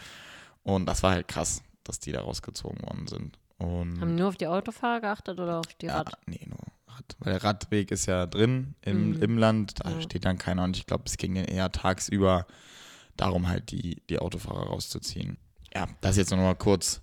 Und 0.63 0.87
das 0.87 1.03
war 1.03 1.13
halt 1.13 1.29
krass, 1.29 1.63
dass 1.85 1.99
die 1.99 2.13
da 2.13 2.21
rausgezogen 2.21 2.81
worden 2.83 3.07
sind. 3.09 3.39
Und 3.59 4.01
Haben 4.01 4.15
nur 4.15 4.29
auf 4.29 4.37
die 4.37 4.47
Autofahrer 4.47 5.01
geachtet 5.01 5.41
oder 5.41 5.59
auf 5.61 5.67
die 5.81 5.87
ja, 5.87 5.99
Rad? 5.99 6.17
nee, 6.27 6.47
nur 6.47 6.59
Rad. 6.89 7.17
Weil 7.19 7.33
der 7.33 7.43
Radweg 7.45 7.91
ist 7.91 8.07
ja 8.07 8.27
drin 8.27 8.75
im, 8.83 9.11
Mhm. 9.11 9.23
im 9.23 9.39
Land, 9.39 9.85
da 9.85 9.91
Ja. 9.91 10.01
steht 10.03 10.25
dann 10.25 10.39
keiner 10.39 10.63
und 10.65 10.77
ich 10.77 10.87
glaube, 10.87 11.05
es 11.07 11.17
ging 11.17 11.35
dann 11.35 11.47
eher 11.47 11.73
tagsüber 11.73 12.47
darum, 13.17 13.49
halt 13.49 13.71
die, 13.71 14.03
die 14.09 14.19
Autofahrer 14.19 14.67
rauszuziehen. 14.67 15.39
Ja, 15.75 15.87
das 16.01 16.17
jetzt 16.17 16.31
noch 16.31 16.39
mal 16.39 16.55
kurz 16.55 17.01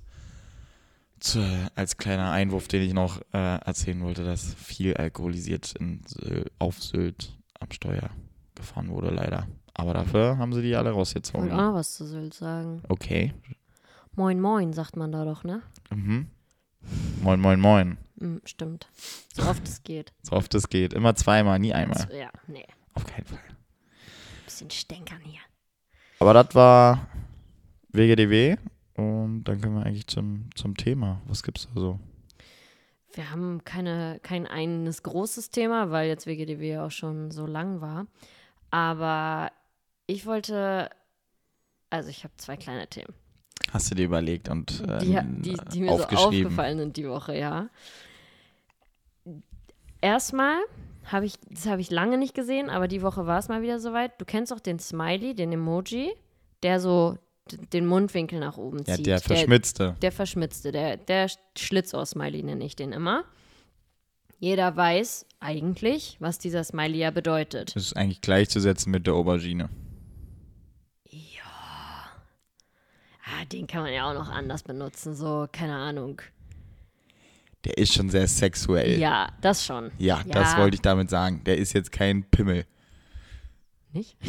zu, 1.19 1.39
als 1.75 1.97
kleiner 1.97 2.31
Einwurf, 2.31 2.67
den 2.67 2.81
ich 2.81 2.93
noch 2.93 3.21
äh, 3.33 3.57
erzählen 3.57 4.01
wollte, 4.01 4.23
dass 4.23 4.53
viel 4.55 4.95
alkoholisiert 4.95 5.73
in 5.79 6.01
Sylt, 6.05 6.51
auf 6.59 6.81
Sylt 6.83 7.37
am 7.59 7.71
Steuer 7.71 8.09
gefahren 8.55 8.89
wurde, 8.89 9.09
leider. 9.09 9.47
Aber 9.73 9.93
dafür 9.93 10.37
haben 10.37 10.53
sie 10.53 10.61
die 10.61 10.75
alle 10.75 10.89
Ich 10.91 10.95
rausgezogen. 10.95 11.41
wollte 11.49 11.55
auch 11.55 11.69
noch 11.69 11.73
was 11.75 11.93
zu 11.95 12.05
Sylt 12.05 12.33
sagen. 12.33 12.83
Okay. 12.89 13.33
Moin, 14.15 14.39
moin, 14.39 14.73
sagt 14.73 14.95
man 14.95 15.11
da 15.11 15.25
doch, 15.25 15.43
ne? 15.43 15.61
Mhm. 15.89 16.27
Moin, 17.21 17.39
moin, 17.39 17.59
moin. 17.59 17.97
Hm, 18.19 18.41
stimmt. 18.45 18.87
So 19.33 19.43
oft 19.43 19.67
es 19.67 19.81
geht. 19.83 20.13
So 20.23 20.33
oft 20.35 20.53
es 20.53 20.67
geht. 20.69 20.93
Immer 20.93 21.15
zweimal, 21.15 21.57
nie 21.59 21.73
einmal. 21.73 22.07
Ja, 22.15 22.29
nee. 22.47 22.65
Auf 22.93 23.05
keinen 23.05 23.25
Fall. 23.25 23.39
Bisschen 24.45 24.69
stänkern 24.69 25.19
hier. 25.23 25.39
Aber 26.19 26.33
das 26.33 26.53
war 26.53 27.07
WGDW 27.93 28.57
und 28.95 29.43
dann 29.45 29.61
können 29.61 29.75
wir 29.75 29.85
eigentlich 29.85 30.07
zum, 30.07 30.49
zum 30.55 30.75
Thema. 30.75 31.21
Was 31.27 31.43
gibt's 31.43 31.67
da 31.73 31.79
so? 31.79 31.99
Wir 33.13 33.29
haben 33.29 33.63
keine, 33.63 34.19
kein 34.23 34.47
eines 34.47 35.03
großes 35.03 35.51
Thema, 35.51 35.91
weil 35.91 36.07
jetzt 36.07 36.25
WGDW 36.25 36.69
ja 36.69 36.85
auch 36.85 36.91
schon 36.91 37.31
so 37.31 37.45
lang 37.45 37.79
war. 37.79 38.07
Aber 38.71 39.51
ich 40.07 40.25
wollte, 40.25 40.89
also 41.91 42.09
ich 42.09 42.23
habe 42.23 42.33
zwei 42.37 42.57
kleine 42.57 42.87
Themen, 42.87 43.13
Hast 43.73 43.89
du 43.89 43.95
dir 43.95 44.05
überlegt 44.05 44.49
und 44.49 44.81
die, 45.01 45.13
ähm, 45.13 45.41
die, 45.41 45.57
die 45.73 45.81
mir 45.81 45.97
so 45.97 46.03
aufgefallen 46.03 46.77
sind 46.77 46.95
die 46.95 47.09
Woche, 47.09 47.35
ja. 47.35 47.69
Erstmal 49.99 50.57
habe 51.05 51.25
ich, 51.25 51.39
das 51.49 51.65
habe 51.65 51.81
ich 51.81 51.89
lange 51.89 52.19
nicht 52.19 52.35
gesehen, 52.35 52.69
aber 52.69 52.87
die 52.87 53.01
Woche 53.01 53.25
war 53.25 53.39
es 53.39 53.49
mal 53.49 53.63
wieder 53.63 53.79
soweit. 53.79 54.19
Du 54.21 54.25
kennst 54.25 54.53
auch 54.53 54.59
den 54.59 54.77
Smiley, 54.77 55.33
den 55.33 55.51
Emoji, 55.51 56.13
der 56.61 56.79
so 56.79 57.17
den 57.73 57.85
Mundwinkel 57.85 58.39
nach 58.39 58.57
oben 58.57 58.83
ja, 58.87 58.95
zieht. 58.95 59.05
der 59.05 59.19
verschmitzte. 59.19 59.95
Der 60.01 60.11
verschmitzte, 60.11 60.71
der, 60.71 60.97
der 60.97 61.29
Schlitzohr-Smiley 61.57 62.43
nenne 62.43 62.63
ich 62.65 62.75
den 62.75 62.91
immer. 62.91 63.25
Jeder 64.39 64.75
weiß 64.75 65.25
eigentlich, 65.39 66.17
was 66.19 66.39
dieser 66.39 66.63
Smiley 66.63 66.97
ja 66.99 67.11
bedeutet. 67.11 67.75
Das 67.75 67.83
ist 67.83 67.95
eigentlich 67.97 68.21
gleichzusetzen 68.21 68.91
mit 68.91 69.07
der 69.07 69.13
Aubergine. 69.13 69.69
Ah, 73.25 73.45
den 73.45 73.67
kann 73.67 73.83
man 73.83 73.93
ja 73.93 74.09
auch 74.09 74.13
noch 74.13 74.29
anders 74.29 74.63
benutzen, 74.63 75.15
so, 75.15 75.47
keine 75.51 75.75
Ahnung. 75.75 76.21
Der 77.63 77.77
ist 77.77 77.93
schon 77.93 78.09
sehr 78.09 78.27
sexuell. 78.27 78.99
Ja, 78.99 79.29
das 79.39 79.65
schon. 79.65 79.91
Ja, 79.97 80.21
das 80.27 80.53
Ja. 80.53 80.57
wollte 80.59 80.75
ich 80.75 80.81
damit 80.81 81.09
sagen. 81.09 81.41
Der 81.45 81.57
ist 81.57 81.71
jetzt 81.73 81.91
kein 81.93 82.23
Pimmel. 82.29 82.65
Nicht? 83.93 84.17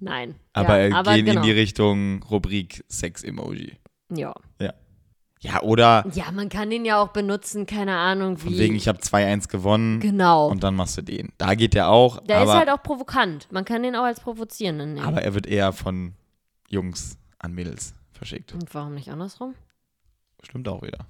Nein. 0.00 0.34
Aber 0.52 0.78
ja, 0.78 0.88
er 0.88 0.96
aber 0.96 1.14
gehen 1.14 1.26
genau. 1.26 1.40
in 1.40 1.46
die 1.46 1.52
Richtung 1.52 2.22
Rubrik 2.24 2.84
Sex-Emoji. 2.88 3.76
Ja. 4.10 4.34
Ja, 5.42 5.62
oder 5.62 6.04
ja, 6.12 6.30
man 6.32 6.50
kann 6.50 6.68
den 6.68 6.84
ja 6.84 7.02
auch 7.02 7.08
benutzen, 7.08 7.64
keine 7.64 7.96
Ahnung, 7.96 8.36
von 8.36 8.52
wie. 8.52 8.58
wegen, 8.58 8.74
ich 8.74 8.88
habe 8.88 8.98
2-1 8.98 9.48
gewonnen 9.48 9.98
genau. 9.98 10.48
und 10.48 10.62
dann 10.62 10.76
machst 10.76 10.98
du 10.98 11.02
den. 11.02 11.32
Da 11.38 11.54
geht 11.54 11.72
der 11.72 11.88
auch, 11.88 12.22
Der 12.24 12.40
aber, 12.40 12.52
ist 12.52 12.58
halt 12.58 12.68
auch 12.68 12.82
provokant. 12.82 13.50
Man 13.50 13.64
kann 13.64 13.82
den 13.82 13.96
auch 13.96 14.04
als 14.04 14.20
provozierenden 14.20 14.94
nehmen. 14.94 15.06
aber 15.06 15.22
er 15.22 15.32
wird 15.32 15.46
eher 15.46 15.72
von 15.72 16.12
Jungs 16.68 17.16
an 17.38 17.54
Mädels 17.54 17.94
verschickt. 18.12 18.52
Und 18.52 18.74
warum 18.74 18.94
nicht 18.94 19.10
andersrum? 19.10 19.54
Stimmt 20.42 20.68
auch 20.68 20.82
wieder. 20.82 21.06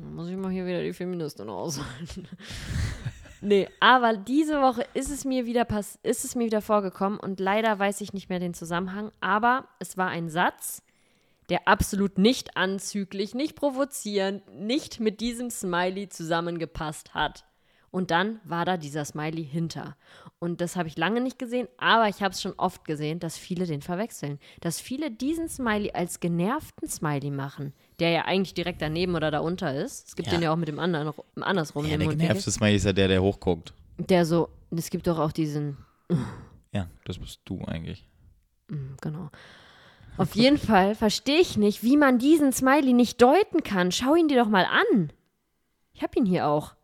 Muss 0.00 0.28
ich 0.28 0.36
mal 0.36 0.50
hier 0.50 0.66
wieder 0.66 0.82
die 0.82 0.92
Feministin 0.92 1.48
aushalten. 1.48 2.26
nee, 3.44 3.68
aber 3.80 4.16
diese 4.16 4.60
Woche 4.60 4.86
ist 4.94 5.10
es 5.10 5.24
mir 5.24 5.46
wieder 5.46 5.64
pass 5.64 5.98
ist 6.02 6.24
es 6.24 6.34
mir 6.34 6.46
wieder 6.46 6.62
vorgekommen 6.62 7.18
und 7.20 7.40
leider 7.40 7.78
weiß 7.78 8.00
ich 8.00 8.12
nicht 8.12 8.28
mehr 8.28 8.40
den 8.40 8.54
Zusammenhang, 8.54 9.12
aber 9.20 9.68
es 9.78 9.96
war 9.96 10.08
ein 10.08 10.28
Satz, 10.28 10.82
der 11.48 11.68
absolut 11.68 12.18
nicht 12.18 12.56
anzüglich, 12.56 13.34
nicht 13.34 13.54
provozierend, 13.54 14.42
nicht 14.54 15.00
mit 15.00 15.20
diesem 15.20 15.50
Smiley 15.50 16.08
zusammengepasst 16.08 17.14
hat. 17.14 17.44
Und 17.94 18.10
dann 18.10 18.40
war 18.42 18.64
da 18.64 18.76
dieser 18.76 19.04
Smiley 19.04 19.44
hinter. 19.44 19.96
Und 20.40 20.60
das 20.60 20.74
habe 20.74 20.88
ich 20.88 20.98
lange 20.98 21.20
nicht 21.20 21.38
gesehen, 21.38 21.68
aber 21.78 22.08
ich 22.08 22.22
habe 22.24 22.32
es 22.34 22.42
schon 22.42 22.54
oft 22.56 22.84
gesehen, 22.84 23.20
dass 23.20 23.38
viele 23.38 23.66
den 23.66 23.82
verwechseln. 23.82 24.40
Dass 24.60 24.80
viele 24.80 25.12
diesen 25.12 25.48
Smiley 25.48 25.92
als 25.92 26.18
genervten 26.18 26.88
Smiley 26.88 27.30
machen, 27.30 27.72
der 28.00 28.10
ja 28.10 28.24
eigentlich 28.24 28.52
direkt 28.52 28.82
daneben 28.82 29.14
oder 29.14 29.30
darunter 29.30 29.72
ist. 29.72 30.08
Es 30.08 30.16
gibt 30.16 30.26
Ja. 30.26 30.34
den 30.34 30.42
ja 30.42 30.52
auch 30.52 30.56
mit 30.56 30.66
dem 30.66 30.80
anderen 30.80 31.12
andersrum. 31.40 31.86
Ja, 31.86 31.96
der 31.96 32.08
genervte 32.08 32.50
Smiley 32.50 32.74
ist 32.74 32.84
ja 32.84 32.92
der, 32.92 33.06
der 33.06 33.22
hochguckt. 33.22 33.72
Der 33.98 34.26
so, 34.26 34.48
es 34.72 34.90
gibt 34.90 35.06
doch 35.06 35.20
auch 35.20 35.30
diesen, 35.30 35.76
Ja, 36.72 36.88
das 37.04 37.18
bist 37.18 37.42
du 37.44 37.62
eigentlich. 37.64 38.04
Mm, 38.66 38.96
Genau. 39.00 39.30
Auf 40.16 40.34
jeden 40.34 40.58
Fall 40.72 40.96
verstehe 40.96 41.38
ich 41.40 41.56
nicht, 41.56 41.84
wie 41.84 41.96
man 41.96 42.18
diesen 42.18 42.52
Smiley 42.52 42.92
nicht 42.92 43.22
deuten 43.22 43.62
kann. 43.62 43.92
Schau 43.92 44.16
ihn 44.16 44.26
dir 44.26 44.42
doch 44.42 44.50
mal 44.50 44.64
an. 44.66 45.12
Ich 45.92 46.02
habe 46.02 46.18
ihn 46.18 46.26
hier 46.26 46.48
auch. 46.48 46.74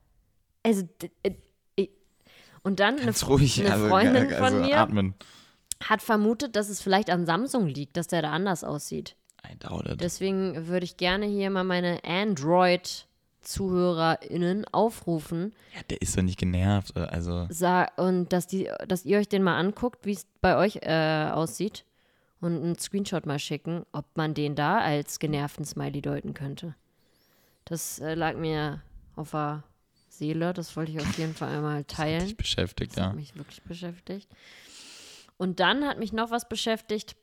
Also, 0.62 0.86
äh, 1.22 1.32
ich- 1.76 1.90
und 2.62 2.80
dann 2.80 2.96
eine, 2.96 3.06
Ganz 3.06 3.26
ruhig. 3.26 3.60
eine 3.60 3.72
also, 3.72 3.88
Freundin 3.88 4.32
also 4.32 4.44
von 4.44 4.60
mir 4.60 4.78
atmen. 4.78 5.14
hat 5.82 6.02
vermutet, 6.02 6.54
dass 6.56 6.68
es 6.68 6.82
vielleicht 6.82 7.08
an 7.10 7.24
Samsung 7.26 7.66
liegt, 7.66 7.96
dass 7.96 8.06
der 8.08 8.20
da 8.22 8.30
anders 8.32 8.62
aussieht. 8.64 9.16
I 9.50 9.56
doubt 9.58 9.86
it. 9.88 10.00
Deswegen 10.02 10.66
würde 10.68 10.84
ich 10.84 10.96
gerne 10.98 11.24
hier 11.26 11.48
mal 11.50 11.64
meine 11.64 12.04
Android-ZuhörerInnen 12.04 14.66
aufrufen 14.72 15.54
Ja, 15.74 15.80
der 15.88 16.02
ist 16.02 16.16
doch 16.16 16.22
nicht 16.22 16.38
genervt. 16.38 16.94
äh, 16.96 17.00
Also, 17.00 17.48
und 17.96 18.32
dass, 18.32 18.46
die, 18.46 18.68
dass 18.86 19.04
ihr 19.06 19.18
euch 19.18 19.28
den 19.28 19.42
mal 19.42 19.58
anguckt, 19.58 20.04
wie 20.04 20.12
es 20.12 20.26
bei 20.42 20.56
euch 20.56 20.80
äh, 20.82 21.30
aussieht 21.32 21.84
und 22.42 22.62
einen 22.62 22.78
Screenshot 22.78 23.24
mal 23.26 23.38
schicken, 23.38 23.84
ob 23.92 24.04
man 24.14 24.34
den 24.34 24.54
da 24.54 24.78
als 24.78 25.18
genervten 25.18 25.64
Smiley 25.64 26.02
deuten 26.02 26.34
könnte. 26.34 26.74
Das 27.64 27.98
äh, 27.98 28.14
lag 28.14 28.36
mir 28.36 28.82
auf 29.16 29.30
der 29.30 29.64
Seele, 30.20 30.52
das 30.52 30.76
wollte 30.76 30.92
ich 30.92 31.00
auf 31.00 31.18
jeden 31.18 31.34
Fall 31.34 31.48
einmal 31.56 31.84
teilen. 31.96 32.24
dich 32.26 32.36
beschäftigt, 32.36 32.92
Das 32.96 33.02
hat 33.04 33.10
ja. 33.12 33.16
mich 33.16 33.34
wirklich 33.36 33.62
beschäftigt. 33.62 34.28
Und 35.36 35.58
dann 35.58 35.84
hat 35.86 35.98
mich 35.98 36.12
noch 36.12 36.30
was 36.30 36.48
beschäftigt, 36.48 37.16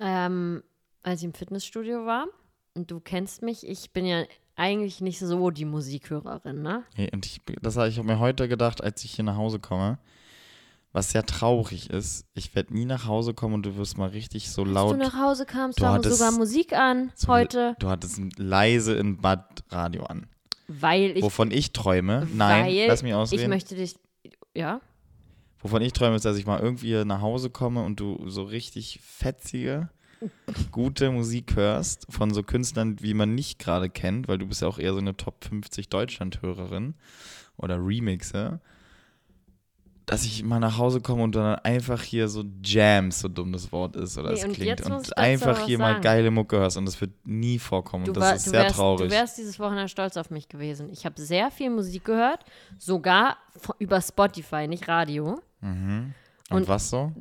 ähm, 0.00 0.62
als 1.02 1.20
ich 1.20 1.24
im 1.26 1.34
Fitnessstudio 1.34 2.06
war. 2.06 2.26
Und 2.74 2.90
du 2.90 3.00
kennst 3.00 3.42
mich, 3.42 3.66
ich 3.66 3.92
bin 3.92 4.06
ja 4.06 4.24
eigentlich 4.56 5.00
nicht 5.00 5.18
so 5.18 5.50
die 5.50 5.64
Musikhörerin, 5.64 6.62
ne? 6.62 6.84
Nee, 6.96 7.10
und 7.12 7.26
ich, 7.26 7.40
das 7.62 7.76
habe 7.76 7.88
ich 7.88 8.02
mir 8.02 8.18
heute 8.18 8.48
gedacht, 8.48 8.82
als 8.82 9.04
ich 9.04 9.12
hier 9.14 9.24
nach 9.24 9.36
Hause 9.36 9.58
komme. 9.60 9.98
Was 10.92 11.10
sehr 11.10 11.26
traurig 11.26 11.90
ist, 11.90 12.24
ich 12.32 12.54
werde 12.54 12.72
nie 12.72 12.86
nach 12.86 13.04
Hause 13.06 13.34
kommen 13.34 13.54
und 13.54 13.62
du 13.66 13.76
wirst 13.76 13.98
mal 13.98 14.08
richtig 14.08 14.50
so 14.50 14.62
Als 14.62 14.70
laut. 14.72 14.92
du 14.94 14.96
nach 14.96 15.14
Hause 15.20 15.44
kamst, 15.44 15.78
Du 15.78 15.84
war 15.84 16.02
sogar 16.02 16.32
Musik 16.32 16.72
an 16.72 17.12
so 17.14 17.28
heute, 17.28 17.76
Du 17.78 17.88
hattest 17.90 18.18
leise 18.38 18.94
in 18.94 19.18
Bad 19.20 19.62
Radio 19.70 20.04
an. 20.04 20.26
Weil 20.68 21.16
ich, 21.16 21.22
Wovon 21.22 21.50
ich 21.50 21.72
träume, 21.72 22.28
nein, 22.32 22.72
lass 22.86 23.02
mich 23.02 23.10
ich 23.10 23.16
ausreden. 23.16 23.50
möchte 23.50 23.74
dich, 23.74 23.96
ja, 24.54 24.80
Wovon 25.60 25.82
ich 25.82 25.92
träume, 25.92 26.16
ist, 26.16 26.24
dass 26.24 26.38
ich 26.38 26.46
mal 26.46 26.60
irgendwie 26.60 27.04
nach 27.04 27.20
Hause 27.20 27.50
komme 27.50 27.82
und 27.82 27.98
du 27.98 28.28
so 28.28 28.44
richtig 28.44 29.00
fetzige, 29.02 29.88
gute 30.70 31.10
Musik 31.10 31.56
hörst 31.56 32.06
von 32.08 32.32
so 32.32 32.42
Künstlern, 32.42 33.00
wie 33.00 33.14
man 33.14 33.34
nicht 33.34 33.58
gerade 33.58 33.90
kennt, 33.90 34.28
weil 34.28 34.38
du 34.38 34.46
bist 34.46 34.62
ja 34.62 34.68
auch 34.68 34.78
eher 34.78 34.92
so 34.92 34.98
eine 35.00 35.16
Top 35.16 35.44
50 35.44 35.88
Deutschland-Hörerin 35.88 36.94
oder 37.56 37.84
Remixe. 37.84 38.60
Dass 40.08 40.24
ich 40.24 40.42
mal 40.42 40.58
nach 40.58 40.78
Hause 40.78 41.00
komme 41.00 41.22
und 41.22 41.34
dann 41.34 41.56
einfach 41.60 42.02
hier 42.02 42.28
so 42.28 42.42
Jams, 42.64 43.20
so 43.20 43.28
dumm 43.28 43.52
das 43.52 43.70
Wort 43.72 43.94
ist 43.94 44.16
oder 44.18 44.30
Nee, 44.30 44.38
es 44.38 44.44
und 44.44 44.52
klingt, 44.54 44.84
und 44.86 45.16
einfach 45.18 45.66
hier 45.66 45.78
mal 45.78 45.92
sagen. 45.92 46.02
geile 46.02 46.30
Mucke 46.30 46.56
hörst 46.58 46.76
und 46.78 46.86
das 46.86 47.00
wird 47.00 47.10
nie 47.24 47.58
vorkommen 47.58 48.04
du, 48.06 48.10
und 48.12 48.16
das 48.16 48.24
war, 48.24 48.34
ist 48.34 48.44
sehr 48.44 48.52
wärst, 48.64 48.76
traurig. 48.76 49.08
du 49.08 49.14
wärst 49.14 49.36
dieses 49.38 49.58
Wochenende 49.60 49.88
stolz 49.88 50.16
auf 50.16 50.30
mich 50.30 50.48
gewesen. 50.48 50.88
Ich 50.90 51.04
habe 51.04 51.20
sehr 51.20 51.50
viel 51.50 51.70
Musik 51.70 52.04
gehört, 52.04 52.40
sogar 52.78 53.36
über 53.78 54.00
Spotify, 54.00 54.66
nicht 54.66 54.88
Radio. 54.88 55.40
und, 55.60 56.14
und- 56.50 56.68
was 56.68 56.88
so? 56.90 57.12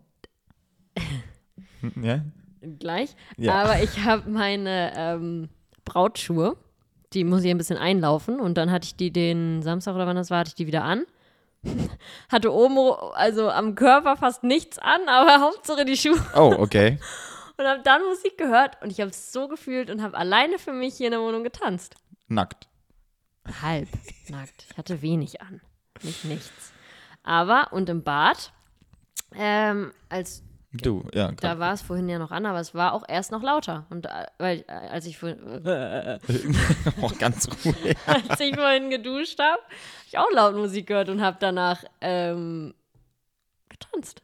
ja? 2.02 2.22
gleich. 2.80 3.16
Ja. 3.38 3.54
Aber 3.64 3.82
ich 3.84 4.04
habe 4.04 4.30
meine 4.30 4.92
ähm, 4.96 5.50
Brautschuhe, 5.86 6.58
die 7.14 7.24
muss 7.24 7.44
ich 7.44 7.52
ein 7.52 7.58
bisschen 7.58 7.78
einlaufen 7.78 8.40
und 8.40 8.58
dann 8.58 8.72
hatte 8.72 8.86
ich 8.86 8.96
die 8.96 9.12
den 9.12 9.62
Samstag 9.62 9.96
oder 9.96 10.08
wann 10.08 10.16
das 10.16 10.30
war, 10.32 10.40
hatte 10.40 10.50
ich 10.50 10.56
die 10.56 10.68
wieder 10.68 10.84
an. 10.84 11.06
hatte 12.30 12.54
oben, 12.54 12.78
also 13.14 13.50
am 13.50 13.76
Körper 13.76 14.18
fast 14.18 14.44
nichts 14.44 14.80
an, 14.80 15.02
aber 15.08 15.40
Hauptsache 15.42 15.86
die 15.86 15.98
Schuhe 15.98 16.24
Oh, 16.36 16.54
okay. 16.58 17.00
und 17.58 17.66
habe 17.66 17.82
dann 17.84 18.02
Musik 18.06 18.38
gehört 18.38 18.82
und 18.82 18.92
ich 18.92 19.00
habe 19.02 19.12
es 19.12 19.32
so 19.32 19.48
gefühlt 19.48 19.90
und 19.90 20.02
habe 20.02 20.18
alleine 20.18 20.60
für 20.60 20.74
mich 20.74 20.96
hier 20.96 21.08
in 21.08 21.12
der 21.12 21.22
Wohnung 21.22 21.44
getanzt. 21.44 21.96
Nackt. 22.28 22.68
Halb 23.62 23.88
nackt. 24.30 24.66
Ich 24.70 24.78
hatte 24.78 25.02
wenig 25.02 25.42
an, 25.42 25.62
nicht 26.04 26.26
nichts. 26.26 26.74
Aber 27.24 27.72
und 27.72 27.88
im 27.90 28.04
Bad, 28.04 28.52
ähm, 29.36 29.94
als 30.10 30.44
Du, 30.82 31.04
ja, 31.14 31.32
klar. 31.32 31.56
Da 31.56 31.60
war 31.60 31.74
es 31.74 31.82
vorhin 31.82 32.08
ja 32.10 32.20
noch 32.20 32.32
an, 32.32 32.46
aber 32.46 32.60
es 32.60 32.74
war 32.74 32.94
auch 32.94 33.04
erst 33.08 33.32
noch 33.32 33.42
lauter. 33.44 33.86
Und 33.90 34.06
äh, 34.06 34.26
weil, 34.38 34.66
äh, 34.68 34.72
als 34.72 35.06
ich 35.06 35.18
vorhin, 35.18 35.40
oh, 37.02 37.12
ganz 37.20 37.48
ruhig. 37.66 37.96
als 38.06 38.40
ich 38.40 38.56
vorhin 38.56 38.90
geduscht 38.90 39.40
habe, 39.40 39.62
habe 39.62 40.08
ich 40.08 40.18
auch 40.18 40.32
laut 40.32 40.56
Musik 40.56 40.88
gehört 40.88 41.10
und 41.10 41.22
habe 41.22 41.38
danach 41.40 41.84
ähm, 42.02 42.74
getanzt. 43.70 44.22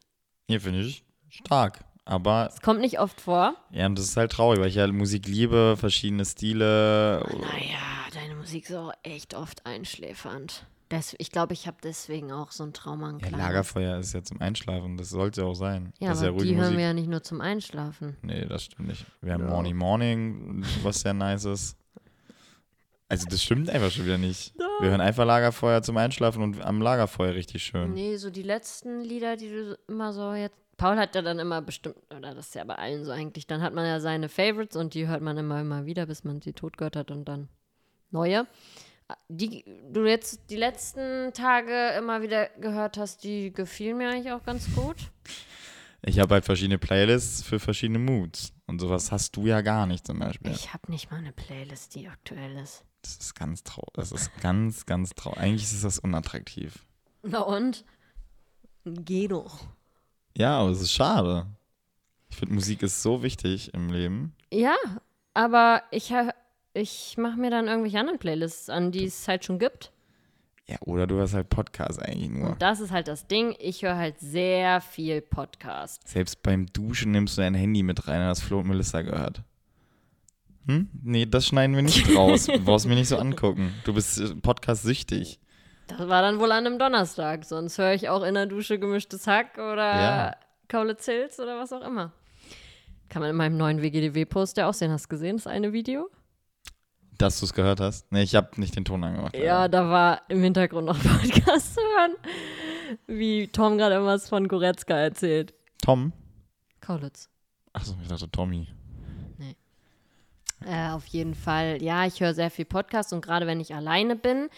Hier 0.48 0.62
finde 0.62 0.82
ich 0.82 1.04
stark. 1.30 1.80
Aber 2.06 2.50
Es 2.54 2.62
kommt 2.62 2.82
nicht 2.82 3.00
oft 3.00 3.22
vor. 3.22 3.56
ja, 3.72 3.86
und 3.86 3.98
das 3.98 4.06
ist 4.06 4.18
halt 4.18 4.34
traurig, 4.34 4.60
weil 4.60 4.68
ich 4.68 4.76
ja 4.76 4.86
Musik 4.88 5.26
liebe, 5.26 5.78
verschiedene 5.78 6.26
Stile. 6.26 7.26
Naja, 7.32 7.80
deine 8.14 8.36
Musik 8.36 8.70
ist 8.70 8.76
auch 8.76 8.92
echt 9.04 9.34
oft 9.36 9.66
einschläfernd. 9.66 10.66
Des, 10.94 11.16
ich 11.18 11.32
glaube, 11.32 11.54
ich 11.54 11.66
habe 11.66 11.78
deswegen 11.84 12.32
auch 12.32 12.52
so 12.52 12.64
ein 12.64 12.72
Trauma 12.72 13.10
an 13.10 13.20
Ja. 13.20 13.30
Lagerfeuer 13.30 13.98
ist 13.98 14.14
ja 14.14 14.22
zum 14.24 14.40
Einschlafen, 14.42 14.96
das 14.98 15.10
sollte 15.10 15.44
auch 15.46 15.56
sein. 15.56 15.92
Ja, 16.00 16.10
das 16.10 16.20
ist 16.20 16.24
aber 16.24 16.32
ja 16.32 16.34
ruhige 16.34 16.50
die 16.50 16.56
hören 16.56 16.66
Musik. 16.66 16.78
wir 16.78 16.86
ja 16.86 16.94
nicht 16.94 17.10
nur 17.10 17.24
zum 17.24 17.42
Einschlafen. 17.42 18.16
Nee, 18.22 18.46
das 18.46 18.66
stimmt 18.66 18.90
nicht. 18.90 19.06
Wir 19.22 19.34
haben 19.34 19.48
Morning 19.48 19.76
Morning, 19.76 20.64
was 20.84 21.02
sehr 21.02 21.14
nice 21.14 21.46
ist. 21.46 21.78
Also 23.10 23.28
das 23.28 23.44
stimmt 23.44 23.70
einfach 23.70 23.92
schon 23.92 24.06
wieder 24.06 24.18
nicht. 24.18 24.54
Wir 24.80 24.90
hören 24.90 25.02
einfach 25.02 25.26
Lagerfeuer 25.26 25.82
zum 25.84 25.98
Einschlafen 25.98 26.42
und 26.42 26.62
am 26.62 26.82
Lagerfeuer 26.82 27.34
richtig 27.34 27.64
schön. 27.64 27.94
Nee, 27.94 28.18
so 28.18 28.30
die 28.30 28.42
letzten 28.44 29.02
Lieder, 29.02 29.36
die 29.36 29.50
du 29.50 29.78
immer 29.88 30.14
so 30.14 30.34
jetzt. 30.34 30.56
Paul 30.78 30.98
hat 30.98 31.14
ja 31.16 31.22
dann 31.22 31.38
immer 31.38 31.62
bestimmt, 31.62 31.96
oder 32.10 32.34
das 32.34 32.48
ist 32.48 32.56
ja 32.56 32.64
bei 32.64 32.76
allen 32.76 33.06
so 33.06 33.12
eigentlich, 33.12 33.46
dann 33.46 33.62
hat 33.62 33.74
man 33.74 33.86
ja 33.86 34.00
seine 34.00 34.30
Favorites 34.30 34.76
und 34.76 34.96
die 34.96 35.08
hört 35.08 35.22
man 35.22 35.38
immer, 35.38 35.62
immer 35.62 35.86
wieder, 35.86 36.08
bis 36.08 36.24
man 36.24 36.42
sie 36.42 36.54
tot 36.54 36.78
gehört 36.78 36.96
hat 36.96 37.12
und 37.12 37.26
dann 37.26 37.50
neue. 38.10 38.48
Die 39.30 39.64
du 39.92 40.06
jetzt 40.06 40.42
die 40.50 40.56
letzten 40.56 41.32
Tage 41.34 41.90
immer 41.98 42.22
wieder 42.22 42.50
gehört 42.60 42.98
hast, 42.98 43.24
die 43.24 43.52
gefielen 43.54 43.98
mir 43.98 44.10
eigentlich 44.10 44.32
auch 44.34 44.44
ganz 44.44 44.74
gut. 44.76 44.98
Ich 46.06 46.20
habe 46.20 46.34
halt 46.36 46.46
verschiedene 46.46 46.78
Playlists 46.78 47.44
für 47.44 47.60
verschiedene 47.60 48.00
Moods. 48.00 48.52
Und 48.68 48.80
sowas 48.80 49.12
hast 49.12 49.36
du 49.36 49.46
ja 49.48 49.62
gar 49.62 49.86
nicht 49.88 50.06
zum 50.06 50.20
Beispiel. 50.20 50.52
Ich 50.52 50.74
habe 50.74 50.92
nicht 50.92 51.10
mal 51.12 51.18
eine 51.18 51.32
Playlist, 51.32 51.96
die 51.96 52.08
aktuell 52.08 52.58
ist. 52.58 52.84
Das 53.02 53.16
ist 53.18 53.36
ganz 53.36 53.64
traurig. 53.64 53.94
Das 53.94 54.12
ist 54.12 54.32
ganz, 54.42 54.86
ganz 54.86 55.12
traurig. 55.12 55.40
Eigentlich 55.40 55.64
ist 55.64 55.84
das 55.84 56.00
unattraktiv. 56.00 56.86
Na 57.22 57.40
und? 57.40 57.86
Geh 58.86 59.28
doch. 59.28 59.62
Ja, 60.38 60.60
aber 60.60 60.72
es 60.72 60.82
ist 60.82 60.92
schade. 60.92 61.48
Ich 62.30 62.38
finde, 62.38 62.56
Musik 62.56 62.82
ist 62.82 63.02
so 63.02 63.24
wichtig 63.24 63.74
im 63.74 63.90
Leben. 63.90 64.36
Ja, 64.52 64.76
aber 65.34 65.84
ich, 65.92 66.12
ha- 66.12 66.34
ich 66.74 67.16
mache 67.18 67.40
mir 67.40 67.50
dann 67.52 67.68
irgendwelche 67.68 68.00
anderen 68.00 68.20
Playlists 68.20 68.70
an, 68.70 68.92
die 68.92 69.06
es 69.06 69.28
halt 69.28 69.46
schon 69.46 69.60
gibt. 69.60 69.92
Ja, 70.66 70.78
oder 70.86 71.08
du 71.08 71.16
hörst 71.16 71.34
halt 71.34 71.50
Podcasts 71.50 72.00
eigentlich 72.00 72.30
nur. 72.30 72.52
Und 72.52 72.62
das 72.62 72.80
ist 72.80 72.92
halt 72.92 73.08
das 73.10 73.28
Ding. 73.28 73.54
Ich 73.60 73.82
höre 73.84 73.98
halt 73.98 74.20
sehr 74.20 74.80
viel 74.80 75.22
Podcast. 75.22 76.08
Selbst 76.08 76.42
beim 76.42 76.68
Duschen 76.68 77.12
nimmst 77.12 77.38
du 77.38 77.42
dein 77.42 77.54
Handy 77.54 77.84
mit 77.84 78.08
rein, 78.08 78.22
das 78.22 78.42
Flo 78.42 78.60
und 78.60 78.68
Melissa 78.68 79.02
gehört. 79.02 79.42
Hm? 80.68 80.88
Nee, 81.04 81.26
das 81.26 81.48
schneiden 81.48 81.76
wir 81.76 81.84
nicht 81.84 82.08
raus. 82.16 82.46
Du 82.46 82.58
brauchst 82.64 82.88
mir 82.88 82.96
nicht 82.96 83.10
so 83.10 83.18
angucken. 83.18 83.74
Du 83.84 83.94
bist 83.94 84.20
äh, 84.22 84.34
Podcast-süchtig. 84.36 85.40
Das 85.88 86.00
war 86.08 86.22
dann 86.22 86.40
wohl 86.40 86.52
an 86.54 86.66
einem 86.66 86.80
Donnerstag. 86.80 87.44
Sonst 87.44 87.78
höre 87.78 87.94
ich 87.94 88.08
auch 88.08 88.24
in 88.24 88.34
der 88.36 88.46
Dusche 88.46 88.80
gemischtes 88.80 89.28
Hack 89.28 89.58
oder 89.58 90.02
Ja. 90.02 90.36
Kaulitz 90.70 91.06
Hills 91.06 91.40
oder 91.42 91.60
was 91.60 91.74
auch 91.74 91.82
immer. 91.86 92.14
Kann 93.10 93.22
man 93.22 93.30
in 93.32 93.36
meinem 93.36 93.58
neuen 93.58 93.82
WGDW-Post 93.82 94.56
ja 94.56 94.70
auch 94.70 94.74
sehen. 94.74 94.92
Hast 94.92 95.06
du 95.06 95.10
gesehen, 95.10 95.36
das 95.36 95.46
eine 95.46 95.74
Video? 95.74 96.10
Dass 97.18 97.40
du 97.40 97.46
es 97.46 97.54
gehört 97.54 97.80
hast? 97.80 98.12
Nee, 98.12 98.24
ich 98.24 98.36
habe 98.36 98.50
nicht 98.60 98.76
den 98.76 98.86
Ton 98.86 99.04
angemacht. 99.04 99.38
Ja, 99.38 99.68
da 99.68 99.90
war 99.90 100.22
im 100.30 100.42
Hintergrund 100.42 100.88
noch 100.88 100.98
ein 101.04 101.20
Podcast 101.22 101.76
zu 101.76 101.82
hören, 101.82 102.16
wie 103.08 103.48
Tom 103.48 103.78
gerade 103.78 103.96
irgendwas 103.96 104.30
von 104.30 104.48
Goretzka 104.48 104.96
erzählt. 104.96 105.54
Tom? 105.82 106.14
Kaulitz. 106.82 107.30
Achso, 107.74 107.96
ich 108.02 108.08
dachte 108.08 108.30
Tommy. 108.30 108.68
Äh, 110.66 110.90
auf 110.90 111.06
jeden 111.08 111.36
Fall, 111.36 111.82
ja, 111.82 112.06
ich 112.06 112.22
höre 112.22 112.34
sehr 112.34 112.52
viel 112.52 112.66
Podcast 112.66 113.14
und 113.14 113.22
gerade 113.22 113.48
wenn 113.48 113.60
ich 113.60 113.74
alleine 113.76 114.16
bin, 114.16 114.50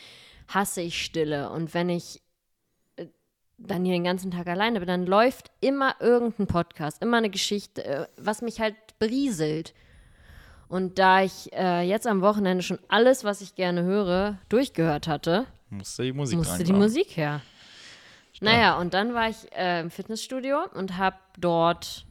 hasse 0.47 0.81
ich 0.81 1.03
Stille. 1.03 1.49
Und 1.49 1.73
wenn 1.73 1.89
ich 1.89 2.21
äh, 2.95 3.07
dann 3.57 3.83
hier 3.83 3.93
den 3.93 4.03
ganzen 4.03 4.31
Tag 4.31 4.47
alleine 4.47 4.79
bin, 4.79 4.87
dann 4.87 5.05
läuft 5.05 5.51
immer 5.61 5.95
irgendein 5.99 6.47
Podcast, 6.47 7.01
immer 7.01 7.17
eine 7.17 7.29
Geschichte, 7.29 7.83
äh, 7.83 8.07
was 8.17 8.41
mich 8.41 8.59
halt 8.59 8.75
berieselt. 8.99 9.73
Und 10.67 10.97
da 10.99 11.21
ich 11.21 11.53
äh, 11.53 11.81
jetzt 11.81 12.07
am 12.07 12.21
Wochenende 12.21 12.63
schon 12.63 12.79
alles, 12.87 13.23
was 13.23 13.41
ich 13.41 13.55
gerne 13.55 13.83
höre, 13.83 14.39
durchgehört 14.49 15.07
hatte, 15.07 15.45
Musste 15.69 16.03
die 16.03 16.13
Musik 16.13 16.37
musste 16.37 16.63
die. 16.63 16.73
Musik 16.73 17.17
her. 17.17 17.41
Naja, 18.41 18.77
und 18.77 18.93
dann 18.93 19.13
war 19.13 19.29
ich 19.29 19.51
äh, 19.53 19.81
im 19.81 19.89
Fitnessstudio 19.89 20.57
und 20.73 20.97
habe 20.97 21.17
dort 21.37 22.05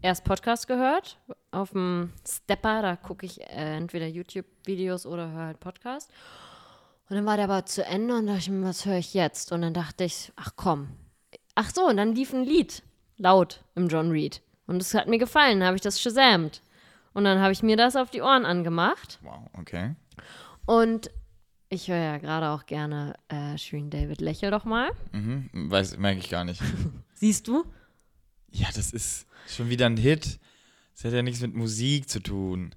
erst 0.00 0.24
Podcast 0.24 0.66
gehört 0.66 1.18
auf 1.50 1.70
dem 1.70 2.12
Stepper. 2.26 2.82
Da 2.82 2.96
gucke 2.96 3.26
ich 3.26 3.40
äh, 3.42 3.76
entweder 3.76 4.06
YouTube-Videos 4.06 5.06
oder 5.06 5.30
höre 5.30 5.46
halt 5.46 5.60
Podcast. 5.60 6.10
Und 7.08 7.16
dann 7.16 7.26
war 7.26 7.36
der 7.36 7.44
aber 7.44 7.66
zu 7.66 7.84
Ende 7.84 8.14
und 8.16 8.26
dachte 8.26 8.38
ich 8.40 8.50
mir, 8.50 8.66
was 8.66 8.86
höre 8.86 8.96
ich 8.96 9.12
jetzt? 9.12 9.52
Und 9.52 9.62
dann 9.62 9.74
dachte 9.74 10.04
ich, 10.04 10.32
ach 10.36 10.52
komm. 10.56 10.88
Ach 11.54 11.70
so, 11.74 11.86
und 11.86 11.98
dann 11.98 12.14
lief 12.14 12.32
ein 12.32 12.44
Lied 12.44 12.82
laut 13.18 13.62
im 13.74 13.88
John 13.88 14.10
Reed. 14.10 14.40
Und 14.66 14.80
es 14.80 14.94
hat 14.94 15.08
mir 15.08 15.18
gefallen, 15.18 15.62
habe 15.62 15.76
ich 15.76 15.82
das 15.82 16.00
shazamt. 16.00 16.62
Und 17.14 17.24
dann 17.24 17.40
habe 17.40 17.52
ich 17.52 17.62
mir 17.62 17.76
das 17.76 17.96
auf 17.96 18.10
die 18.10 18.22
Ohren 18.22 18.44
angemacht. 18.44 19.18
Wow, 19.22 19.48
okay. 19.58 19.94
Und 20.66 21.10
ich 21.68 21.88
höre 21.88 21.96
ja 21.96 22.18
gerade 22.18 22.50
auch 22.50 22.66
gerne 22.66 23.14
äh, 23.28 23.56
Shirin 23.56 23.90
David. 23.90 24.20
Lächel 24.20 24.50
doch 24.50 24.64
mal. 24.64 24.90
Mhm. 25.12 25.50
Weiß, 25.52 25.96
merke 25.98 26.20
ich 26.20 26.28
gar 26.28 26.44
nicht. 26.44 26.62
Siehst 27.14 27.48
du? 27.48 27.64
Ja, 28.50 28.68
das 28.74 28.92
ist 28.92 29.26
schon 29.48 29.70
wieder 29.70 29.86
ein 29.86 29.96
Hit. 29.96 30.38
Das 30.94 31.04
hat 31.04 31.12
ja 31.12 31.22
nichts 31.22 31.40
mit 31.40 31.54
Musik 31.54 32.08
zu 32.08 32.20
tun. 32.20 32.74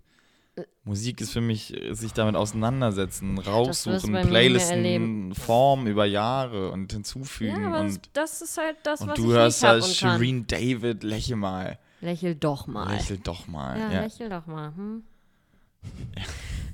Musik 0.85 1.19
ist 1.19 1.31
für 1.31 1.41
mich 1.41 1.75
äh, 1.75 1.93
sich 1.93 2.13
damit 2.13 2.35
auseinandersetzen, 2.35 3.37
raussuchen, 3.37 4.13
Playlisten. 4.13 5.33
Formen 5.33 5.87
über 5.87 6.05
Jahre 6.05 6.71
und 6.71 6.93
hinzufügen. 6.93 7.61
Ja, 7.61 7.67
aber 7.67 7.83
das, 7.83 7.95
und 7.95 8.09
das 8.13 8.41
ist 8.41 8.57
halt 8.57 8.77
das, 8.83 9.01
und 9.01 9.09
was 9.09 9.15
du 9.15 9.31
ich 9.31 9.33
hörst 9.33 9.63
nicht 9.63 9.99
kann. 9.99 10.19
Shireen 10.19 10.47
David, 10.47 11.03
lächel 11.03 11.35
mal. 11.35 11.79
Lächel 12.01 12.35
doch 12.35 12.67
mal. 12.67 12.93
Lächel 12.93 13.17
doch 13.17 13.47
mal. 13.47 13.77
Ja, 13.79 13.91
Ja, 13.91 14.01
lächel 14.01 14.29
doch 14.29 14.45
mal. 14.45 14.75
Hm? 14.75 15.03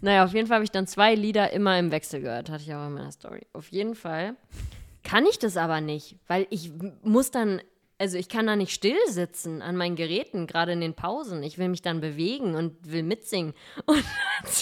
Naja, 0.04 0.24
auf 0.24 0.34
jeden 0.34 0.48
Fall 0.48 0.56
habe 0.56 0.64
ich 0.64 0.72
dann 0.72 0.88
zwei 0.88 1.14
Lieder 1.14 1.54
immer 1.54 1.78
im 1.78 1.92
Wechsel 1.92 2.22
gehört, 2.22 2.50
hatte 2.50 2.64
ich 2.64 2.74
auch 2.74 2.88
in 2.88 2.94
meiner 2.94 3.12
Story. 3.12 3.46
Auf 3.54 3.68
jeden 3.68 3.94
Fall 3.94 4.36
kann 5.04 5.28
ich 5.28 5.38
das 5.38 5.58
aber 5.58 5.80
nicht, 5.80 6.16
weil 6.28 6.48
ich 6.50 6.72
muss 7.04 7.30
dann, 7.30 7.62
also 8.00 8.18
ich 8.18 8.28
kann 8.28 8.48
da 8.48 8.56
nicht 8.56 8.74
still 8.74 8.98
sitzen 9.08 9.62
an 9.62 9.76
meinen 9.76 9.96
Geräten, 9.96 10.48
gerade 10.48 10.72
in 10.72 10.82
den 10.82 10.96
Pausen. 10.96 11.44
Ich 11.44 11.60
will 11.60 11.70
mich 11.70 11.84
dann 11.84 12.02
bewegen 12.02 12.56
und 12.56 12.78
will 12.92 13.04
mitsingen. 13.04 13.54
Und 13.86 14.04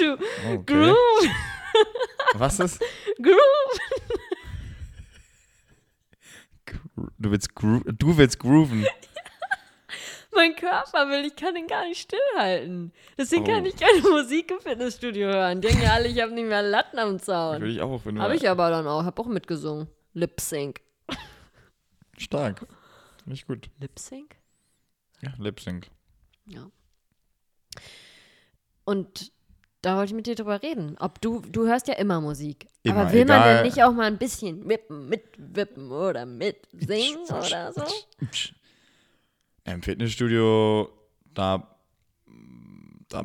Oh, 0.01 0.17
okay. 0.55 0.63
Groove, 0.65 1.29
Was 2.33 2.59
ist? 2.59 2.81
Groove. 3.21 3.79
Du 7.17 7.31
willst, 7.31 7.55
gro 7.55 7.79
du 7.85 8.17
willst 8.17 8.39
grooven. 8.39 8.85
Mein 10.31 10.55
Körper 10.55 11.09
will, 11.09 11.25
ich 11.25 11.35
kann 11.35 11.55
ihn 11.55 11.67
gar 11.67 11.85
nicht 11.85 12.01
stillhalten. 12.01 12.93
Deswegen 13.17 13.43
kann 13.45 13.63
Oh. 13.63 13.67
ich 13.67 13.75
keine 13.75 14.01
Musik 14.01 14.51
im 14.51 14.59
Fitnessstudio 14.61 15.27
hören. 15.27 15.59
Denken 15.61 15.81
ja 15.81 15.93
alle, 15.93 16.07
ich 16.07 16.21
habe 16.21 16.31
nicht 16.33 16.47
mehr 16.47 16.61
Latten 16.61 16.99
am 16.99 17.19
Zaun. 17.19 17.59
Würde 17.61 17.71
ich 17.73 17.81
auch, 17.81 18.05
wenn 18.05 18.15
du 18.15 18.21
Habe 18.21 18.35
ich 18.35 18.47
aber 18.49 18.69
dann 18.69 18.87
auch, 18.87 19.03
habe 19.03 19.21
auch 19.21 19.25
mitgesungen. 19.27 19.87
Lip 20.13 20.39
Sync. 20.39 20.81
Stark. 22.17 22.65
Ich 23.25 23.47
gut. 23.47 23.69
Lip 23.79 23.97
Sync? 23.97 24.35
Ja, 25.21 25.31
Lip 25.37 25.59
Sync. 25.59 25.87
Ja. 26.45 26.69
Und 28.85 29.31
da 29.81 29.95
wollte 29.97 30.11
ich 30.11 30.15
mit 30.15 30.27
dir 30.27 30.35
drüber 30.35 30.61
reden. 30.61 30.97
Ob 30.99 31.21
du, 31.21 31.39
du 31.41 31.65
hörst 31.67 31.87
ja 31.87 31.93
immer 31.95 32.19
Musik. 32.21 32.67
Immer, 32.83 33.01
aber 33.01 33.13
will 33.13 33.25
man 33.25 33.37
egal. 33.41 33.53
denn 33.55 33.65
nicht 33.65 33.83
auch 33.83 33.91
mal 33.93 34.05
ein 34.07 34.17
bisschen 34.17 34.67
wippen, 34.67 35.07
mitwippen 35.09 35.91
oder 35.91 36.25
mitsingen 36.25 37.19
oder 37.29 37.71
so? 37.73 37.83
Im 39.73 39.81
Fitnessstudio, 39.81 40.89
da, 41.33 41.67
da 43.07 43.23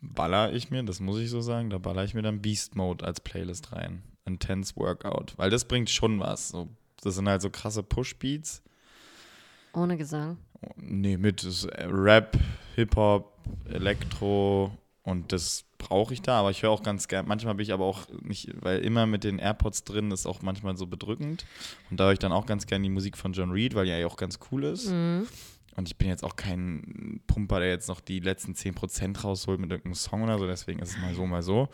baller 0.00 0.52
ich 0.52 0.70
mir, 0.70 0.82
das 0.82 1.00
muss 1.00 1.18
ich 1.18 1.30
so 1.30 1.40
sagen, 1.40 1.70
da 1.70 1.78
baller 1.78 2.04
ich 2.04 2.14
mir 2.14 2.22
dann 2.22 2.42
Beast 2.42 2.76
Mode 2.76 3.04
als 3.04 3.20
Playlist 3.20 3.72
rein. 3.72 4.02
Intense 4.24 4.76
Workout. 4.76 5.34
Weil 5.36 5.50
das 5.50 5.64
bringt 5.64 5.90
schon 5.90 6.20
was. 6.20 6.50
So, 6.50 6.68
das 7.02 7.14
sind 7.14 7.28
halt 7.28 7.42
so 7.42 7.50
krasse 7.50 7.82
Push-Beats. 7.82 8.62
Ohne 9.72 9.96
Gesang. 9.96 10.38
Nee, 10.76 11.16
mit 11.16 11.44
ist 11.44 11.68
Rap, 11.72 12.36
Hip-Hop, 12.74 13.38
Elektro 13.70 14.76
und 15.02 15.32
das 15.32 15.64
brauche 15.78 16.12
ich 16.12 16.20
da, 16.20 16.40
aber 16.40 16.50
ich 16.50 16.62
höre 16.62 16.70
auch 16.70 16.82
ganz 16.82 17.08
gern. 17.08 17.26
Manchmal 17.26 17.54
bin 17.54 17.62
ich 17.62 17.72
aber 17.72 17.84
auch 17.84 18.08
nicht, 18.22 18.50
weil 18.60 18.80
immer 18.80 19.06
mit 19.06 19.24
den 19.24 19.38
AirPods 19.38 19.84
drin 19.84 20.10
ist 20.10 20.26
auch 20.26 20.42
manchmal 20.42 20.76
so 20.76 20.86
bedrückend. 20.86 21.46
Und 21.90 21.98
da 22.00 22.04
höre 22.04 22.12
ich 22.12 22.18
dann 22.18 22.32
auch 22.32 22.46
ganz 22.46 22.66
gern 22.66 22.82
die 22.82 22.90
Musik 22.90 23.16
von 23.16 23.32
John 23.32 23.52
Reed, 23.52 23.74
weil 23.74 23.86
die 23.86 23.92
ja 23.92 24.06
auch 24.06 24.16
ganz 24.16 24.38
cool 24.50 24.64
ist. 24.64 24.90
Mhm. 24.90 25.28
Und 25.78 25.88
ich 25.88 25.96
bin 25.96 26.08
jetzt 26.08 26.24
auch 26.24 26.34
kein 26.34 27.20
Pumper, 27.28 27.60
der 27.60 27.68
jetzt 27.68 27.88
noch 27.88 28.00
die 28.00 28.18
letzten 28.18 28.54
10% 28.54 29.20
rausholt 29.20 29.60
mit 29.60 29.70
irgendeinem 29.70 29.94
Song 29.94 30.24
oder 30.24 30.36
so, 30.36 30.44
deswegen 30.44 30.80
ist 30.80 30.90
es 30.90 30.98
mal 30.98 31.14
so, 31.14 31.24
mal 31.24 31.40
so. 31.40 31.68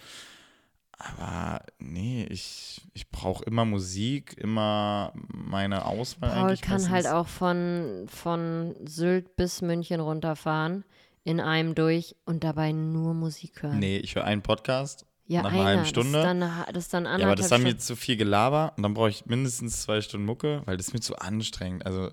Aber 0.98 1.64
nee, 1.78 2.26
ich, 2.28 2.86
ich 2.92 3.08
brauche 3.10 3.42
immer 3.46 3.64
Musik, 3.64 4.36
immer 4.36 5.10
meine 5.14 5.86
Auswahl 5.86 6.30
Paul 6.30 6.56
kann 6.58 6.90
halt 6.90 7.06
auch 7.06 7.28
von, 7.28 8.04
von 8.08 8.76
Sylt 8.84 9.36
bis 9.36 9.62
München 9.62 10.00
runterfahren 10.00 10.84
in 11.24 11.40
einem 11.40 11.74
durch 11.74 12.14
und 12.26 12.44
dabei 12.44 12.72
nur 12.72 13.14
Musik 13.14 13.62
hören. 13.62 13.78
Nee, 13.78 13.96
ich 13.96 14.16
höre 14.16 14.24
einen 14.24 14.42
Podcast 14.42 15.06
ja, 15.26 15.40
nach 15.40 15.50
einer 15.50 15.60
einer. 15.62 15.68
halben 15.70 15.86
Stunde. 15.86 16.12
Das 16.12 16.24
ist 16.24 16.28
dann, 16.28 16.42
eine- 16.42 16.72
das 16.74 16.84
ist 16.84 16.92
dann 16.94 17.04
Ja, 17.06 17.26
aber 17.26 17.36
das 17.36 17.48
dann 17.48 17.62
mir 17.62 17.78
zu 17.78 17.96
viel 17.96 18.18
Gelaber 18.18 18.74
und 18.76 18.82
dann 18.82 18.92
brauche 18.92 19.08
ich 19.08 19.24
mindestens 19.24 19.80
zwei 19.80 20.02
Stunden 20.02 20.26
Mucke, 20.26 20.60
weil 20.66 20.76
das 20.76 20.88
ist 20.88 20.92
mir 20.92 21.00
zu 21.00 21.16
anstrengend. 21.16 21.86
Also, 21.86 22.10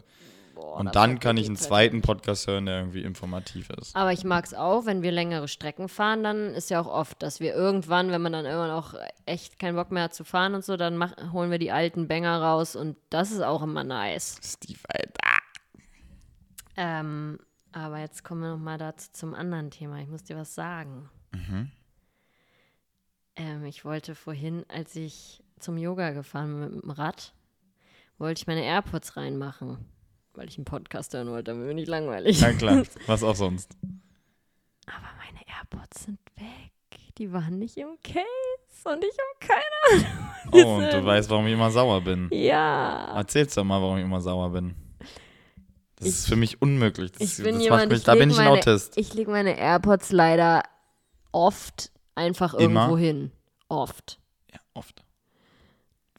Boah, 0.62 0.78
und 0.78 0.96
dann 0.96 1.20
kann 1.20 1.38
ich 1.38 1.48
einen 1.48 1.56
zweiten 1.56 2.02
Podcast 2.02 2.46
hören, 2.46 2.68
der 2.68 2.78
irgendwie 2.78 3.02
informativ 3.02 3.70
ist. 3.72 3.96
Aber 3.96 4.14
ich 4.14 4.24
mag 4.24 4.46
es 4.46 4.54
auch, 4.54 4.86
wenn 4.86 5.02
wir 5.02 5.12
längere 5.12 5.48
Strecken 5.48 5.90
fahren, 5.90 6.24
dann 6.24 6.54
ist 6.54 6.70
ja 6.70 6.80
auch 6.80 6.88
oft, 6.88 7.24
dass 7.24 7.40
wir 7.40 7.56
irgendwann, 7.56 8.12
wenn 8.12 8.22
man 8.22 8.32
dann 8.32 8.46
irgendwann 8.46 8.70
auch 8.70 8.94
echt 9.26 9.58
keinen 9.58 9.76
Bock 9.76 9.92
mehr 9.92 10.04
hat 10.04 10.14
zu 10.14 10.24
fahren 10.24 10.54
und 10.54 10.64
so, 10.64 10.78
dann 10.78 10.98
mach, 10.98 11.16
holen 11.34 11.50
wir 11.50 11.58
die 11.58 11.72
alten 11.72 12.08
Banger 12.08 12.40
raus 12.42 12.76
und 12.76 12.96
das 13.10 13.32
ist 13.32 13.42
auch 13.42 13.64
immer 13.64 13.84
nice. 13.84 14.40
Steve, 14.44 14.80
Alter. 14.88 15.42
Ähm, 16.78 17.40
aber 17.72 18.00
jetzt 18.00 18.24
kommen 18.24 18.42
wir 18.42 18.52
nochmal 18.52 18.78
dazu 18.78 19.10
zum 19.14 19.34
anderen 19.34 19.72
Thema. 19.72 20.00
Ich 20.00 20.10
muss 20.10 20.24
dir 20.24 20.38
was 20.38 20.54
sagen. 20.54 21.10
Mhm. 21.32 21.72
Ähm, 23.36 23.66
ich 23.66 23.84
wollte 23.84 24.14
vorhin, 24.14 24.64
als 24.68 24.96
ich 24.96 25.44
zum 25.60 25.78
Yoga 25.78 26.12
gefahren 26.12 26.60
bin 26.60 26.76
mit 26.76 26.84
dem 26.84 26.92
Rad, 26.92 27.34
wollte 28.20 28.42
ich 28.42 28.48
meine 28.48 28.64
AirPods 28.64 29.18
reinmachen, 29.18 29.86
weil 30.34 30.48
ich 30.50 30.58
einen 30.58 30.66
Podcast 30.66 31.14
hören 31.14 31.30
wollte, 31.30 31.52
damit 31.52 31.68
mir 31.68 31.74
nicht 31.74 31.88
langweilig. 31.88 32.40
Ja, 32.42 32.54
klar. 32.54 32.84
Was 33.08 33.24
auch 33.24 33.36
sonst. 33.36 33.72
Aber 34.88 35.08
meine 35.18 35.40
AirPods 35.58 36.04
sind 36.06 36.20
weg. 36.38 36.72
Die 37.18 37.32
waren 37.34 37.60
nicht 37.60 37.78
im 37.78 37.98
Case 38.04 38.24
und 38.86 39.04
ich 39.04 39.16
habe 39.18 39.40
keine 39.40 40.06
Ahnung. 40.06 40.28
Oh, 40.54 40.76
und 40.78 40.92
du 40.94 41.06
weißt, 41.06 41.30
warum 41.30 41.46
ich 41.48 41.54
immer 41.54 41.70
sauer 41.70 42.02
bin. 42.02 42.30
Ja. 42.32 43.14
Erzähl's 43.16 43.54
doch 43.54 43.64
mal, 43.64 43.82
warum 43.82 43.98
ich 43.98 44.04
immer 44.04 44.22
sauer 44.22 44.50
bin. 44.52 44.76
Das 45.98 46.08
Ich- 46.08 46.14
ist 46.16 46.28
für 46.30 46.36
mich 46.36 46.62
unmöglich. 46.62 47.12
Das, 47.12 47.22
Ich 47.38 47.44
bin 47.44 47.56
das 47.56 47.64
jemand, 47.64 47.82
macht 47.84 47.90
mich, 47.90 47.98
ich 48.00 48.04
da 48.06 48.16
bin 48.16 48.30
ich 48.32 48.40
ein 48.40 48.46
meine, 48.46 48.58
Autist. 48.58 48.98
Ich 48.98 49.14
lege 49.14 49.30
meine 49.30 49.56
AirPods 49.58 50.12
leider 50.12 50.64
oft 51.32 51.92
einfach 52.16 52.54
irgendwo 52.56 52.98
hin. 52.98 53.32
Oft. 53.70 54.20
ja, 54.52 54.60
oft. 54.74 55.01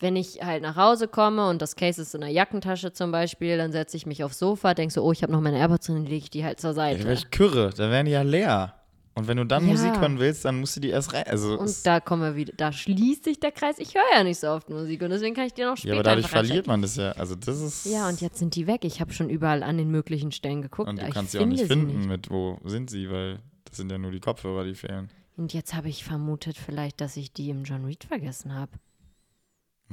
Wenn 0.03 0.16
ich 0.16 0.42
halt 0.42 0.62
nach 0.62 0.76
Hause 0.76 1.07
komme 1.09 1.48
und 1.48 1.62
das 1.62 1.76
Case 1.76 2.03
ist 2.03 2.14
in 2.14 2.20
der 2.22 2.30
Jackentasche 2.30 2.92
zum 2.92 3.12
Beispiel, 3.12 3.57
dann 3.57 3.70
setze 3.72 3.96
ich 3.96 4.05
mich 4.05 4.24
aufs 4.24 4.38
Sofa, 4.38 4.74
denke 4.74 4.92
so, 4.92 5.03
oh, 5.03 5.12
ich 5.12 5.22
habe 5.22 5.32
noch 5.32 5.40
meine 5.40 5.59
AirPods 5.59 5.86
drin, 5.86 5.94
dann 5.96 6.05
lege 6.07 6.16
ich 6.24 6.30
die 6.30 6.44
halt 6.44 6.61
zur 6.61 6.70
Ja, 6.70 6.74
Seite. 6.74 7.05
wär 7.05 7.12
ich 7.12 7.30
Kürre, 7.30 7.70
da 7.76 7.88
wären 7.90 8.07
die 8.07 8.12
ja 8.12 8.22
leer. 8.22 8.74
Und 9.14 9.28
wenn 9.28 9.36
du 9.36 9.44
dann 9.44 9.64
Ja. 9.64 9.70
Musik 9.72 10.00
hören 10.00 10.18
willst, 10.18 10.44
dann 10.44 10.59
musst 10.59 10.74
du 10.74 10.80
die 10.80 10.88
erst 10.88 11.12
rein. 11.12 11.24
Also, 11.26 11.59
und 11.59 11.86
da 11.86 12.00
kommen 12.00 12.22
wir 12.22 12.34
wieder, 12.34 12.53
da 12.57 12.72
schließt 12.72 13.24
sich 13.24 13.38
der 13.38 13.53
Kreis. 13.53 13.78
Ich 13.78 13.94
höre 13.94 14.03
ja 14.16 14.24
nicht 14.24 14.40
so 14.40 14.48
oft 14.48 14.70
Musik 14.70 15.03
und 15.03 15.11
deswegen 15.11 15.34
kann 15.34 15.46
ich 15.46 15.55
dir 15.55 15.66
noch 15.66 15.76
später 15.76 15.94
ja, 15.94 16.00
aber 16.00 16.03
dadurch 16.03 16.26
verliert 16.28 16.66
man 16.66 16.82
das 16.82 16.96
ja. 16.96 17.12
Also, 17.12 17.34
das 17.34 17.61
ist. 17.61 17.86
Ja, 17.86 18.09
und 18.09 18.20
jetzt 18.20 18.38
sind 18.38 18.57
die 18.57 18.66
weg. 18.66 18.84
Ich 18.84 19.00
habe 19.00 19.12
schon 19.12 19.28
überall 19.30 19.62
an 19.62 19.76
den 19.78 19.90
möglichen 19.90 20.32
Stellen 20.32 20.62
geguckt. 20.62 20.88
Und 20.88 21.00
du 21.00 21.09
kannst 21.11 21.32
sie 21.32 21.38
auch 21.38 21.44
nicht 21.46 21.66
finde 21.66 21.88
finden, 21.92 22.09
mit 22.09 22.30
wo 22.30 22.59
sind 22.64 22.88
sie, 22.90 23.11
weil 23.11 23.38
das 23.66 23.76
sind 23.76 23.92
ja 23.92 23.98
nur 23.98 24.11
die 24.12 24.20
Kopfhörer, 24.20 24.64
die 24.64 24.74
fehlen. 24.74 25.11
Und 25.36 25.53
jetzt 25.53 25.74
habe 25.74 25.88
ich 25.88 26.05
vermutet 26.05 26.57
vielleicht, 26.57 27.00
dass 27.00 27.16
ich 27.16 27.32
die 27.32 27.50
im 27.50 27.64
John 27.64 27.84
Reed 27.84 28.05
vergessen 28.05 28.55
habe. 28.55 28.72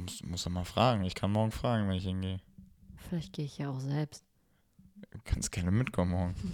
Muss, 0.02 0.22
muss 0.22 0.46
er 0.46 0.50
mal 0.50 0.64
fragen. 0.64 1.04
Ich 1.04 1.14
kann 1.14 1.32
morgen 1.32 1.52
fragen, 1.52 1.88
wenn 1.88 1.96
ich 1.96 2.04
hingehe. 2.04 2.40
Vielleicht 3.08 3.32
gehe 3.32 3.44
ich 3.44 3.58
ja 3.58 3.70
auch 3.70 3.80
selbst. 3.80 4.24
Du 5.10 5.18
kannst 5.24 5.52
gerne 5.52 5.70
mitkommen 5.70 6.10
morgen. 6.10 6.34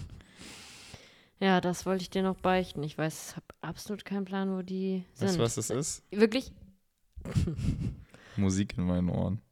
Ja, 1.39 1.61
das 1.61 1.85
wollte 1.85 2.03
ich 2.03 2.09
dir 2.09 2.23
noch 2.23 2.37
beichten. 2.37 2.83
Ich 2.83 2.97
weiß, 2.97 3.37
habe 3.37 3.45
absolut 3.61 4.07
keinen 4.07 4.25
Plan, 4.25 4.57
wo 4.57 4.63
die 4.63 5.05
sind. 5.13 5.29
Weißt 5.29 5.37
du, 5.39 5.43
was 5.43 5.55
das 5.57 5.69
ist? 5.69 6.03
Wirklich? 6.11 6.51
Musik 8.37 8.79
in 8.79 8.87
meinen 8.87 9.11
Ohren. 9.11 9.43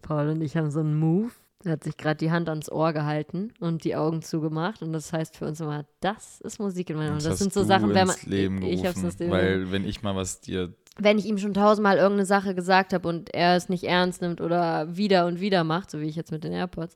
Paul 0.00 0.30
und 0.30 0.40
ich 0.40 0.56
haben 0.56 0.70
so 0.70 0.80
einen 0.80 0.98
Move. 0.98 1.30
Er 1.64 1.72
hat 1.72 1.84
sich 1.84 1.96
gerade 1.96 2.16
die 2.16 2.30
Hand 2.30 2.48
ans 2.48 2.72
Ohr 2.72 2.92
gehalten 2.92 3.52
und 3.60 3.84
die 3.84 3.94
Augen 3.94 4.22
zugemacht. 4.22 4.82
Und 4.82 4.92
das 4.92 5.12
heißt 5.12 5.36
für 5.36 5.46
uns 5.46 5.60
immer, 5.60 5.84
das 6.00 6.40
ist 6.40 6.58
Musik 6.58 6.90
in 6.90 6.96
meinen 6.96 7.10
Ohren. 7.10 7.18
Das, 7.18 7.24
Das, 7.24 7.38
sind 7.38 7.52
so 7.52 7.62
Sachen, 7.62 7.94
wenn 7.94 8.06
man. 8.06 8.16
Leben 8.24 8.62
ich 8.62 8.84
hab's 8.84 8.94
gerufen, 8.94 9.04
ins 9.04 9.18
Leben 9.18 9.32
Weil, 9.32 9.70
wenn 9.70 9.84
ich 9.84 10.02
mal 10.02 10.16
was 10.16 10.40
dir. 10.40 10.74
Wenn 10.98 11.18
ich 11.18 11.24
ihm 11.26 11.38
schon 11.38 11.54
tausendmal 11.54 11.96
irgendeine 11.96 12.26
Sache 12.26 12.54
gesagt 12.54 12.92
habe 12.92 13.08
und 13.08 13.32
er 13.34 13.56
es 13.56 13.68
nicht 13.68 13.84
ernst 13.84 14.20
nimmt 14.22 14.40
oder 14.40 14.94
wieder 14.96 15.26
und 15.26 15.40
wieder 15.40 15.64
macht, 15.64 15.90
so 15.90 16.00
wie 16.00 16.06
ich 16.08 16.16
jetzt 16.16 16.32
mit 16.32 16.44
den 16.44 16.52
AirPods, 16.52 16.94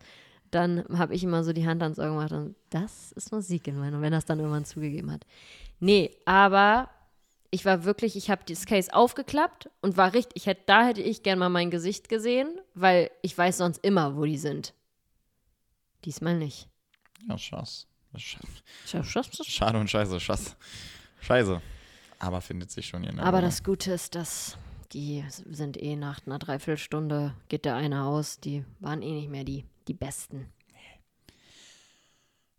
dann 0.51 0.85
habe 0.97 1.15
ich 1.15 1.25
immer 1.25 1.43
so 1.45 1.53
die 1.53 1.67
Hand 1.67 1.83
ans 1.83 1.99
Auge 1.99 2.11
gemacht 2.11 2.33
und 2.33 2.55
das 2.71 3.13
ist 3.13 3.33
Musik 3.33 3.67
in 3.69 3.79
meinem, 3.79 4.01
wenn 4.03 4.13
er 4.13 4.19
es 4.19 4.25
dann 4.27 4.39
irgendwann 4.39 4.65
zugegeben 4.65 5.11
hat. 5.11 5.25
Nee, 5.81 6.11
aber 6.25 6.91
ich 7.51 7.65
war 7.65 7.85
wirklich, 7.85 8.17
ich 8.17 8.31
habe 8.31 8.43
das 8.47 8.67
Case 8.67 8.93
aufgeklappt 8.93 9.71
und 9.81 9.97
war 9.97 10.13
richtig, 10.13 10.37
ich 10.37 10.47
hätte, 10.47 10.63
da 10.67 10.85
hätte 10.87 11.01
ich 11.01 11.23
gern 11.23 11.39
mal 11.39 11.49
mein 11.49 11.71
Gesicht 11.71 12.09
gesehen, 12.09 12.49
weil 12.75 13.11
ich 13.23 13.37
weiß 13.37 13.59
sonst 13.59 13.83
immer, 13.85 14.17
wo 14.17 14.25
die 14.25 14.39
sind. 14.39 14.75
Diesmal 16.05 16.37
nicht. 16.37 16.69
Ja, 17.29 17.39
Schass. 17.39 17.87
Sch- 18.17 18.39
Schaff, 18.87 19.07
schaff, 19.11 19.29
schaff. 19.33 19.47
Schade 19.47 19.79
und 19.79 19.91
scheiße, 19.91 20.21
Schass. 20.21 20.57
Scheiße. 21.21 21.61
Aber 22.19 22.41
findet 22.41 22.71
sich 22.71 22.87
schon 22.87 23.03
der 23.03 23.19
Aber 23.19 23.41
das 23.41 23.63
Gute 23.63 23.93
ist, 23.93 24.15
dass 24.15 24.57
die 24.93 25.25
sind 25.29 25.81
eh 25.83 25.97
nach 25.97 26.27
einer 26.27 26.39
Dreiviertelstunde, 26.39 27.35
geht 27.49 27.65
der 27.65 27.75
eine 27.77 28.05
aus, 28.05 28.41
die 28.41 28.65
waren 28.81 29.03
eh 29.03 29.13
nicht 29.13 29.29
mehr 29.29 29.45
die, 29.45 29.65
die 29.89 29.95
Besten. 29.95 30.47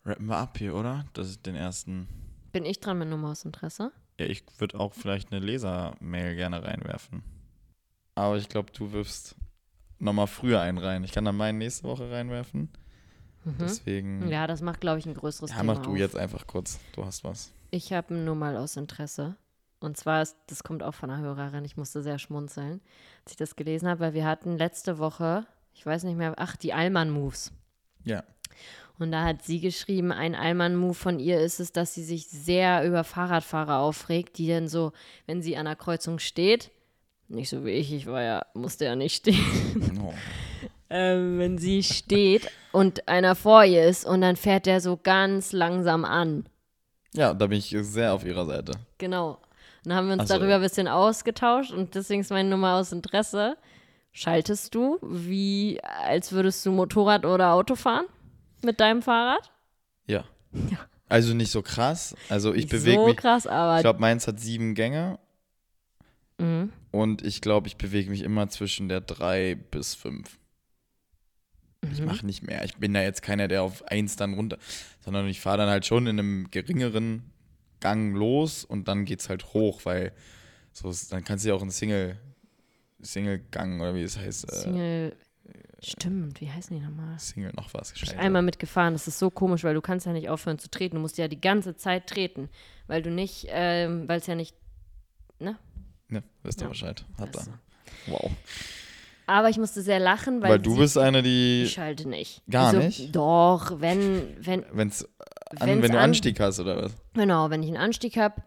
Rappen 0.05 0.27
wir 0.27 0.37
ab 0.37 0.57
hier, 0.57 0.73
oder? 0.75 1.05
Das 1.13 1.27
ist 1.27 1.45
den 1.45 1.55
ersten. 1.55 2.07
Bin 2.51 2.65
ich 2.65 2.79
dran 2.79 2.97
mit 2.97 3.09
Nummer 3.09 3.29
aus 3.31 3.43
Interesse? 3.45 3.91
Ja, 4.19 4.25
ich 4.25 4.43
würde 4.57 4.79
auch 4.79 4.93
vielleicht 4.93 5.31
eine 5.31 5.43
Lesermail 5.45 6.35
gerne 6.35 6.63
reinwerfen. 6.63 7.23
Aber 8.15 8.37
ich 8.37 8.49
glaube, 8.49 8.71
du 8.71 8.91
wirfst 8.93 9.35
nochmal 9.99 10.27
früher 10.27 10.61
einen 10.61 10.77
rein. 10.77 11.03
Ich 11.03 11.11
kann 11.11 11.25
dann 11.25 11.35
meinen 11.37 11.57
nächste 11.57 11.83
Woche 11.83 12.09
reinwerfen. 12.09 12.69
Deswegen. 13.59 14.19
Mhm. 14.25 14.27
Ja, 14.29 14.47
das 14.47 14.61
macht, 14.61 14.81
glaube 14.81 14.99
ich, 14.99 15.05
ein 15.05 15.13
größeres 15.13 15.51
Ja, 15.51 15.57
Thema 15.57 15.75
mach 15.75 15.83
du 15.83 15.91
auf. 15.91 15.97
jetzt 15.97 16.17
einfach 16.17 16.47
kurz. 16.47 16.79
Du 16.93 17.05
hast 17.05 17.23
was. 17.23 17.53
Ich 17.71 17.93
habe 17.93 18.13
nur 18.13 18.35
mal 18.35 18.57
aus 18.57 18.75
Interesse. 18.75 19.35
Und 19.79 19.97
zwar, 19.97 20.21
ist, 20.21 20.35
das 20.47 20.63
kommt 20.63 20.81
auch 20.83 20.93
von 20.93 21.09
einer 21.11 21.21
Hörerin, 21.21 21.63
ich 21.65 21.77
musste 21.77 22.01
sehr 22.01 22.17
schmunzeln, 22.17 22.81
als 23.23 23.31
ich 23.31 23.37
das 23.37 23.55
gelesen 23.55 23.87
habe, 23.87 23.99
weil 23.99 24.13
wir 24.13 24.25
hatten 24.25 24.57
letzte 24.57 24.97
Woche, 24.97 25.45
ich 25.73 25.85
weiß 25.85 26.03
nicht 26.03 26.17
mehr, 26.17 26.33
ach, 26.37 26.55
die 26.55 26.73
Allmann-Moves. 26.73 27.51
Ja. 28.03 28.23
Und 28.99 29.11
da 29.11 29.23
hat 29.23 29.43
sie 29.43 29.59
geschrieben, 29.59 30.11
ein 30.11 30.33
Allmann-Move 30.33 30.95
von 30.95 31.19
ihr 31.19 31.39
ist 31.39 31.59
es, 31.59 31.71
dass 31.71 31.93
sie 31.93 32.03
sich 32.03 32.27
sehr 32.27 32.83
über 32.87 33.03
Fahrradfahrer 33.03 33.77
aufregt, 33.77 34.39
die 34.39 34.47
dann 34.47 34.67
so, 34.67 34.91
wenn 35.27 35.43
sie 35.43 35.55
an 35.57 35.65
der 35.65 35.75
Kreuzung 35.75 36.17
steht, 36.17 36.71
nicht 37.27 37.49
so 37.49 37.63
wie 37.65 37.71
ich, 37.71 37.93
ich 37.93 38.07
war 38.07 38.23
ja, 38.23 38.45
musste 38.55 38.85
ja 38.85 38.95
nicht 38.95 39.17
stehen, 39.17 39.99
Oh. 40.03 40.13
ähm, 40.89 41.37
wenn 41.37 41.57
sie 41.59 41.83
steht 41.83 42.49
und 42.71 43.07
einer 43.07 43.35
vor 43.35 43.63
ihr 43.65 43.85
ist 43.85 44.05
und 44.05 44.21
dann 44.21 44.35
fährt 44.37 44.65
der 44.65 44.81
so 44.81 44.97
ganz 45.01 45.51
langsam 45.51 46.05
an. 46.05 46.47
Ja, 47.13 47.33
da 47.33 47.47
bin 47.47 47.59
ich 47.59 47.75
sehr 47.81 48.13
auf 48.13 48.25
ihrer 48.25 48.45
Seite. 48.45 48.71
Genau. 48.97 49.37
Und 49.87 49.91
dann 49.91 49.99
haben 49.99 50.07
wir 50.07 50.19
uns 50.19 50.27
so. 50.27 50.33
darüber 50.37 50.55
ein 50.55 50.61
bisschen 50.61 50.89
ausgetauscht 50.89 51.71
und 51.71 51.95
deswegen 51.95 52.19
ist 52.19 52.29
meine 52.29 52.49
Nummer 52.49 52.73
aus 52.75 52.91
Interesse. 52.91 53.55
Schaltest 54.11 54.75
du, 54.75 54.99
wie 55.01 55.79
als 55.81 56.33
würdest 56.33 56.65
du 56.65 56.71
Motorrad 56.71 57.25
oder 57.25 57.53
Auto 57.53 57.75
fahren 57.75 58.03
mit 58.61 58.81
deinem 58.81 59.01
Fahrrad? 59.01 59.49
Ja. 60.05 60.25
Also 61.09 61.33
nicht 61.33 61.51
so 61.53 61.61
krass. 61.61 62.17
Also 62.27 62.53
ich 62.53 62.67
bewege 62.67 62.97
so 62.99 63.07
mich. 63.07 63.15
krass, 63.15 63.47
aber 63.47 63.77
Ich 63.77 63.81
glaube, 63.81 64.01
meins 64.01 64.27
hat 64.27 64.41
sieben 64.41 64.75
Gänge 64.75 65.19
mhm. 66.37 66.73
und 66.91 67.21
ich 67.25 67.39
glaube, 67.39 67.67
ich 67.69 67.77
bewege 67.77 68.09
mich 68.09 68.23
immer 68.23 68.49
zwischen 68.49 68.89
der 68.89 68.99
drei 68.99 69.55
bis 69.55 69.95
fünf. 69.95 70.37
Ich 71.89 72.01
Mhm. 72.01 72.07
mache 72.07 72.25
nicht 72.25 72.43
mehr. 72.43 72.65
Ich 72.65 72.75
bin 72.75 72.93
da 72.93 73.01
jetzt 73.03 73.21
keiner, 73.21 73.47
der 73.47 73.63
auf 73.63 73.87
eins 73.87 74.17
dann 74.17 74.33
runter, 74.33 74.57
sondern 74.99 75.27
ich 75.27 75.39
fahre 75.39 75.59
dann 75.59 75.69
halt 75.69 75.85
schon 75.85 76.07
in 76.07 76.19
einem 76.19 76.51
geringeren 76.51 77.23
Gang 77.79 78.15
los 78.15 78.63
und 78.63 78.87
dann 78.87 79.05
geht's 79.05 79.29
halt 79.29 79.53
hoch, 79.53 79.81
weil 79.85 80.13
so 80.73 80.89
ist, 80.89 81.11
dann 81.11 81.23
kannst 81.23 81.45
du 81.45 81.49
ja 81.49 81.55
auch 81.55 81.61
einen 81.61 81.71
Single 81.71 82.17
Single-Gang 82.99 83.79
oder 83.79 83.93
wie 83.95 84.01
es 84.03 84.17
heißt. 84.17 84.51
Äh, 84.51 84.55
Single. 84.55 85.15
Stimmt, 85.79 86.41
wie 86.41 86.51
heißen 86.51 86.75
die 86.75 86.83
nochmal? 86.83 87.19
Single 87.19 87.51
noch 87.55 87.73
was. 87.73 87.93
Ich 87.93 88.17
einmal 88.17 88.41
mitgefahren, 88.41 88.93
das 88.93 89.07
ist 89.07 89.19
so 89.19 89.29
komisch, 89.29 89.63
weil 89.63 89.75
du 89.75 89.81
kannst 89.81 90.07
ja 90.07 90.11
nicht 90.11 90.27
aufhören 90.27 90.57
zu 90.57 90.71
treten. 90.71 90.95
Du 90.95 91.01
musst 91.01 91.17
ja 91.19 91.27
die 91.27 91.39
ganze 91.39 91.75
Zeit 91.75 92.07
treten, 92.07 92.49
weil 92.87 93.03
du 93.03 93.11
nicht, 93.11 93.45
ähm, 93.49 94.07
weil 94.07 94.19
es 94.19 94.27
ja 94.27 94.35
nicht, 94.35 94.55
Ne, 96.09 96.23
wisst 96.43 96.61
ihr 96.61 96.65
Ja. 96.65 96.69
Bescheid. 96.69 97.05
Hat 97.19 97.35
er. 97.35 97.47
Wow. 98.07 98.31
Aber 99.27 99.49
ich 99.49 99.57
musste 99.57 99.81
sehr 99.81 99.99
lachen, 99.99 100.41
weil, 100.41 100.51
Weil, 100.51 100.59
du 100.59 100.71
sie, 100.73 100.79
bist 100.79 100.97
eine, 100.97 101.21
die, 101.21 101.63
ich 101.63 101.73
schalte 101.73 102.07
nicht. 102.09 102.41
Gar 102.49 102.71
Wieso? 102.73 102.83
nicht? 102.83 103.15
Doch, 103.15 103.79
wenn, 103.79 104.35
wenn, 104.39 104.65
wenn's 104.71 105.03
an, 105.59 105.67
wenn's 105.67 105.83
wenn 105.83 105.91
du 105.91 105.97
an- 105.99 106.03
Anstieg 106.05 106.39
hast 106.39 106.59
oder 106.59 106.81
was? 106.81 106.93
Genau, 107.13 107.49
wenn 107.49 107.61
ich 107.61 107.67
einen 107.69 107.77
Anstieg 107.77 108.17
habe, 108.17 108.41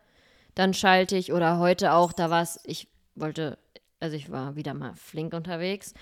dann 0.55 0.75
schalte 0.75 1.17
ich 1.17 1.33
oder 1.33 1.59
heute 1.59 1.93
auch, 1.93 2.13
da 2.13 2.31
war 2.31 2.43
es, 2.43 2.59
ich 2.65 2.89
wollte, 3.15 3.59
also 4.01 4.17
ich 4.17 4.31
war 4.33 4.57
wieder 4.57 4.75
mal 4.75 4.95
flink 4.95 5.33
unterwegs 5.35 5.95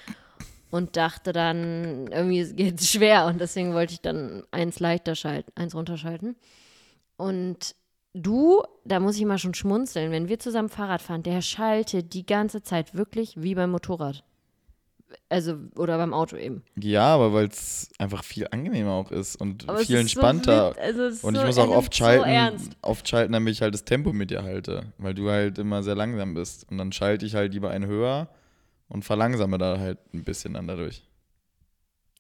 und 0.70 0.96
dachte 0.96 1.32
dann, 1.32 2.06
irgendwie 2.08 2.44
geht 2.54 2.80
es 2.80 2.90
schwer 2.90 3.26
und 3.26 3.40
deswegen 3.40 3.74
wollte 3.74 3.94
ich 3.94 4.00
dann 4.00 4.44
eins 4.52 4.80
leichter 4.80 5.14
schalten, 5.14 5.50
eins 5.54 5.74
runterschalten. 5.74 6.36
Und 7.16 7.74
du, 8.14 8.62
da 8.84 9.00
muss 9.00 9.16
ich 9.18 9.24
mal 9.24 9.38
schon 9.38 9.54
schmunzeln, 9.54 10.12
wenn 10.12 10.28
wir 10.28 10.38
zusammen 10.38 10.68
Fahrrad 10.68 11.02
fahren, 11.02 11.22
der 11.22 11.42
schaltet 11.42 12.14
die 12.14 12.26
ganze 12.26 12.62
Zeit 12.62 12.94
wirklich 12.94 13.34
wie 13.42 13.54
beim 13.54 13.70
Motorrad. 13.70 14.24
Also, 15.30 15.56
oder 15.76 15.96
beim 15.98 16.12
Auto 16.12 16.36
eben. 16.36 16.62
Ja, 16.78 17.14
aber 17.14 17.32
weil 17.32 17.46
es 17.48 17.88
einfach 17.98 18.24
viel 18.24 18.46
angenehmer 18.50 18.92
auch 18.92 19.10
ist 19.10 19.36
und 19.36 19.68
Aber 19.68 19.78
viel 19.78 19.84
ist 19.84 19.88
so 19.88 20.20
entspannter. 20.20 20.70
wit- 20.72 20.78
also 20.78 21.26
und 21.26 21.34
ich 21.34 21.40
so- 21.40 21.46
muss 21.46 21.58
auch 21.58 21.68
oft 21.70 21.94
so 21.94 21.98
schalten, 21.98 22.28
ernst. 22.28 22.72
oft 22.82 23.08
schalten, 23.08 23.32
damit 23.32 23.52
ich 23.54 23.62
halt 23.62 23.72
das 23.74 23.84
Tempo 23.84 24.12
mit 24.12 24.30
dir 24.30 24.42
halte, 24.42 24.92
weil 24.98 25.14
du 25.14 25.30
halt 25.30 25.58
immer 25.58 25.82
sehr 25.82 25.94
langsam 25.94 26.34
bist. 26.34 26.70
Und 26.70 26.78
dann 26.78 26.92
schalte 26.92 27.24
ich 27.26 27.34
halt 27.34 27.52
lieber 27.54 27.70
einen 27.70 27.86
höher 27.86 28.28
und 28.88 29.04
verlangsame 29.04 29.56
da 29.58 29.78
halt 29.78 29.98
ein 30.12 30.24
bisschen 30.24 30.54
dann 30.54 30.66
dadurch. 30.68 31.02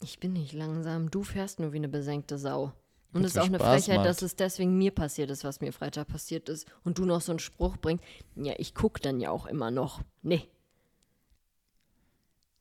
Ich 0.02 0.20
bin 0.20 0.32
nicht 0.32 0.52
langsam. 0.52 1.10
Du 1.10 1.22
fährst 1.24 1.60
nur 1.60 1.72
wie 1.72 1.76
eine 1.78 1.88
besenkte 1.88 2.38
Sau. 2.38 2.72
Und 3.12 3.24
es 3.24 3.32
ist 3.32 3.38
auch 3.38 3.46
eine 3.46 3.56
Spaß 3.58 3.84
Frechheit, 3.84 3.96
macht. 3.96 4.06
dass 4.08 4.22
es 4.22 4.36
deswegen 4.36 4.76
mir 4.76 4.90
passiert 4.92 5.30
ist, 5.30 5.42
was 5.42 5.60
mir 5.60 5.72
Freitag 5.72 6.08
passiert 6.08 6.48
ist. 6.48 6.66
Und 6.84 6.98
du 6.98 7.04
noch 7.04 7.20
so 7.22 7.32
einen 7.32 7.38
Spruch 7.38 7.76
bringst. 7.78 8.04
Ja, 8.36 8.52
ich 8.58 8.74
guck 8.74 9.00
dann 9.00 9.18
ja 9.18 9.30
auch 9.30 9.46
immer 9.46 9.70
noch. 9.70 10.02
Nee. 10.22 10.42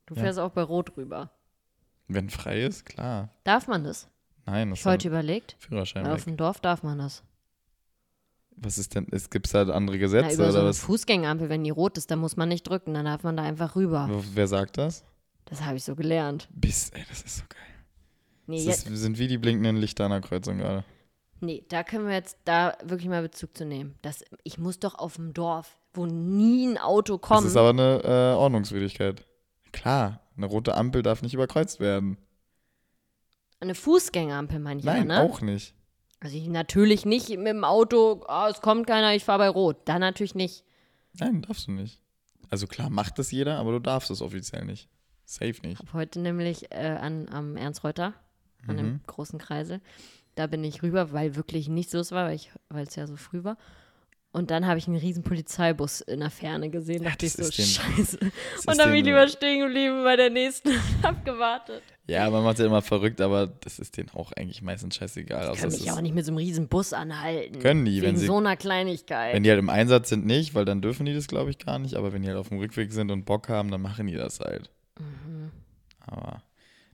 Du 0.08 0.16
Ja. 0.16 0.22
fährst 0.24 0.40
auch 0.40 0.52
bei 0.52 0.64
Rot 0.64 0.98
rüber. 0.98 1.30
Wenn 2.08 2.30
frei 2.30 2.62
ist, 2.64 2.86
klar. 2.86 3.30
Darf 3.44 3.68
man 3.68 3.84
das? 3.84 4.10
Nein, 4.46 4.70
das 4.70 4.80
Ich 4.80 4.86
ist 4.86 4.90
heute 4.90 5.08
überlegt. 5.10 5.56
Führerschein 5.60 6.06
Weil 6.06 6.14
auf 6.14 6.24
dem 6.24 6.38
Dorf 6.38 6.60
darf 6.62 6.82
man 6.84 6.98
das. 6.98 7.24
Was 8.56 8.78
ist 8.80 8.96
denn, 8.96 9.06
es 9.12 9.30
gibt 9.30 9.54
da 9.54 9.62
andere 9.70 9.98
Na, 9.98 10.02
Gesetze 10.02 10.34
über 10.36 10.46
so 10.46 10.50
oder 10.52 10.60
eine 10.62 10.70
was? 10.70 10.80
Fußgängerampel, 10.80 11.50
wenn 11.50 11.64
die 11.64 11.70
rot 11.70 11.98
ist, 11.98 12.10
dann 12.10 12.20
muss 12.20 12.38
man 12.38 12.50
nicht 12.50 12.64
drücken, 12.64 12.94
dann 12.94 13.06
darf 13.06 13.24
man 13.24 13.38
da 13.38 13.44
einfach 13.44 13.76
rüber. 13.76 14.10
Wer 14.34 14.48
sagt 14.48 14.78
das? 14.78 15.04
Das 15.46 15.64
habe 15.64 15.76
ich 15.78 15.84
so 15.84 15.96
gelernt. 15.96 16.48
Bis, 16.52 16.90
ey, 16.90 17.04
das 17.10 17.22
ist 17.22 17.38
so 17.38 17.44
geil. 17.50 17.60
Nee, 18.48 18.66
Das 18.66 18.84
ist, 18.84 18.98
sind 18.98 19.20
wie 19.20 19.28
die 19.28 19.38
blinkenden 19.38 19.76
Lichter 19.76 20.06
an 20.06 20.12
der 20.12 20.22
Kreuzung 20.22 20.58
gerade. 20.58 20.84
Nee, 21.40 21.66
da 21.70 21.84
können 21.84 22.08
wir 22.08 22.16
jetzt 22.16 22.38
da 22.46 22.76
wirklich 22.84 23.10
mal 23.10 23.22
Bezug 23.22 23.56
zu 23.56 23.66
nehmen. 23.66 23.96
Das, 24.02 24.24
ich 24.44 24.58
muss 24.58 24.80
doch 24.80 24.96
auf 24.96 25.18
dem 25.18 25.34
Dorf, 25.34 25.78
wo 25.94 26.06
nie 26.08 26.66
ein 26.68 26.78
Auto 26.80 27.18
Das 27.18 27.28
kommt. 27.30 27.48
ist 27.48 27.58
aber 27.58 27.70
eine 27.70 28.02
äh, 28.04 28.36
Ordnungswidrigkeit. 28.36 29.24
Klar, 29.72 30.22
eine 30.36 30.46
rote 30.46 30.76
Ampel 30.76 31.02
darf 31.04 31.22
nicht 31.22 31.34
überkreuzt 31.34 31.80
werden. 31.80 32.18
Eine 33.60 33.76
Fußgängerampel 33.76 34.60
meine 34.60 34.80
ich 34.80 34.86
Nein, 34.86 35.10
ja, 35.10 35.24
ne? 35.24 35.30
auch 35.30 35.42
nicht. 35.42 35.74
Also 36.20 36.36
ich 36.38 36.48
natürlich 36.48 37.06
nicht 37.06 37.30
mit 37.30 37.48
dem 37.48 37.64
Auto, 37.64 38.24
ah, 38.28 38.50
es 38.50 38.62
kommt 38.62 38.88
keiner, 38.88 39.14
ich 39.16 39.24
fahre 39.24 39.40
bei 39.40 39.50
Rot. 39.50 39.78
Da 39.86 40.00
natürlich 40.00 40.36
nicht. 40.36 40.64
Nein, 41.20 41.42
darfst 41.44 41.68
du 41.68 41.72
nicht. 41.72 42.02
Also 42.50 42.66
klar, 42.68 42.90
macht 42.90 43.20
das 43.20 43.32
jeder, 43.32 43.58
aber 43.60 43.72
du 43.72 43.80
darfst 43.80 44.10
es 44.10 44.22
offiziell 44.22 44.66
nicht. 44.66 44.90
Safe 45.26 45.56
nicht. 45.64 45.80
Hab 45.80 45.94
heute 45.94 46.20
nämlich 46.20 46.72
äh, 46.72 46.98
an, 47.00 47.28
am 47.30 47.58
Ernst-Reuter, 47.58 48.14
an 48.68 48.76
Mhm. 48.76 48.78
dem 48.78 49.00
großen 49.08 49.38
Kreisel, 49.40 49.82
da 50.36 50.48
bin 50.48 50.64
ich 50.64 50.82
rüber, 50.84 51.12
weil 51.12 51.36
wirklich 51.36 51.68
nichts 51.68 51.94
los 51.94 52.12
war, 52.12 52.32
weil 52.70 52.88
es 52.88 52.96
ja 52.96 53.06
so 53.08 53.16
früh 53.18 53.44
war. 53.44 53.58
Und 54.38 54.52
dann 54.52 54.68
habe 54.68 54.78
ich 54.78 54.88
einen 54.88 54.98
riesen 54.98 55.24
Polizeibus 55.24 56.02
in 56.02 56.20
der 56.20 56.30
Ferne 56.30 56.70
gesehen. 56.70 57.02
Ja, 57.04 57.10
dachte 57.10 57.26
ich 57.26 57.34
das 57.34 57.48
so, 57.48 57.50
ist 57.50 57.58
den- 57.58 57.66
scheiße. 57.96 58.18
Das 58.20 58.66
Und 58.66 58.78
dann 58.78 58.90
bin 58.90 59.00
ich 59.00 59.06
lieber 59.06 59.28
stehen 59.28 59.62
geblieben 59.62 60.04
bei 60.04 60.16
der 60.16 60.30
nächsten 60.30 60.70
und 60.70 61.04
hab 61.04 61.26
gewartet. 61.26 61.82
Ja, 62.06 62.30
man 62.30 62.44
macht 62.44 62.60
ja 62.60 62.66
immer 62.68 62.82
verrückt, 62.82 63.20
aber 63.20 63.48
das 63.48 63.80
ist 63.80 63.98
denen 63.98 64.10
auch 64.12 64.32
eigentlich 64.34 64.62
meistens 64.62 64.96
scheißegal. 64.96 65.56
Kann 65.56 65.68
es 65.70 65.80
mich 65.82 65.92
auch 65.92 66.00
nicht 66.00 66.14
mit 66.16 66.24
so 66.24 66.32
einem 66.32 66.38
riesen 66.38 66.68
Bus 66.68 66.94
anhalten. 66.94 67.60
Können 67.60 67.84
die, 67.84 68.02
wenn 68.02 68.10
Wegen 68.10 68.18
sie- 68.20 68.28
so 68.28 68.38
einer 68.38 68.56
Kleinigkeit. 68.56 69.34
wenn 69.34 69.44
die 69.44 69.50
halt 69.50 69.60
im 69.60 69.70
Einsatz 69.70 70.10
sind, 70.10 70.26
nicht, 70.26 70.54
weil 70.56 70.64
dann 70.66 70.82
dürfen 70.82 71.06
die 71.06 71.14
das, 71.16 71.28
glaube 71.28 71.50
ich, 71.50 71.58
gar 71.58 71.80
nicht. 71.80 71.96
Aber 71.96 72.14
wenn 72.14 72.22
die 72.22 72.28
halt 72.30 72.38
auf 72.38 72.50
dem 72.50 72.60
Rückweg 72.60 72.94
sind 72.94 73.12
und 73.12 73.26
Bock 73.26 73.50
haben, 73.50 73.72
dann 73.72 73.82
machen 73.82 74.08
die 74.08 74.14
das 74.16 74.40
halt. 74.40 74.70
Mhm. 75.00 75.52
Aber 76.06 76.44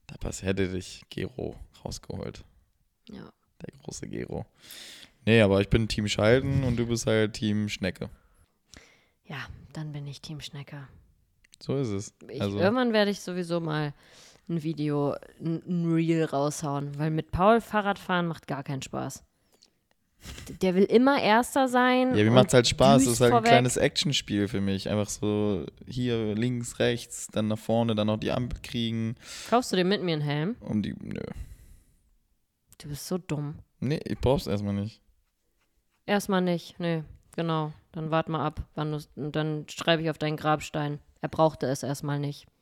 da 0.07 0.15
pass- 0.19 0.41
hätte 0.43 0.69
dich 0.69 1.03
Gero 1.09 1.55
rausgeholt. 1.83 2.43
ja. 3.11 3.29
Der 3.65 3.73
große 3.83 4.07
Gero. 4.07 4.45
Nee, 5.25 5.41
aber 5.41 5.61
ich 5.61 5.69
bin 5.69 5.87
Team 5.87 6.07
Schalten 6.07 6.63
und 6.63 6.77
du 6.77 6.85
bist 6.87 7.05
halt 7.07 7.33
Team 7.33 7.69
Schnecke. 7.69 8.09
ja, 9.25 9.37
dann 9.73 9.91
bin 9.91 10.05
ich 10.07 10.21
Team 10.21 10.39
Schnecker. 10.41 10.87
So 11.59 11.77
ist 11.77 11.89
es. 11.89 12.13
Ich, 12.29 12.41
Also, 12.41 12.59
Irgendwann 12.59 12.93
werde 12.93 13.09
ich 13.11 13.21
sowieso 13.21 13.59
mal 13.59 13.93
ein 14.49 14.61
Video, 14.63 15.15
ein, 15.39 15.63
ein 15.65 15.93
Reel 15.93 16.25
raushauen, 16.25 16.97
weil 16.99 17.09
mit 17.09 17.31
Paul 17.31 17.61
Fahrradfahren 17.61 18.27
macht 18.27 18.47
gar 18.47 18.63
keinen 18.63 18.81
Spaß. 18.81 19.23
Der 20.61 20.75
will 20.75 20.83
immer 20.83 21.21
Erster 21.21 21.67
sein. 21.67 22.15
ja, 22.15 22.23
mir 22.23 22.31
macht 22.31 22.53
halt 22.53 22.67
Spaß. 22.67 23.03
Das 23.05 23.13
ist 23.13 23.21
halt 23.21 23.31
ein 23.31 23.37
vorweg. 23.37 23.49
kleines 23.51 23.77
Actionspiel 23.77 24.47
für 24.47 24.61
mich. 24.61 24.89
Einfach 24.89 25.09
so 25.09 25.65
hier 25.87 26.35
links, 26.35 26.79
rechts, 26.79 27.27
dann 27.27 27.47
nach 27.47 27.57
vorne, 27.57 27.95
dann 27.95 28.07
noch 28.07 28.17
die 28.19 28.31
Ampel 28.31 28.59
kriegen. 28.61 29.15
Kaufst 29.49 29.71
du 29.71 29.75
dir 29.75 29.83
mit 29.85 30.01
mir 30.03 30.13
einen 30.13 30.21
Helm? 30.21 30.55
Um 30.61 30.81
die, 30.81 30.93
nö. 31.01 31.19
Du 32.81 32.89
bist 32.89 33.07
so 33.07 33.17
dumm. 33.17 33.55
Nee, 33.79 33.99
ich 34.05 34.17
brauch's 34.19 34.47
erstmal 34.47 34.73
nicht. 34.73 35.01
Erstmal 36.05 36.41
nicht, 36.41 36.79
nee, 36.79 37.03
genau. 37.35 37.71
Dann 37.91 38.11
wart 38.11 38.27
mal 38.29 38.43
ab, 38.45 38.61
wann 38.75 38.91
du 38.91 38.99
und 39.15 39.35
dann 39.35 39.65
schreibe 39.69 40.01
ich 40.01 40.09
auf 40.09 40.17
deinen 40.17 40.37
Grabstein. 40.37 40.99
Er 41.21 41.29
brauchte 41.29 41.67
es 41.67 41.83
erstmal 41.83 42.19
nicht. 42.19 42.45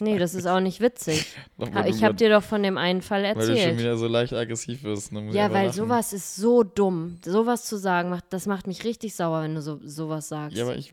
Nee, 0.00 0.18
das 0.18 0.34
ist 0.34 0.46
auch 0.46 0.58
nicht 0.58 0.80
witzig. 0.80 1.24
Doch, 1.58 1.68
Ich 1.86 2.02
habe 2.02 2.14
dir 2.14 2.30
doch 2.30 2.42
von 2.42 2.64
dem 2.64 2.76
einen 2.76 3.00
Fall 3.00 3.22
Weil 3.22 3.34
du 3.34 3.40
schon 3.42 3.50
erzählt. 3.56 3.78
wieder 3.78 3.96
so 3.96 4.08
leicht 4.08 4.32
aggressiv 4.32 4.82
muss 4.82 5.10
ich 5.12 5.34
Ja, 5.34 5.52
weil 5.52 5.66
lachen. 5.66 5.76
sowas 5.76 6.12
ist 6.12 6.34
so 6.34 6.64
dumm. 6.64 7.18
Sowas 7.24 7.64
zu 7.64 7.76
sagen, 7.76 8.10
macht, 8.10 8.24
das 8.30 8.46
macht 8.46 8.66
mich 8.66 8.82
richtig 8.82 9.14
sauer, 9.14 9.42
wenn 9.42 9.54
du 9.54 9.62
so, 9.62 9.78
sowas 9.84 10.28
sagst. 10.28 10.56
Ja, 10.56 10.64
aber 10.64 10.74
ich 10.76 10.92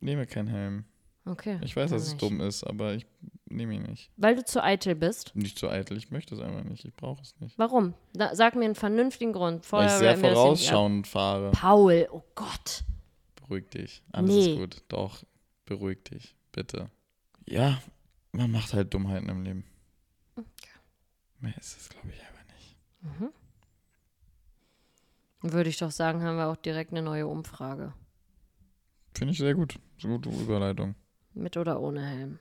nehme 0.00 0.26
keinen 0.26 0.46
Helm. 0.46 0.84
okay. 1.24 1.58
Ich 1.62 1.74
weiß, 1.74 1.90
dass 1.90 2.02
es 2.06 2.16
dumm 2.16 2.40
ist, 2.40 2.62
aber 2.62 2.94
ich 2.94 3.06
nehme 3.50 3.74
ihn 3.74 3.82
nicht. 3.82 4.10
Weil 4.16 4.36
du 4.36 4.44
zu 4.44 4.62
eitel 4.62 4.94
bist. 4.94 5.34
Nicht 5.34 5.58
zu 5.58 5.68
eitel, 5.68 5.96
ich 5.96 6.10
möchte 6.10 6.34
es 6.34 6.40
einfach 6.40 6.64
nicht. 6.64 6.84
Ich 6.84 6.94
brauche 6.94 7.20
es 7.22 7.34
nicht. 7.40 7.58
Warum? 7.58 7.94
Da, 8.12 8.34
sag 8.34 8.54
mir 8.54 8.64
einen 8.64 8.74
vernünftigen 8.74 9.32
Grund. 9.32 9.60
Weil 9.72 9.88
Vorher 9.88 9.92
ich 9.92 9.98
sehr 9.98 10.16
vorausschauend 10.18 11.06
fahre. 11.06 11.50
Paul, 11.52 12.08
oh 12.12 12.22
Gott. 12.34 12.84
Beruhig 13.36 13.68
dich. 13.70 14.02
Alles 14.12 14.30
Nee. 14.30 14.52
ist 14.52 14.58
gut. 14.58 14.82
Doch, 14.88 15.24
beruhig 15.66 16.02
dich. 16.04 16.34
Bitte. 16.52 16.90
Ja, 17.46 17.82
man 18.32 18.50
macht 18.50 18.72
halt 18.74 18.94
Dummheiten 18.94 19.28
im 19.28 19.42
Leben. 19.42 19.64
Mehr 21.40 21.56
ist 21.58 21.76
es, 21.76 21.88
glaube 21.88 22.08
ich, 22.10 22.20
einfach 22.20 22.44
nicht. 22.54 23.32
Würde 25.42 25.70
ich 25.70 25.78
doch 25.78 25.90
sagen, 25.90 26.22
haben 26.22 26.36
wir 26.36 26.48
auch 26.48 26.56
direkt 26.56 26.92
eine 26.92 27.02
neue 27.02 27.26
Umfrage. 27.26 27.94
Finde 29.16 29.32
ich 29.32 29.38
sehr 29.38 29.54
gut. 29.54 29.78
So 29.98 30.08
gute 30.08 30.28
Überleitung. 30.30 30.94
Mit 31.34 31.56
oder 31.56 31.80
ohne 31.80 32.04
Helm. 32.06 32.38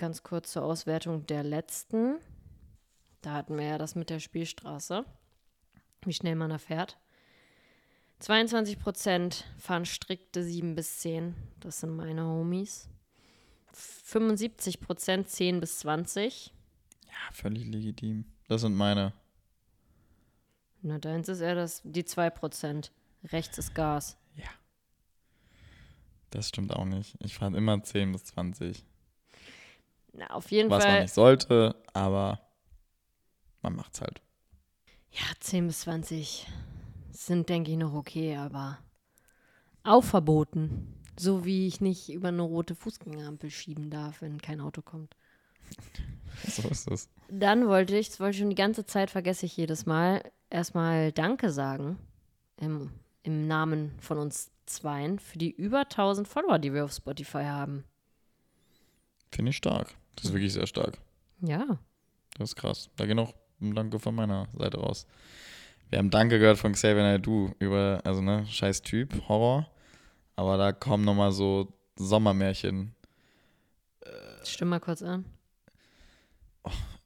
Ganz 0.00 0.22
kurz 0.22 0.52
zur 0.52 0.62
Auswertung 0.64 1.26
der 1.26 1.42
letzten. 1.42 2.16
Da 3.20 3.34
hatten 3.34 3.58
wir 3.58 3.66
ja 3.66 3.76
das 3.76 3.94
mit 3.94 4.08
der 4.08 4.18
Spielstraße. 4.18 5.04
Wie 6.06 6.14
schnell 6.14 6.36
man 6.36 6.48
da 6.48 6.56
fährt. 6.56 6.96
22 8.20 8.78
Prozent 8.78 9.44
fahren 9.58 9.84
strikte 9.84 10.42
7 10.42 10.74
bis 10.74 11.00
10. 11.00 11.34
Das 11.60 11.80
sind 11.80 11.94
meine 11.96 12.24
Homies. 12.24 12.88
75 13.74 14.80
Prozent 14.80 15.28
10 15.28 15.60
bis 15.60 15.80
20. 15.80 16.54
Ja, 17.04 17.32
völlig 17.34 17.66
legitim. 17.66 18.24
Das 18.48 18.62
sind 18.62 18.74
meine. 18.74 19.12
Na, 20.80 20.96
deins 20.96 21.28
ist 21.28 21.42
eher 21.42 21.56
das, 21.56 21.82
die 21.84 22.06
2 22.06 22.30
Prozent. 22.30 22.90
Rechts 23.24 23.58
ist 23.58 23.74
Gas. 23.74 24.16
Das 26.30 26.48
stimmt 26.48 26.72
auch 26.72 26.84
nicht. 26.84 27.16
Ich 27.22 27.34
fahre 27.34 27.56
immer 27.56 27.82
10 27.82 28.12
bis 28.12 28.24
20. 28.24 28.86
Na, 30.12 30.28
auf 30.30 30.50
jeden 30.50 30.70
Was 30.70 30.84
man 30.84 30.92
Fall. 30.92 31.02
nicht 31.02 31.14
sollte, 31.14 31.76
aber 31.92 32.40
man 33.62 33.76
macht's 33.76 34.00
halt. 34.00 34.20
Ja, 35.12 35.24
10 35.40 35.66
bis 35.66 35.80
20 35.80 36.46
sind, 37.10 37.48
denke 37.48 37.70
ich, 37.70 37.76
noch 37.76 37.94
okay, 37.94 38.36
aber 38.36 38.78
auch 39.82 40.04
verboten. 40.04 40.94
So 41.18 41.44
wie 41.44 41.66
ich 41.66 41.80
nicht 41.80 42.08
über 42.10 42.28
eine 42.28 42.42
rote 42.42 42.74
Fußgängerampel 42.74 43.50
schieben 43.50 43.90
darf, 43.90 44.22
wenn 44.22 44.40
kein 44.40 44.60
Auto 44.60 44.82
kommt. 44.82 45.16
So 46.46 46.66
ist 46.68 46.88
es. 46.88 47.10
Dann 47.28 47.66
wollte 47.66 47.96
ich, 47.96 48.08
das 48.08 48.20
wollte 48.20 48.36
ich 48.36 48.38
schon 48.38 48.50
die 48.50 48.56
ganze 48.56 48.86
Zeit, 48.86 49.10
vergesse 49.10 49.46
ich 49.46 49.56
jedes 49.56 49.84
Mal, 49.84 50.22
erstmal 50.48 51.10
Danke 51.10 51.50
sagen 51.50 51.98
im, 52.56 52.92
im 53.24 53.48
Namen 53.48 53.92
von 54.00 54.16
uns 54.16 54.52
Zweien 54.64 55.18
für 55.18 55.38
die 55.38 55.50
über 55.50 55.80
1000 55.80 56.28
Follower, 56.28 56.58
die 56.58 56.72
wir 56.72 56.84
auf 56.84 56.92
Spotify 56.92 57.42
haben. 57.42 57.84
Finde 59.32 59.50
ich 59.50 59.56
stark. 59.56 59.94
Das 60.16 60.26
ist 60.26 60.32
wirklich 60.32 60.52
sehr 60.52 60.66
stark. 60.66 60.98
Ja, 61.40 61.78
Das 62.38 62.50
ist 62.50 62.56
krass. 62.56 62.90
Da 62.96 63.06
geht 63.06 63.16
noch 63.16 63.34
ein 63.60 63.74
Danke 63.74 63.98
von 63.98 64.14
meiner 64.14 64.46
Seite 64.56 64.78
raus. 64.78 65.06
Wir 65.88 65.98
haben 65.98 66.10
Danke 66.10 66.38
gehört 66.38 66.58
von 66.58 66.72
Xavier 66.72 67.02
Naidoo 67.02 67.52
über, 67.58 68.00
also 68.04 68.20
ne, 68.20 68.46
scheiß 68.46 68.82
Typ, 68.82 69.28
Horror. 69.28 69.66
Aber 70.36 70.56
da 70.56 70.72
kommen 70.72 71.04
nochmal 71.04 71.32
so 71.32 71.72
Sommermärchen. 71.96 72.94
stimm 74.44 74.68
mal 74.68 74.80
kurz 74.80 75.02
an. 75.02 75.24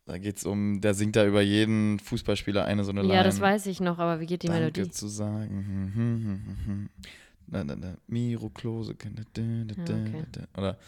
Da 0.07 0.18
geht's 0.18 0.44
um, 0.44 0.82
der 0.82 0.92
singt 0.92 1.16
da 1.16 1.24
über 1.24 1.40
jeden 1.40 1.98
Fußballspieler 1.98 2.66
eine 2.66 2.84
so 2.84 2.90
eine 2.90 3.00
Line. 3.00 3.14
Ja, 3.14 3.22
das 3.22 3.40
weiß 3.40 3.64
ich 3.66 3.80
noch, 3.80 3.98
aber 3.98 4.20
wie 4.20 4.26
geht 4.26 4.42
die 4.42 4.48
Danke 4.48 4.61
Melodie? 4.64 4.90
zu 4.90 5.09
sagen. 5.09 5.90
Hm, 5.94 6.48
hm, 6.66 6.88
hm. 7.48 7.98
Miro 8.07 8.50
Klose. 8.50 8.94
Da, 8.94 9.12
okay. 9.42 10.24
Oder 10.57 10.78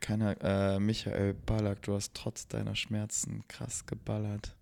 keiner, 0.00 0.36
äh, 0.42 0.80
Michael 0.80 1.34
Ballack, 1.34 1.82
du 1.82 1.94
hast 1.94 2.14
trotz 2.14 2.48
deiner 2.48 2.74
Schmerzen 2.74 3.44
krass 3.48 3.86
geballert. 3.86 4.54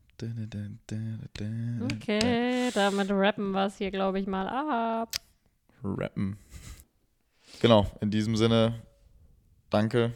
Okay, 1.82 2.70
damit 2.74 3.11
rappen 3.11 3.53
wir 3.53 3.66
es 3.66 3.78
hier, 3.78 3.93
glaube 3.93 4.18
ich, 4.18 4.26
mal 4.26 4.49
ab. 4.49 5.14
Rappen. 5.84 6.39
Genau, 7.61 7.86
in 8.01 8.11
diesem 8.11 8.34
Sinne, 8.36 8.82
danke. 9.70 10.12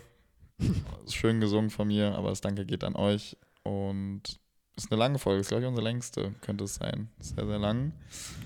Schön 1.08 1.40
gesungen 1.40 1.70
von 1.70 1.88
mir, 1.88 2.14
aber 2.16 2.30
das 2.30 2.40
Danke 2.40 2.66
geht 2.66 2.82
an 2.84 2.96
euch. 2.96 3.36
Und 3.62 4.40
ist 4.76 4.90
eine 4.90 4.98
lange 4.98 5.18
Folge, 5.18 5.40
ist 5.40 5.48
glaube 5.48 5.62
ich 5.62 5.68
unsere 5.68 5.84
längste, 5.84 6.34
könnte 6.40 6.64
es 6.64 6.74
sein. 6.76 7.08
Sehr, 7.20 7.46
sehr 7.46 7.58
lang. 7.58 7.92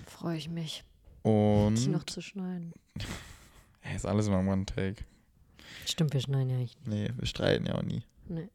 Freue 0.06 0.36
ich 0.36 0.50
mich, 0.50 0.84
Und 1.22 1.76
die 1.76 1.88
noch 1.88 2.04
zu 2.04 2.20
schneiden. 2.20 2.72
Ey, 3.82 3.96
ist 3.96 4.06
alles 4.06 4.26
immer 4.26 4.40
One 4.40 4.66
Take. 4.66 5.04
Stimmt, 5.84 6.12
wir 6.12 6.20
schneiden 6.20 6.50
ja 6.50 6.56
nicht. 6.56 6.86
Nee, 6.86 7.10
wir 7.16 7.26
streiten 7.26 7.66
ja 7.66 7.76
auch 7.76 7.82
nie. 7.82 8.02
Nee. 8.28 8.48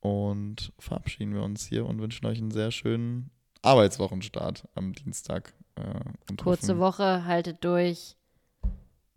Und 0.00 0.72
verabschieden 0.78 1.34
wir 1.34 1.42
uns 1.42 1.66
hier 1.66 1.86
und 1.86 2.00
wünschen 2.00 2.26
euch 2.26 2.38
einen 2.38 2.50
sehr 2.50 2.70
schönen 2.70 3.30
Arbeitswochenstart 3.62 4.68
am 4.74 4.92
Dienstag. 4.92 5.52
Äh, 5.76 6.34
Kurze 6.36 6.72
hoffen, 6.72 6.80
Woche, 6.80 7.24
haltet 7.24 7.64
durch. 7.64 8.16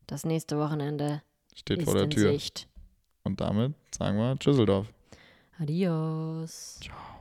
Das 0.08 0.26
nächste 0.26 0.58
Wochenende 0.58 1.22
Steht 1.56 1.84
vor 1.84 1.94
der 1.94 2.10
Tür. 2.10 2.32
Sicht. 2.32 2.68
Und 3.24 3.42
damit 3.42 3.76
sagen 3.96 4.18
wir 4.18 4.38
Tschüsseldorf. 4.40 4.92
Adios. 5.60 6.80
Ciao. 6.82 7.19